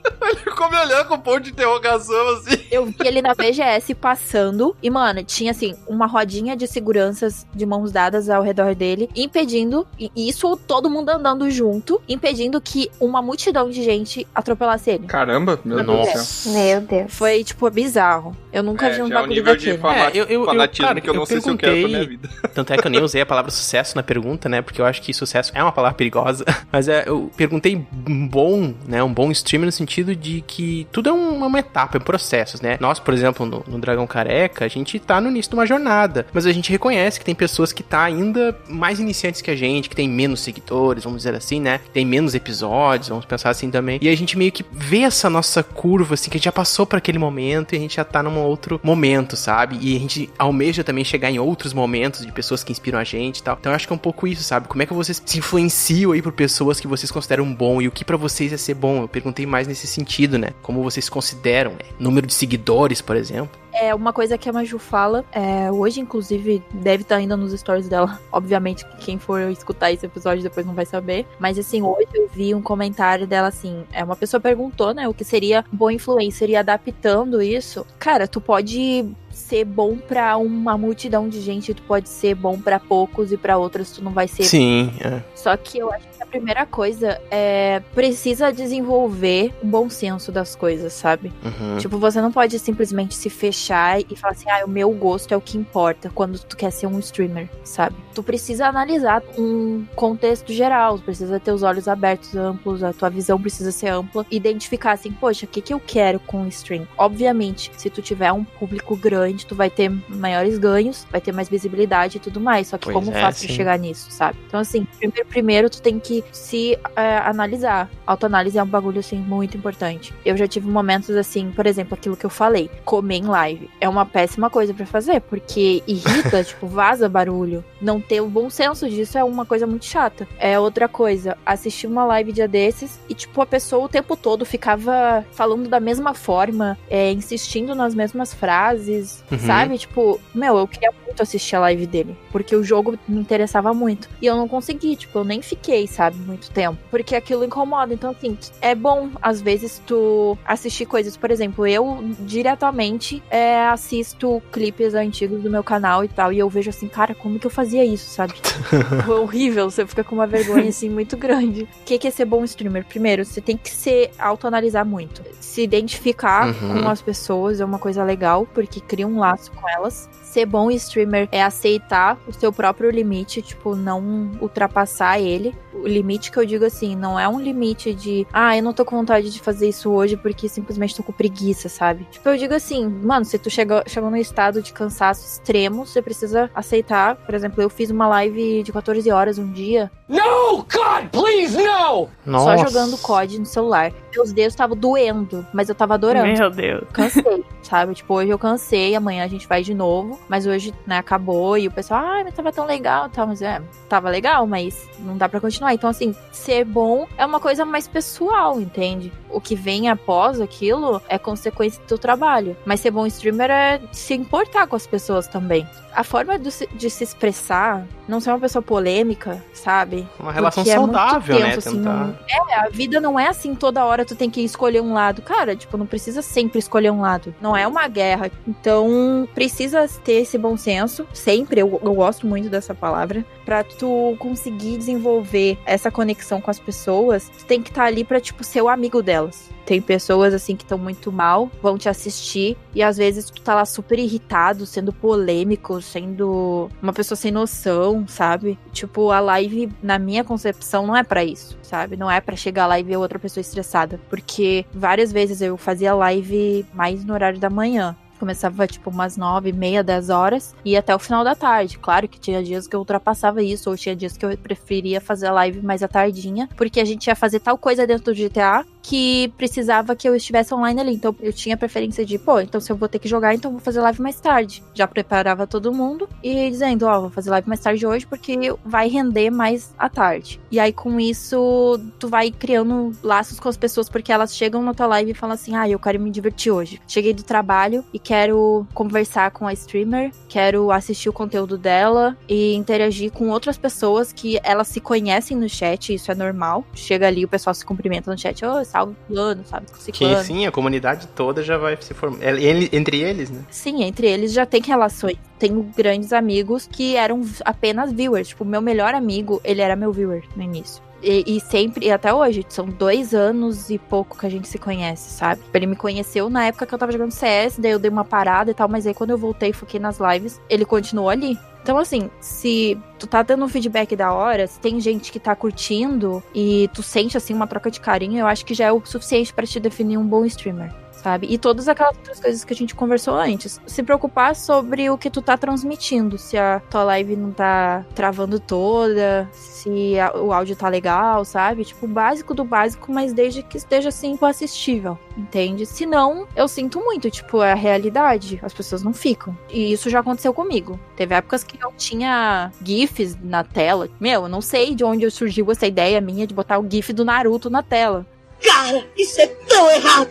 [0.22, 2.56] Ele ficou me olhando com um ponto de interrogação assim.
[2.70, 7.66] Eu vi ele na BGS passando e, mano, tinha assim, uma rodinha de seguranças de
[7.66, 13.20] mãos dadas ao redor dele, impedindo, e isso todo mundo andando junto, impedindo que uma
[13.20, 15.06] multidão de gente atropelasse ele.
[15.06, 16.46] Caramba, meu Deus.
[16.46, 17.12] Meu Deus.
[17.12, 18.36] Foi, tipo, bizarro.
[18.52, 19.78] Eu nunca É, vi um já é um bagulho nível de daquele.
[19.78, 21.88] fama- É, eu, eu, eu, fanatismo cara, que eu não sei se eu quero pra
[21.88, 22.28] minha vida.
[22.54, 24.62] Tanto é que eu nem usei a palavra sucesso na pergunta, né?
[24.62, 26.44] Porque eu acho que sucesso é uma palavra perigosa.
[26.70, 27.76] Mas é, eu perguntei
[28.08, 29.02] um bom, né?
[29.02, 32.76] Um bom streamer no sentido de que tudo é um- uma etapa, é processos, né?
[32.80, 36.26] Nós, por exemplo, no, no Dragão Careca, a gente tá no início de uma jornada.
[36.32, 39.88] Mas a gente reconhece que tem pessoas que tá ainda mais iniciantes que a gente,
[39.88, 41.80] que tem menos seguidores, vamos dizer assim, né?
[41.92, 43.98] Tem menos episódios, vamos pensar assim também.
[44.02, 46.86] E a gente meio que vê essa nossa curva, assim, que a gente já passou
[46.86, 49.78] por aquele momento e a gente já tá num outro momento, sabe?
[49.80, 53.38] E a gente almeja também chegar em outros momentos de pessoas que inspiram a gente
[53.38, 53.56] e tal.
[53.60, 54.68] Então eu acho que é um pouco isso, sabe?
[54.68, 57.90] Como é que vocês se influenciam aí por pessoas que vocês consideram bom e o
[57.90, 59.02] que pra vocês é ser bom?
[59.02, 60.50] Eu perguntei mais nesse sentido, né?
[60.62, 61.90] Como vocês consideram, né?
[61.98, 63.60] Número de seguidores, por exemplo.
[63.72, 67.88] É uma coisa que a Maju fala, é, hoje, inclusive, deve estar ainda nos stories
[67.88, 68.20] dela.
[68.32, 71.26] Obviamente, que quem for escutar esse episódio depois não vai saber.
[71.38, 75.14] Mas assim, hoje eu vi um comentário dela assim: é, uma pessoa perguntou, né, o
[75.14, 77.86] que seria bom influencer e adaptando isso.
[77.98, 82.78] Cara, tu pode ser bom pra uma multidão de gente, tu pode ser bom pra
[82.78, 85.22] poucos e pra outras tu não vai ser Sim, é.
[85.34, 90.92] só que eu acho que primeira coisa é precisa desenvolver um bom senso das coisas,
[90.92, 91.32] sabe?
[91.44, 91.78] Uhum.
[91.78, 95.36] Tipo, você não pode simplesmente se fechar e falar assim, ah, o meu gosto é
[95.36, 97.96] o que importa quando tu quer ser um streamer, sabe?
[98.14, 103.10] Tu precisa analisar um contexto geral, tu precisa ter os olhos abertos, amplos, a tua
[103.10, 106.86] visão precisa ser ampla, identificar assim, poxa, o que, que eu quero com o stream?
[106.96, 111.48] Obviamente, se tu tiver um público grande, tu vai ter maiores ganhos, vai ter mais
[111.48, 112.68] visibilidade e tudo mais.
[112.68, 114.38] Só que Pois como é, faço pra chegar nisso, sabe?
[114.46, 117.90] Então, assim, primeiro, primeiro tu tem que se é, analisar.
[118.06, 120.12] Autoanálise é um bagulho, assim, muito importante.
[120.24, 123.70] Eu já tive momentos, assim, por exemplo, aquilo que eu falei, comer em live.
[123.80, 127.64] É uma péssima coisa pra fazer, porque irrita, tipo, vaza barulho.
[127.80, 130.26] Não ter o bom senso disso é uma coisa muito chata.
[130.38, 134.44] É outra coisa, assistir uma live dia desses e, tipo, a pessoa o tempo todo
[134.44, 139.38] ficava falando da mesma forma, é, insistindo nas mesmas frases, Uhum.
[139.38, 139.78] sabe?
[139.78, 144.08] Tipo, meu, eu queria muito assistir a live dele, porque o jogo me interessava muito.
[144.20, 146.78] E eu não consegui, tipo, eu nem fiquei, sabe, muito tempo.
[146.90, 147.92] Porque aquilo incomoda.
[147.94, 151.16] Então, assim, é bom, às vezes, tu assistir coisas.
[151.16, 156.32] Por exemplo, eu diretamente é, assisto clipes antigos do meu canal e tal.
[156.32, 158.34] E eu vejo assim, cara, como que eu fazia isso, sabe?
[159.06, 161.62] Foi horrível, você fica com uma vergonha, assim, muito grande.
[161.62, 162.84] O que que é ser bom streamer?
[162.84, 165.22] Primeiro, você tem que se autoanalisar muito.
[165.40, 166.82] Se identificar Uhum.
[166.82, 170.08] com as pessoas é uma coisa legal, porque cria um laço com elas.
[170.30, 175.52] Ser bom streamer é aceitar o seu próprio limite, tipo, não ultrapassar ele.
[175.74, 178.84] O limite que eu digo assim, não é um limite de, ah, eu não tô
[178.84, 182.06] com vontade de fazer isso hoje porque simplesmente tô com preguiça, sabe?
[182.12, 186.00] Tipo, eu digo assim, mano, se tu chegou, chegou num estado de cansaço extremo, você
[186.00, 187.16] precisa aceitar.
[187.16, 192.08] Por exemplo, eu fiz uma live de 14 horas um dia, No, God, please, no!
[192.38, 193.92] só jogando COD no celular.
[194.14, 196.32] Meus dedos estavam doendo, mas eu tava adorando.
[196.38, 196.84] Meu Deus.
[196.92, 197.94] Cansei, sabe?
[197.94, 200.19] Tipo, hoje eu cansei, amanhã a gente vai de novo.
[200.28, 203.26] Mas hoje, né, acabou e o pessoal, ai, mas tava tão legal tal.
[203.26, 205.74] Mas é, tava legal, mas não dá pra continuar.
[205.74, 209.12] Então, assim, ser bom é uma coisa mais pessoal, entende?
[209.28, 212.56] O que vem após aquilo é consequência do trabalho.
[212.64, 215.66] Mas ser bom streamer é se importar com as pessoas também.
[215.94, 220.06] A forma de se, de se expressar, não ser uma pessoa polêmica, sabe?
[220.18, 221.46] Uma relação Porque é saudável, né?
[221.54, 222.16] tenso, assim, Tentar- não-
[222.50, 225.22] é, a vida não é assim toda hora tu tem que escolher um lado.
[225.22, 227.34] Cara, tipo, não precisa sempre escolher um lado.
[227.40, 228.30] Não é uma guerra.
[228.46, 234.14] Então, precisa ter esse bom senso, sempre, eu, eu gosto muito dessa palavra, pra tu
[234.18, 238.62] conseguir desenvolver essa conexão com as pessoas, tu tem que estar ali pra, tipo, ser
[238.62, 239.50] o amigo delas.
[239.70, 243.54] Tem pessoas, assim, que estão muito mal, vão te assistir, e às vezes tu tá
[243.54, 248.58] lá super irritado, sendo polêmico, sendo uma pessoa sem noção, sabe?
[248.72, 251.96] Tipo, a live, na minha concepção, não é pra isso, sabe?
[251.96, 254.00] Não é pra chegar lá e ver outra pessoa estressada.
[254.10, 257.94] Porque várias vezes eu fazia live mais no horário da manhã.
[258.18, 261.78] Começava tipo umas nove, meia, dez horas e até o final da tarde.
[261.78, 265.28] Claro que tinha dias que eu ultrapassava isso, ou tinha dias que eu preferia fazer
[265.28, 268.66] a live mais à tardinha, porque a gente ia fazer tal coisa dentro do GTA
[268.82, 270.94] que precisava que eu estivesse online ali.
[270.94, 273.60] Então eu tinha preferência de, pô, então se eu vou ter que jogar, então vou
[273.60, 274.62] fazer live mais tarde.
[274.74, 278.88] Já preparava todo mundo e dizendo, ó, vou fazer live mais tarde hoje porque vai
[278.88, 280.40] render mais à tarde.
[280.50, 284.74] E aí com isso, tu vai criando laços com as pessoas porque elas chegam na
[284.74, 286.80] tua live e falam assim: "Ah, eu quero me divertir hoje.
[286.86, 292.54] Cheguei do trabalho e quero conversar com a streamer, quero assistir o conteúdo dela e
[292.54, 296.64] interagir com outras pessoas que elas se conhecem no chat, isso é normal.
[296.74, 299.66] Chega ali, o pessoal se cumprimenta no chat, ô, salve fulano, sabe?
[299.92, 302.22] Que sim, a comunidade toda já vai se formar.
[302.22, 303.40] Ele- Entre eles, né?
[303.50, 305.16] Sim, entre eles já tem relações.
[305.38, 308.28] Tenho grandes amigos que eram apenas viewers.
[308.28, 310.82] Tipo, meu melhor amigo, ele era meu viewer no início.
[311.02, 314.58] E, e sempre, e até hoje, são dois anos e pouco que a gente se
[314.58, 315.40] conhece, sabe?
[315.54, 318.50] Ele me conheceu na época que eu tava jogando CS, daí eu dei uma parada
[318.50, 321.38] e tal, mas aí quando eu voltei e foquei nas lives, ele continuou ali.
[321.62, 325.36] Então, assim, se tu tá dando um feedback da hora, se tem gente que tá
[325.36, 328.82] curtindo e tu sente, assim, uma troca de carinho, eu acho que já é o
[328.84, 331.26] suficiente pra te definir um bom streamer sabe?
[331.30, 333.60] E todas aquelas outras coisas que a gente conversou antes.
[333.66, 338.38] Se preocupar sobre o que tu tá transmitindo, se a tua live não tá travando
[338.38, 341.64] toda, se a- o áudio tá legal, sabe?
[341.64, 345.64] Tipo, básico do básico, mas desde que esteja assim assistível, entende?
[345.66, 349.36] Se não, eu sinto muito, tipo, é a realidade, as pessoas não ficam.
[349.50, 350.78] E isso já aconteceu comigo.
[350.96, 353.88] Teve épocas que eu tinha GIFs na tela.
[353.98, 357.04] Meu, eu não sei de onde surgiu essa ideia minha de botar o GIF do
[357.04, 358.06] Naruto na tela.
[358.42, 360.08] Cara, isso é tão errado!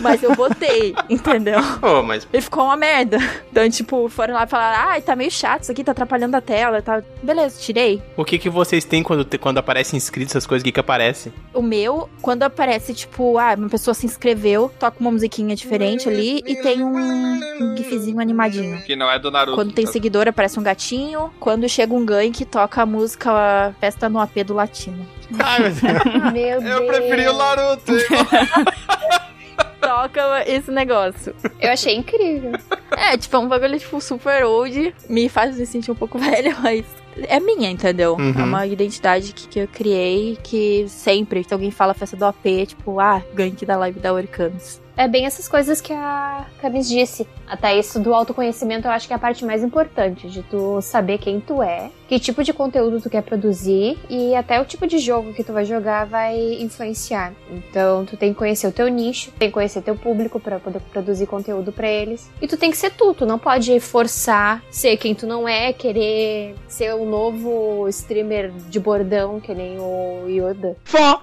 [0.00, 1.60] Mas eu botei, entendeu?
[1.80, 2.26] Pô, mas.
[2.32, 3.18] E ficou uma merda.
[3.50, 6.40] Então, tipo, foram lá e falaram: ai, tá meio chato isso aqui, tá atrapalhando a
[6.40, 6.82] tela.
[6.82, 7.02] Tá...
[7.22, 8.02] Beleza, tirei.
[8.16, 10.80] O que que vocês têm quando, te- quando aparecem inscritos, essas coisas, o que que
[10.80, 11.32] aparece?
[11.54, 16.42] O meu, quando aparece, tipo, ah, uma pessoa se inscreveu, toca uma musiquinha diferente ali
[16.46, 18.82] e tem um, um gifzinho animadinho.
[18.82, 19.56] Que não é do Naruto.
[19.56, 19.92] Quando tem tá?
[19.92, 21.30] seguidor, aparece um gatinho.
[21.40, 25.06] Quando chega um gank, toca a música a Festa no AP do Latino.
[25.42, 25.70] Ai, meu
[26.32, 26.32] Deus.
[26.32, 26.64] Meu Deus.
[26.80, 27.92] Eu preferi o Naruto.
[29.80, 31.34] Toca esse negócio.
[31.60, 32.52] Eu achei incrível.
[32.96, 34.94] É, tipo, é um bagulho, tipo, super old.
[35.08, 36.84] Me faz me sentir um pouco velha, mas
[37.28, 38.16] é minha, entendeu?
[38.18, 38.34] Uhum.
[38.36, 42.66] É uma identidade que, que eu criei que sempre que alguém fala festa do AP,
[42.66, 44.80] tipo, ah, gank da live da Orcanos.
[44.96, 47.26] É bem essas coisas que a Camis disse.
[47.46, 51.18] Até isso do autoconhecimento eu acho que é a parte mais importante, de tu saber
[51.18, 54.98] quem tu é, que tipo de conteúdo tu quer produzir e até o tipo de
[54.98, 57.32] jogo que tu vai jogar vai influenciar.
[57.50, 60.80] Então tu tem que conhecer o teu nicho, tem que conhecer teu público para poder
[60.92, 62.28] produzir conteúdo pra eles.
[62.40, 65.72] E tu tem que ser tu, tu não pode forçar ser quem tu não é,
[65.72, 70.76] querer ser o novo streamer de bordão, que nem o Yoda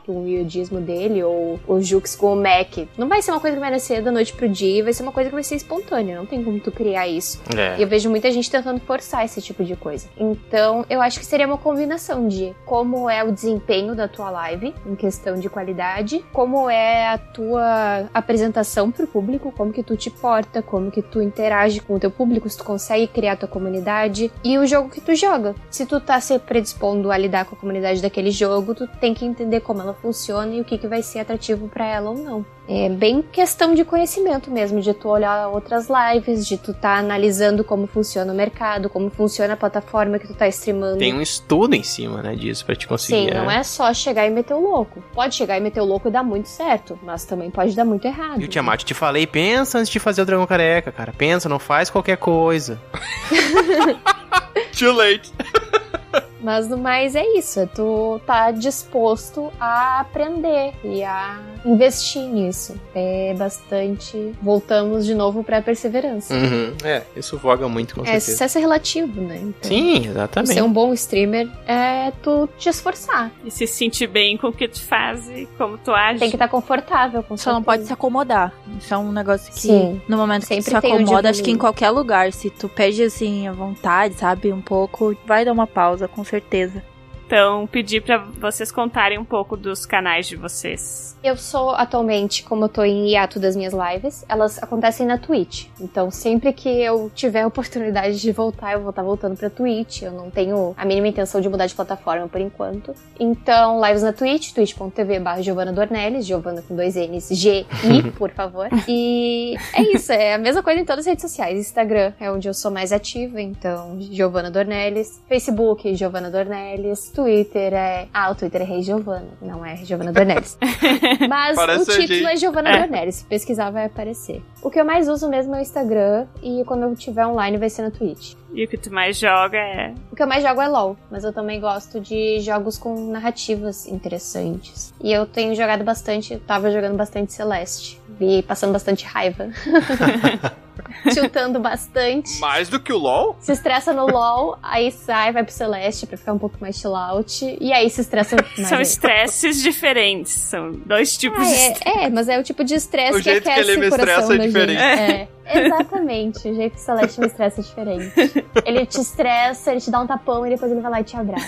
[0.06, 2.88] com o iodismo dele, ou o Jux com o Mac.
[2.98, 5.12] Não vai ser uma coisa que vai nascer da noite pro dia, vai ser uma
[5.12, 6.18] coisa que vai ser espontânea.
[6.18, 7.42] Não tem como tu criar isso.
[7.56, 7.78] É.
[7.78, 10.08] E eu vejo muita gente tentando forçar esse tipo de coisa.
[10.18, 14.76] Então, eu acho que seria uma combinação de como é o desempenho da tua live,
[14.86, 20.10] em questão de qualidade, como é a tua apresentação pro público, como que tu te
[20.10, 23.48] porta, como que tu interage com o teu público, se tu consegue criar a tua
[23.48, 25.56] comunidade, e o jogo que tu joga.
[25.70, 29.26] Se tu tá se predispondo a lidar com a comunidade daquele jogo, tu tem que
[29.26, 32.46] entender como ela funciona e o que, que vai ser atrativo pra ela ou não.
[32.68, 33.22] É bem
[33.54, 38.34] questão de conhecimento mesmo, de tu olhar outras lives, de tu tá analisando como funciona
[38.34, 40.98] o mercado, como funciona a plataforma que tu tá streamando.
[40.98, 43.30] Tem um estudo em cima, né, disso, pra te conseguir.
[43.30, 45.04] Sim, não é só chegar e meter o louco.
[45.14, 48.06] Pode chegar e meter o louco e dar muito certo, mas também pode dar muito
[48.08, 48.42] errado.
[48.42, 51.14] E o Tiamat, te falei, pensa antes de fazer o Dragão Careca, cara.
[51.16, 52.82] Pensa, não faz qualquer coisa.
[54.78, 55.32] Too late.
[56.42, 62.76] Mas no mais é isso, é tu tá disposto a aprender e a investir nisso.
[62.94, 64.34] É bastante.
[64.42, 66.34] Voltamos de novo pra perseverança.
[66.34, 66.74] Uhum.
[66.84, 68.32] É, isso voga muito, com É, certeza.
[68.34, 69.38] sucesso é relativo, né?
[69.42, 70.54] Então, Sim, exatamente.
[70.54, 73.32] Ser um bom streamer é tu te esforçar.
[73.46, 76.20] E se sentir bem com o que tu faz e como tu age.
[76.20, 78.52] Tem que estar confortável com Só não pode se acomodar.
[78.78, 80.02] Isso é um negócio que, Sim.
[80.10, 83.02] no momento que Sempre tu se acomoda, acho que em qualquer lugar, se tu pede
[83.02, 86.82] assim a vontade, sabe, um pouco, vai dar uma pausa, com certeza.
[87.26, 91.18] Então, pedir pra vocês contarem um pouco dos canais de vocês.
[91.24, 95.68] Eu sou atualmente, como eu tô em hiato das minhas lives, elas acontecem na Twitch.
[95.80, 100.02] Então, sempre que eu tiver a oportunidade de voltar, eu vou estar voltando pra Twitch.
[100.02, 102.94] Eu não tenho a mínima intenção de mudar de plataforma por enquanto.
[103.18, 108.68] Então, lives na Twitch, twitch.tv barra Giovanna Dornelles, Giovanna com dois N's, G-I, por favor.
[108.86, 111.58] E é isso, é a mesma coisa em todas as redes sociais.
[111.58, 115.22] Instagram é onde eu sou mais ativa, então, Giovanna Dornelles.
[115.30, 117.13] Facebook, Giovanna Dornelles.
[117.14, 118.08] Twitter é...
[118.14, 120.58] Ah, o Twitter é Rei Giovanna, não é Giovanna Dornelles.
[121.30, 122.26] Mas Parece o título gente.
[122.26, 122.80] é Giovanna É.
[122.80, 123.16] Dornelles.
[123.16, 124.42] Se pesquisar, vai aparecer.
[124.62, 126.26] O que eu mais uso mesmo é o Instagram.
[126.42, 128.34] E quando eu tiver online, vai ser na Twitch.
[128.54, 129.94] E o que tu mais joga é.
[130.12, 133.88] O que eu mais jogo é LOL, mas eu também gosto de jogos com narrativas
[133.88, 134.94] interessantes.
[135.02, 138.00] E eu tenho jogado bastante, tava jogando bastante Celeste.
[138.26, 139.50] Vi passando bastante raiva.
[141.14, 142.40] Tiltando bastante.
[142.40, 143.36] Mais do que o LoL?
[143.40, 146.96] Se estressa no LOL, aí sai, vai pro Celeste pra ficar um pouco mais chill
[146.96, 147.58] out.
[147.60, 148.68] E aí se estressa mais.
[148.70, 150.32] São estresses diferentes.
[150.34, 153.44] São dois tipos Ah, de é, é, mas é o tipo de estresse que jeito
[153.44, 154.80] que aquece ele me o coração estressa é da diferente.
[154.80, 155.12] gente.
[155.12, 156.48] É, exatamente.
[156.50, 158.46] O jeito que o Celeste me estressa é diferente.
[158.66, 161.16] Ele te estressa, ele te dá um tapão e depois ele vai lá e te
[161.18, 161.48] abraça.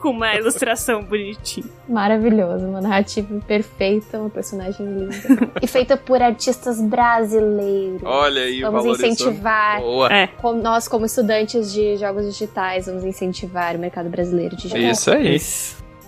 [0.00, 1.66] Com uma ilustração bonitinha.
[1.88, 5.14] Maravilhoso, uma narrativa perfeita, uma personagem linda.
[5.62, 8.02] e feita por artistas brasileiros.
[8.04, 9.80] Olha aí, Vamos incentivar.
[9.80, 10.12] Boa.
[10.12, 10.26] É.
[10.26, 14.84] Com- Nós, como estudantes de jogos digitais, vamos incentivar o mercado brasileiro de jogos.
[14.84, 15.40] Isso aí.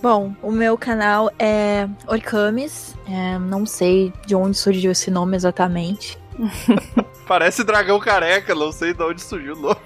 [0.01, 2.95] Bom, o meu canal é Orcamis.
[3.07, 6.17] É, não sei de onde surgiu esse nome exatamente.
[7.27, 9.79] Parece dragão careca, não sei de onde surgiu o nome.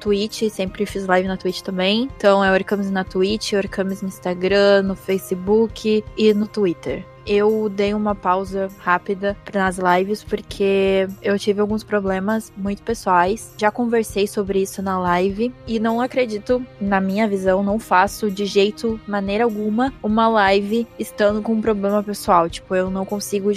[0.00, 2.08] Twitch, sempre fiz live na Twitch também.
[2.16, 7.04] Então é Orcamis na Twitch, Orcamis no Instagram, no Facebook e no Twitter.
[7.26, 13.52] Eu dei uma pausa rápida nas lives porque eu tive alguns problemas muito pessoais.
[13.56, 18.46] Já conversei sobre isso na live e não acredito, na minha visão, não faço de
[18.46, 22.48] jeito, maneira alguma, uma live estando com um problema pessoal.
[22.48, 23.50] Tipo, eu não consigo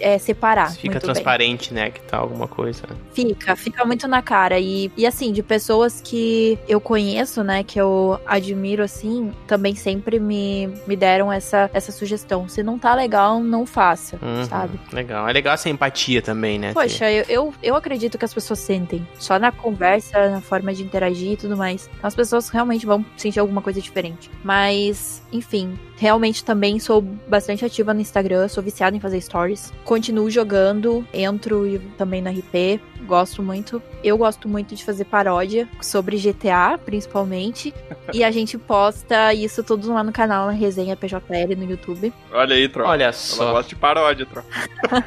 [0.00, 0.72] é, separar.
[0.72, 1.14] Fica muito bem.
[1.14, 1.90] transparente, né?
[1.90, 2.82] Que tá alguma coisa.
[3.12, 4.58] Fica, fica muito na cara.
[4.58, 10.18] E, e assim, de pessoas que eu conheço, né, que eu admiro, assim, também sempre
[10.18, 12.48] me, me deram essa, essa sugestão.
[12.48, 14.78] Se não tá legal, não faça, Uhum, sabe?
[14.92, 15.28] Legal.
[15.28, 16.72] É legal essa empatia também, né?
[16.74, 19.06] Poxa, eu, eu, eu acredito que as pessoas sentem.
[19.18, 21.88] Só na conversa, na forma de interagir e tudo mais.
[21.96, 24.28] Então, as pessoas realmente vão sentir alguma coisa diferente.
[24.42, 29.72] Mas, enfim, realmente também sou bastante ativa no Instagram, sou viciada em fazer stories.
[29.84, 33.82] Continuo jogando, entro e- também no RP, gosto muito.
[34.02, 37.74] Eu gosto muito de fazer paródia sobre GTA, principalmente.
[38.12, 42.12] e a gente posta isso tudo lá no canal, na resenha PJL no YouTube.
[42.32, 42.84] Olha aí, Tro.
[42.86, 43.52] Olha Ela só.
[43.52, 44.42] gosta de paródia, Tro.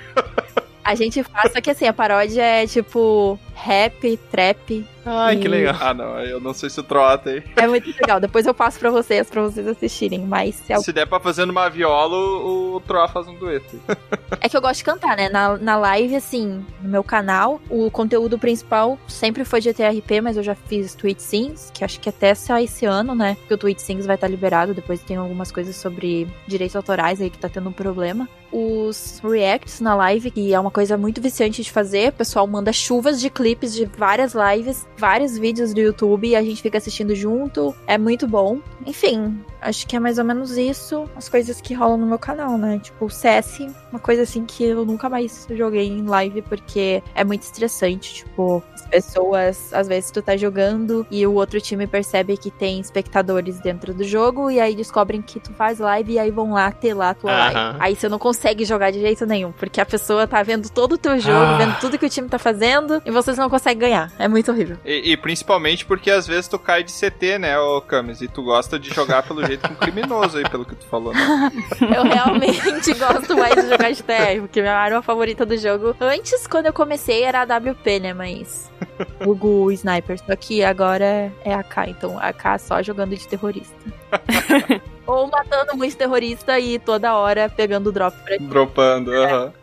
[0.84, 4.86] A gente faz, só que assim, a paródia é tipo rap, trap.
[5.06, 5.76] Ai, que e- legal.
[5.80, 7.44] Ah, não, eu não sei se o Tro tem.
[7.56, 8.19] É muito legal.
[8.19, 10.22] Depois eu passo pra vocês, pra vocês assistirem.
[10.26, 13.80] Mas se Se der pra fazer numa viola, o o Tro faz um dueto.
[14.41, 15.30] é que eu gosto de cantar, né?
[15.30, 20.44] Na, na live, assim, no meu canal, o conteúdo principal sempre foi GTRP, mas eu
[20.44, 23.38] já fiz Twitch Sings, que acho que até sai esse ano, né?
[23.48, 24.73] Que o Twitch Sings vai estar liberado.
[24.73, 28.27] Depois tem algumas coisas sobre direitos autorais aí que tá tendo um problema.
[28.57, 32.07] Os reacts na live, que é uma coisa muito viciante de fazer.
[32.07, 36.61] O pessoal manda chuvas de clipes de várias lives, vários vídeos do YouTube a gente
[36.61, 37.76] fica assistindo junto.
[37.86, 38.61] É muito bom.
[38.86, 41.10] Enfim, acho que é mais ou menos isso.
[41.16, 42.80] As coisas que rolam no meu canal, né?
[42.82, 47.44] Tipo, CS, uma coisa assim que eu nunca mais joguei em live porque é muito
[47.44, 48.14] estressante.
[48.16, 52.80] Tipo, as pessoas, às vezes tu tá jogando e o outro time percebe que tem
[52.80, 56.72] espectadores dentro do jogo e aí descobrem que tu faz live e aí vão lá
[56.72, 57.78] ter lá a tua live.
[57.80, 60.98] Aí você não consegue jogar de jeito nenhum, porque a pessoa tá vendo todo o
[60.98, 61.58] teu jogo, Ah.
[61.58, 64.12] vendo tudo que o time tá fazendo e vocês não conseguem ganhar.
[64.20, 64.78] É muito horrível.
[64.86, 68.22] E, e principalmente porque às vezes tu cai de CT, né, ô Camis?
[68.22, 71.52] E tu gosta de jogar pelo jeito com criminoso aí, pelo que tu falou, né?
[71.82, 75.95] Eu realmente gosto mais de jogar de TR, porque minha arma favorita do jogo.
[75.99, 78.14] Antes, quando eu comecei, era a WP, né?
[78.14, 78.72] Mas.
[79.26, 80.18] O Gu Sniper.
[80.19, 83.76] Só que agora é AK, então AK só jogando de terrorista.
[85.06, 89.53] Ou matando muito terrorista e toda hora pegando drop pra Dropando, aham.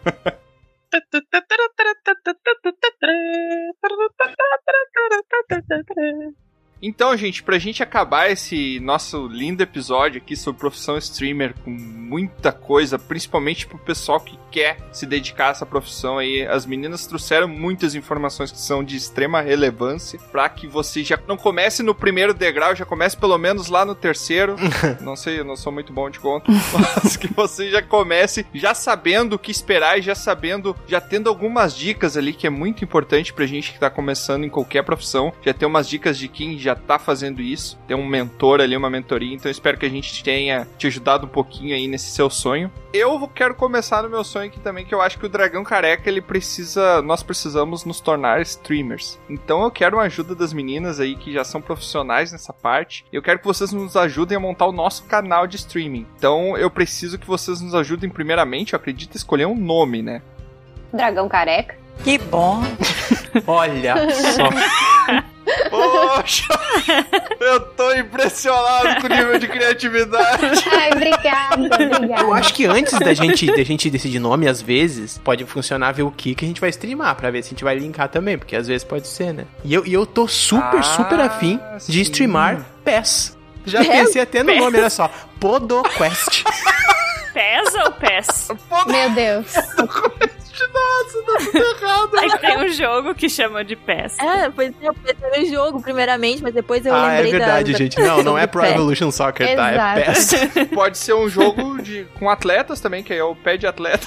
[6.84, 12.50] Então, gente, pra gente acabar esse nosso lindo episódio aqui sobre profissão streamer com muita
[12.50, 16.44] coisa, principalmente pro pessoal que quer se dedicar a essa profissão aí.
[16.44, 21.36] As meninas trouxeram muitas informações que são de extrema relevância para que você já não
[21.36, 24.56] comece no primeiro degrau, já comece pelo menos lá no terceiro.
[25.00, 28.74] não sei, eu não sou muito bom de conta, mas que você já comece já
[28.74, 32.82] sabendo o que esperar e já sabendo, já tendo algumas dicas ali que é muito
[32.82, 36.58] importante pra gente que tá começando em qualquer profissão, já ter umas dicas de quem
[36.58, 40.22] já tá fazendo isso, ter um mentor ali, uma mentoria, então espero que a gente
[40.22, 42.70] tenha te ajudado um pouquinho aí nesse seu sonho.
[42.92, 46.08] Eu quero começar no meu sonho aqui também, que eu acho que o Dragão Careca,
[46.08, 49.18] ele precisa, nós precisamos nos tornar streamers.
[49.28, 53.04] Então eu quero uma ajuda das meninas aí que já são profissionais nessa parte.
[53.12, 56.06] Eu quero que vocês nos ajudem a montar o nosso canal de streaming.
[56.16, 60.20] Então eu preciso que vocês nos ajudem primeiramente, eu acredito, a escolher um nome, né?
[60.92, 61.76] Dragão careca.
[62.04, 62.62] Que bom.
[63.46, 64.48] Olha só.
[65.70, 66.44] Poxa!
[67.40, 70.64] Eu tô impressionado com o nível de criatividade.
[70.70, 71.54] Ai, obrigada,
[71.96, 72.22] obrigada.
[72.22, 76.02] Eu acho que antes da gente, da gente decidir nome, às vezes, pode funcionar ver
[76.02, 78.38] o que, que a gente vai streamar, pra ver se a gente vai linkar também,
[78.38, 79.44] porque às vezes pode ser, né?
[79.64, 81.58] E eu, e eu tô super, Ah, super afim
[81.88, 82.00] de sim.
[82.02, 83.36] streamar PES.
[83.66, 83.88] Já PES?
[83.88, 85.10] pensei até no nome, olha só.
[85.40, 86.44] PodoQuest.
[87.32, 88.48] PES ou PES?
[88.86, 89.52] Meu Deus.
[90.72, 92.18] Nossa, tá tudo errado.
[92.18, 94.18] Aí tem um jogo que chama de PES.
[94.18, 97.38] É, pois é, eu pensei no jogo primeiramente, mas depois eu ah, é lembrei da-
[97.38, 98.00] verdade, da- gente.
[98.00, 98.64] Não, não é Pro.
[98.64, 99.70] Evolution Soccer, tá?
[99.96, 100.04] É.
[100.04, 100.30] PES.
[100.74, 104.06] Pode ser um jogo de, com atletas também, que é o pé de atleta.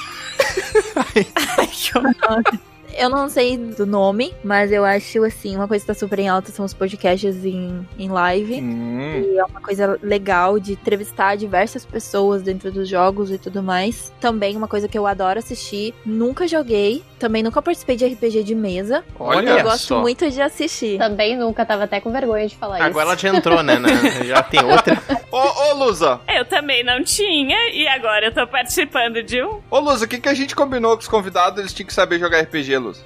[2.97, 6.29] Eu não sei do nome, mas eu acho, assim, uma coisa que tá super em
[6.29, 8.61] alta são os podcasts em, em live.
[8.61, 9.21] Hum.
[9.21, 14.13] E é uma coisa legal de entrevistar diversas pessoas dentro dos jogos e tudo mais.
[14.21, 15.93] Também uma coisa que eu adoro assistir.
[16.05, 17.03] Nunca joguei.
[17.25, 19.03] Também nunca participei de RPG de mesa.
[19.19, 19.99] Olha eu gosto só.
[19.99, 20.99] muito de assistir.
[20.99, 23.23] Também nunca, tava até com vergonha de falar Agora ela isso.
[23.23, 23.79] já entrou, né?
[23.79, 23.89] né?
[24.27, 25.01] Já tem outra.
[25.31, 26.21] Ô, ô, Lusa.
[26.27, 29.59] Eu também não tinha e agora eu tô participando de um.
[29.71, 31.57] Ô, Lusa, o que, que a gente combinou com os convidados?
[31.57, 33.01] Eles tinham que saber jogar RPG, Lusa.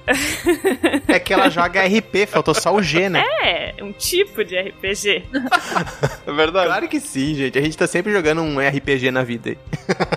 [1.08, 3.24] É que ela joga RP, faltou só o G, né?
[3.42, 5.24] É, um tipo de RPG.
[6.26, 6.66] É verdade.
[6.66, 7.58] Claro que sim, gente.
[7.58, 9.58] A gente tá sempre jogando um RPG na vida aí.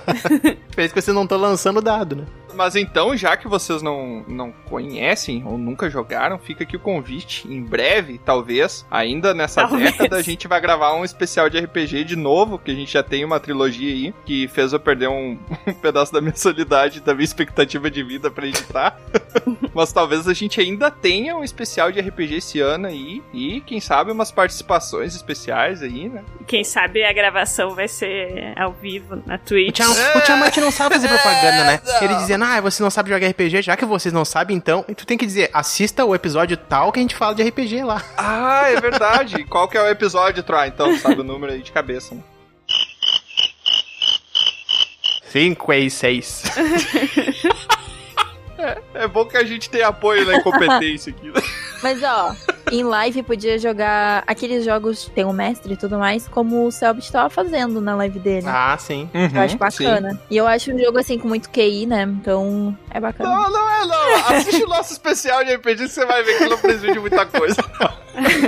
[0.75, 2.25] Fez que vocês não estão lançando dado, né?
[2.53, 7.47] Mas então, já que vocês não, não conhecem ou nunca jogaram, fica aqui o convite.
[7.47, 9.91] Em breve, talvez, ainda nessa Talvez.
[9.91, 13.03] década, a gente vai gravar um especial de RPG de novo, que a gente já
[13.03, 17.13] tem uma trilogia aí, que fez eu perder um, um pedaço da minha solidade, da
[17.13, 18.97] minha expectativa de vida pra editar.
[19.73, 23.79] Mas talvez a gente ainda tenha um especial de RPG esse ano aí, e quem
[23.79, 26.23] sabe umas participações especiais aí, né?
[26.47, 29.79] Quem sabe a gravação vai ser ao vivo na Twitch.
[30.15, 31.81] O Tiamat não sabe fazer propaganda, né?
[32.01, 34.83] Ele dizendo, ah, você não sabe jogar RPG, já que vocês não sabem, então.
[34.87, 37.83] E tu tem que dizer, assista o episódio tal que a gente fala de RPG
[37.83, 38.01] lá.
[38.17, 39.43] Ah, é verdade.
[39.45, 40.67] Qual que é o episódio, Troy?
[40.67, 42.21] Então, sabe o número aí de cabeça, né?
[45.31, 46.43] 5 e 6.
[48.93, 51.27] É bom que a gente tem apoio na incompetência aqui.
[51.27, 51.33] né?
[51.83, 52.33] Mas ó,
[52.71, 56.71] em live podia jogar aqueles jogos que tem um mestre e tudo mais, como o
[56.71, 58.47] Selbit tava fazendo na live dele.
[58.47, 59.09] Ah, sim.
[59.13, 60.17] eu acho bacana.
[60.29, 62.03] E eu acho um jogo assim com muito QI, né?
[62.03, 63.29] Então é bacana.
[63.29, 64.35] Não, não é não.
[64.37, 67.25] Assiste o nosso especial de RPG que você vai ver que não precisa de muita
[67.25, 67.57] coisa.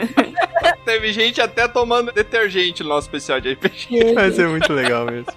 [0.86, 4.14] Teve gente até tomando detergente no nosso especial de RPG.
[4.14, 5.34] Vai ser muito legal mesmo.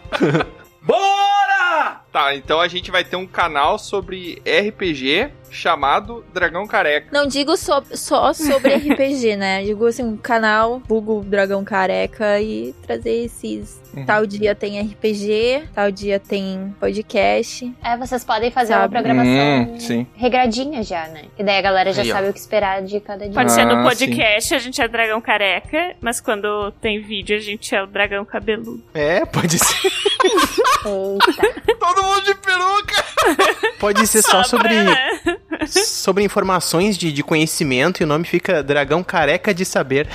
[0.82, 2.00] Bora!
[2.12, 7.08] Tá, então a gente vai ter um canal sobre RPG chamado Dragão Careca.
[7.10, 9.62] Não digo só, só sobre RPG, né?
[9.62, 13.80] Digo assim, um canal, Google Dragão Careca e trazer esses.
[13.96, 14.04] Uhum.
[14.04, 17.74] Tal dia tem RPG, tal dia tem podcast.
[17.82, 18.92] É, vocês podem fazer uma Sabe?
[18.92, 20.06] programação Hum, sim.
[20.14, 21.24] regradinha já, né?
[21.38, 22.14] E daí a galera já Aí, ó.
[22.14, 23.32] sabe o que esperar de cada dia.
[23.34, 27.40] Pode ser no Ah, podcast, a gente é dragão careca, mas quando tem vídeo, a
[27.40, 28.82] gente é o dragão cabeludo.
[28.92, 29.88] É, pode ser.
[30.84, 31.76] Eita.
[31.78, 33.04] Todo mundo de peruca!
[33.78, 34.96] Pode ser só sobre, né?
[35.66, 40.08] sobre informações de, de conhecimento e o nome fica Dragão Careca de Saber.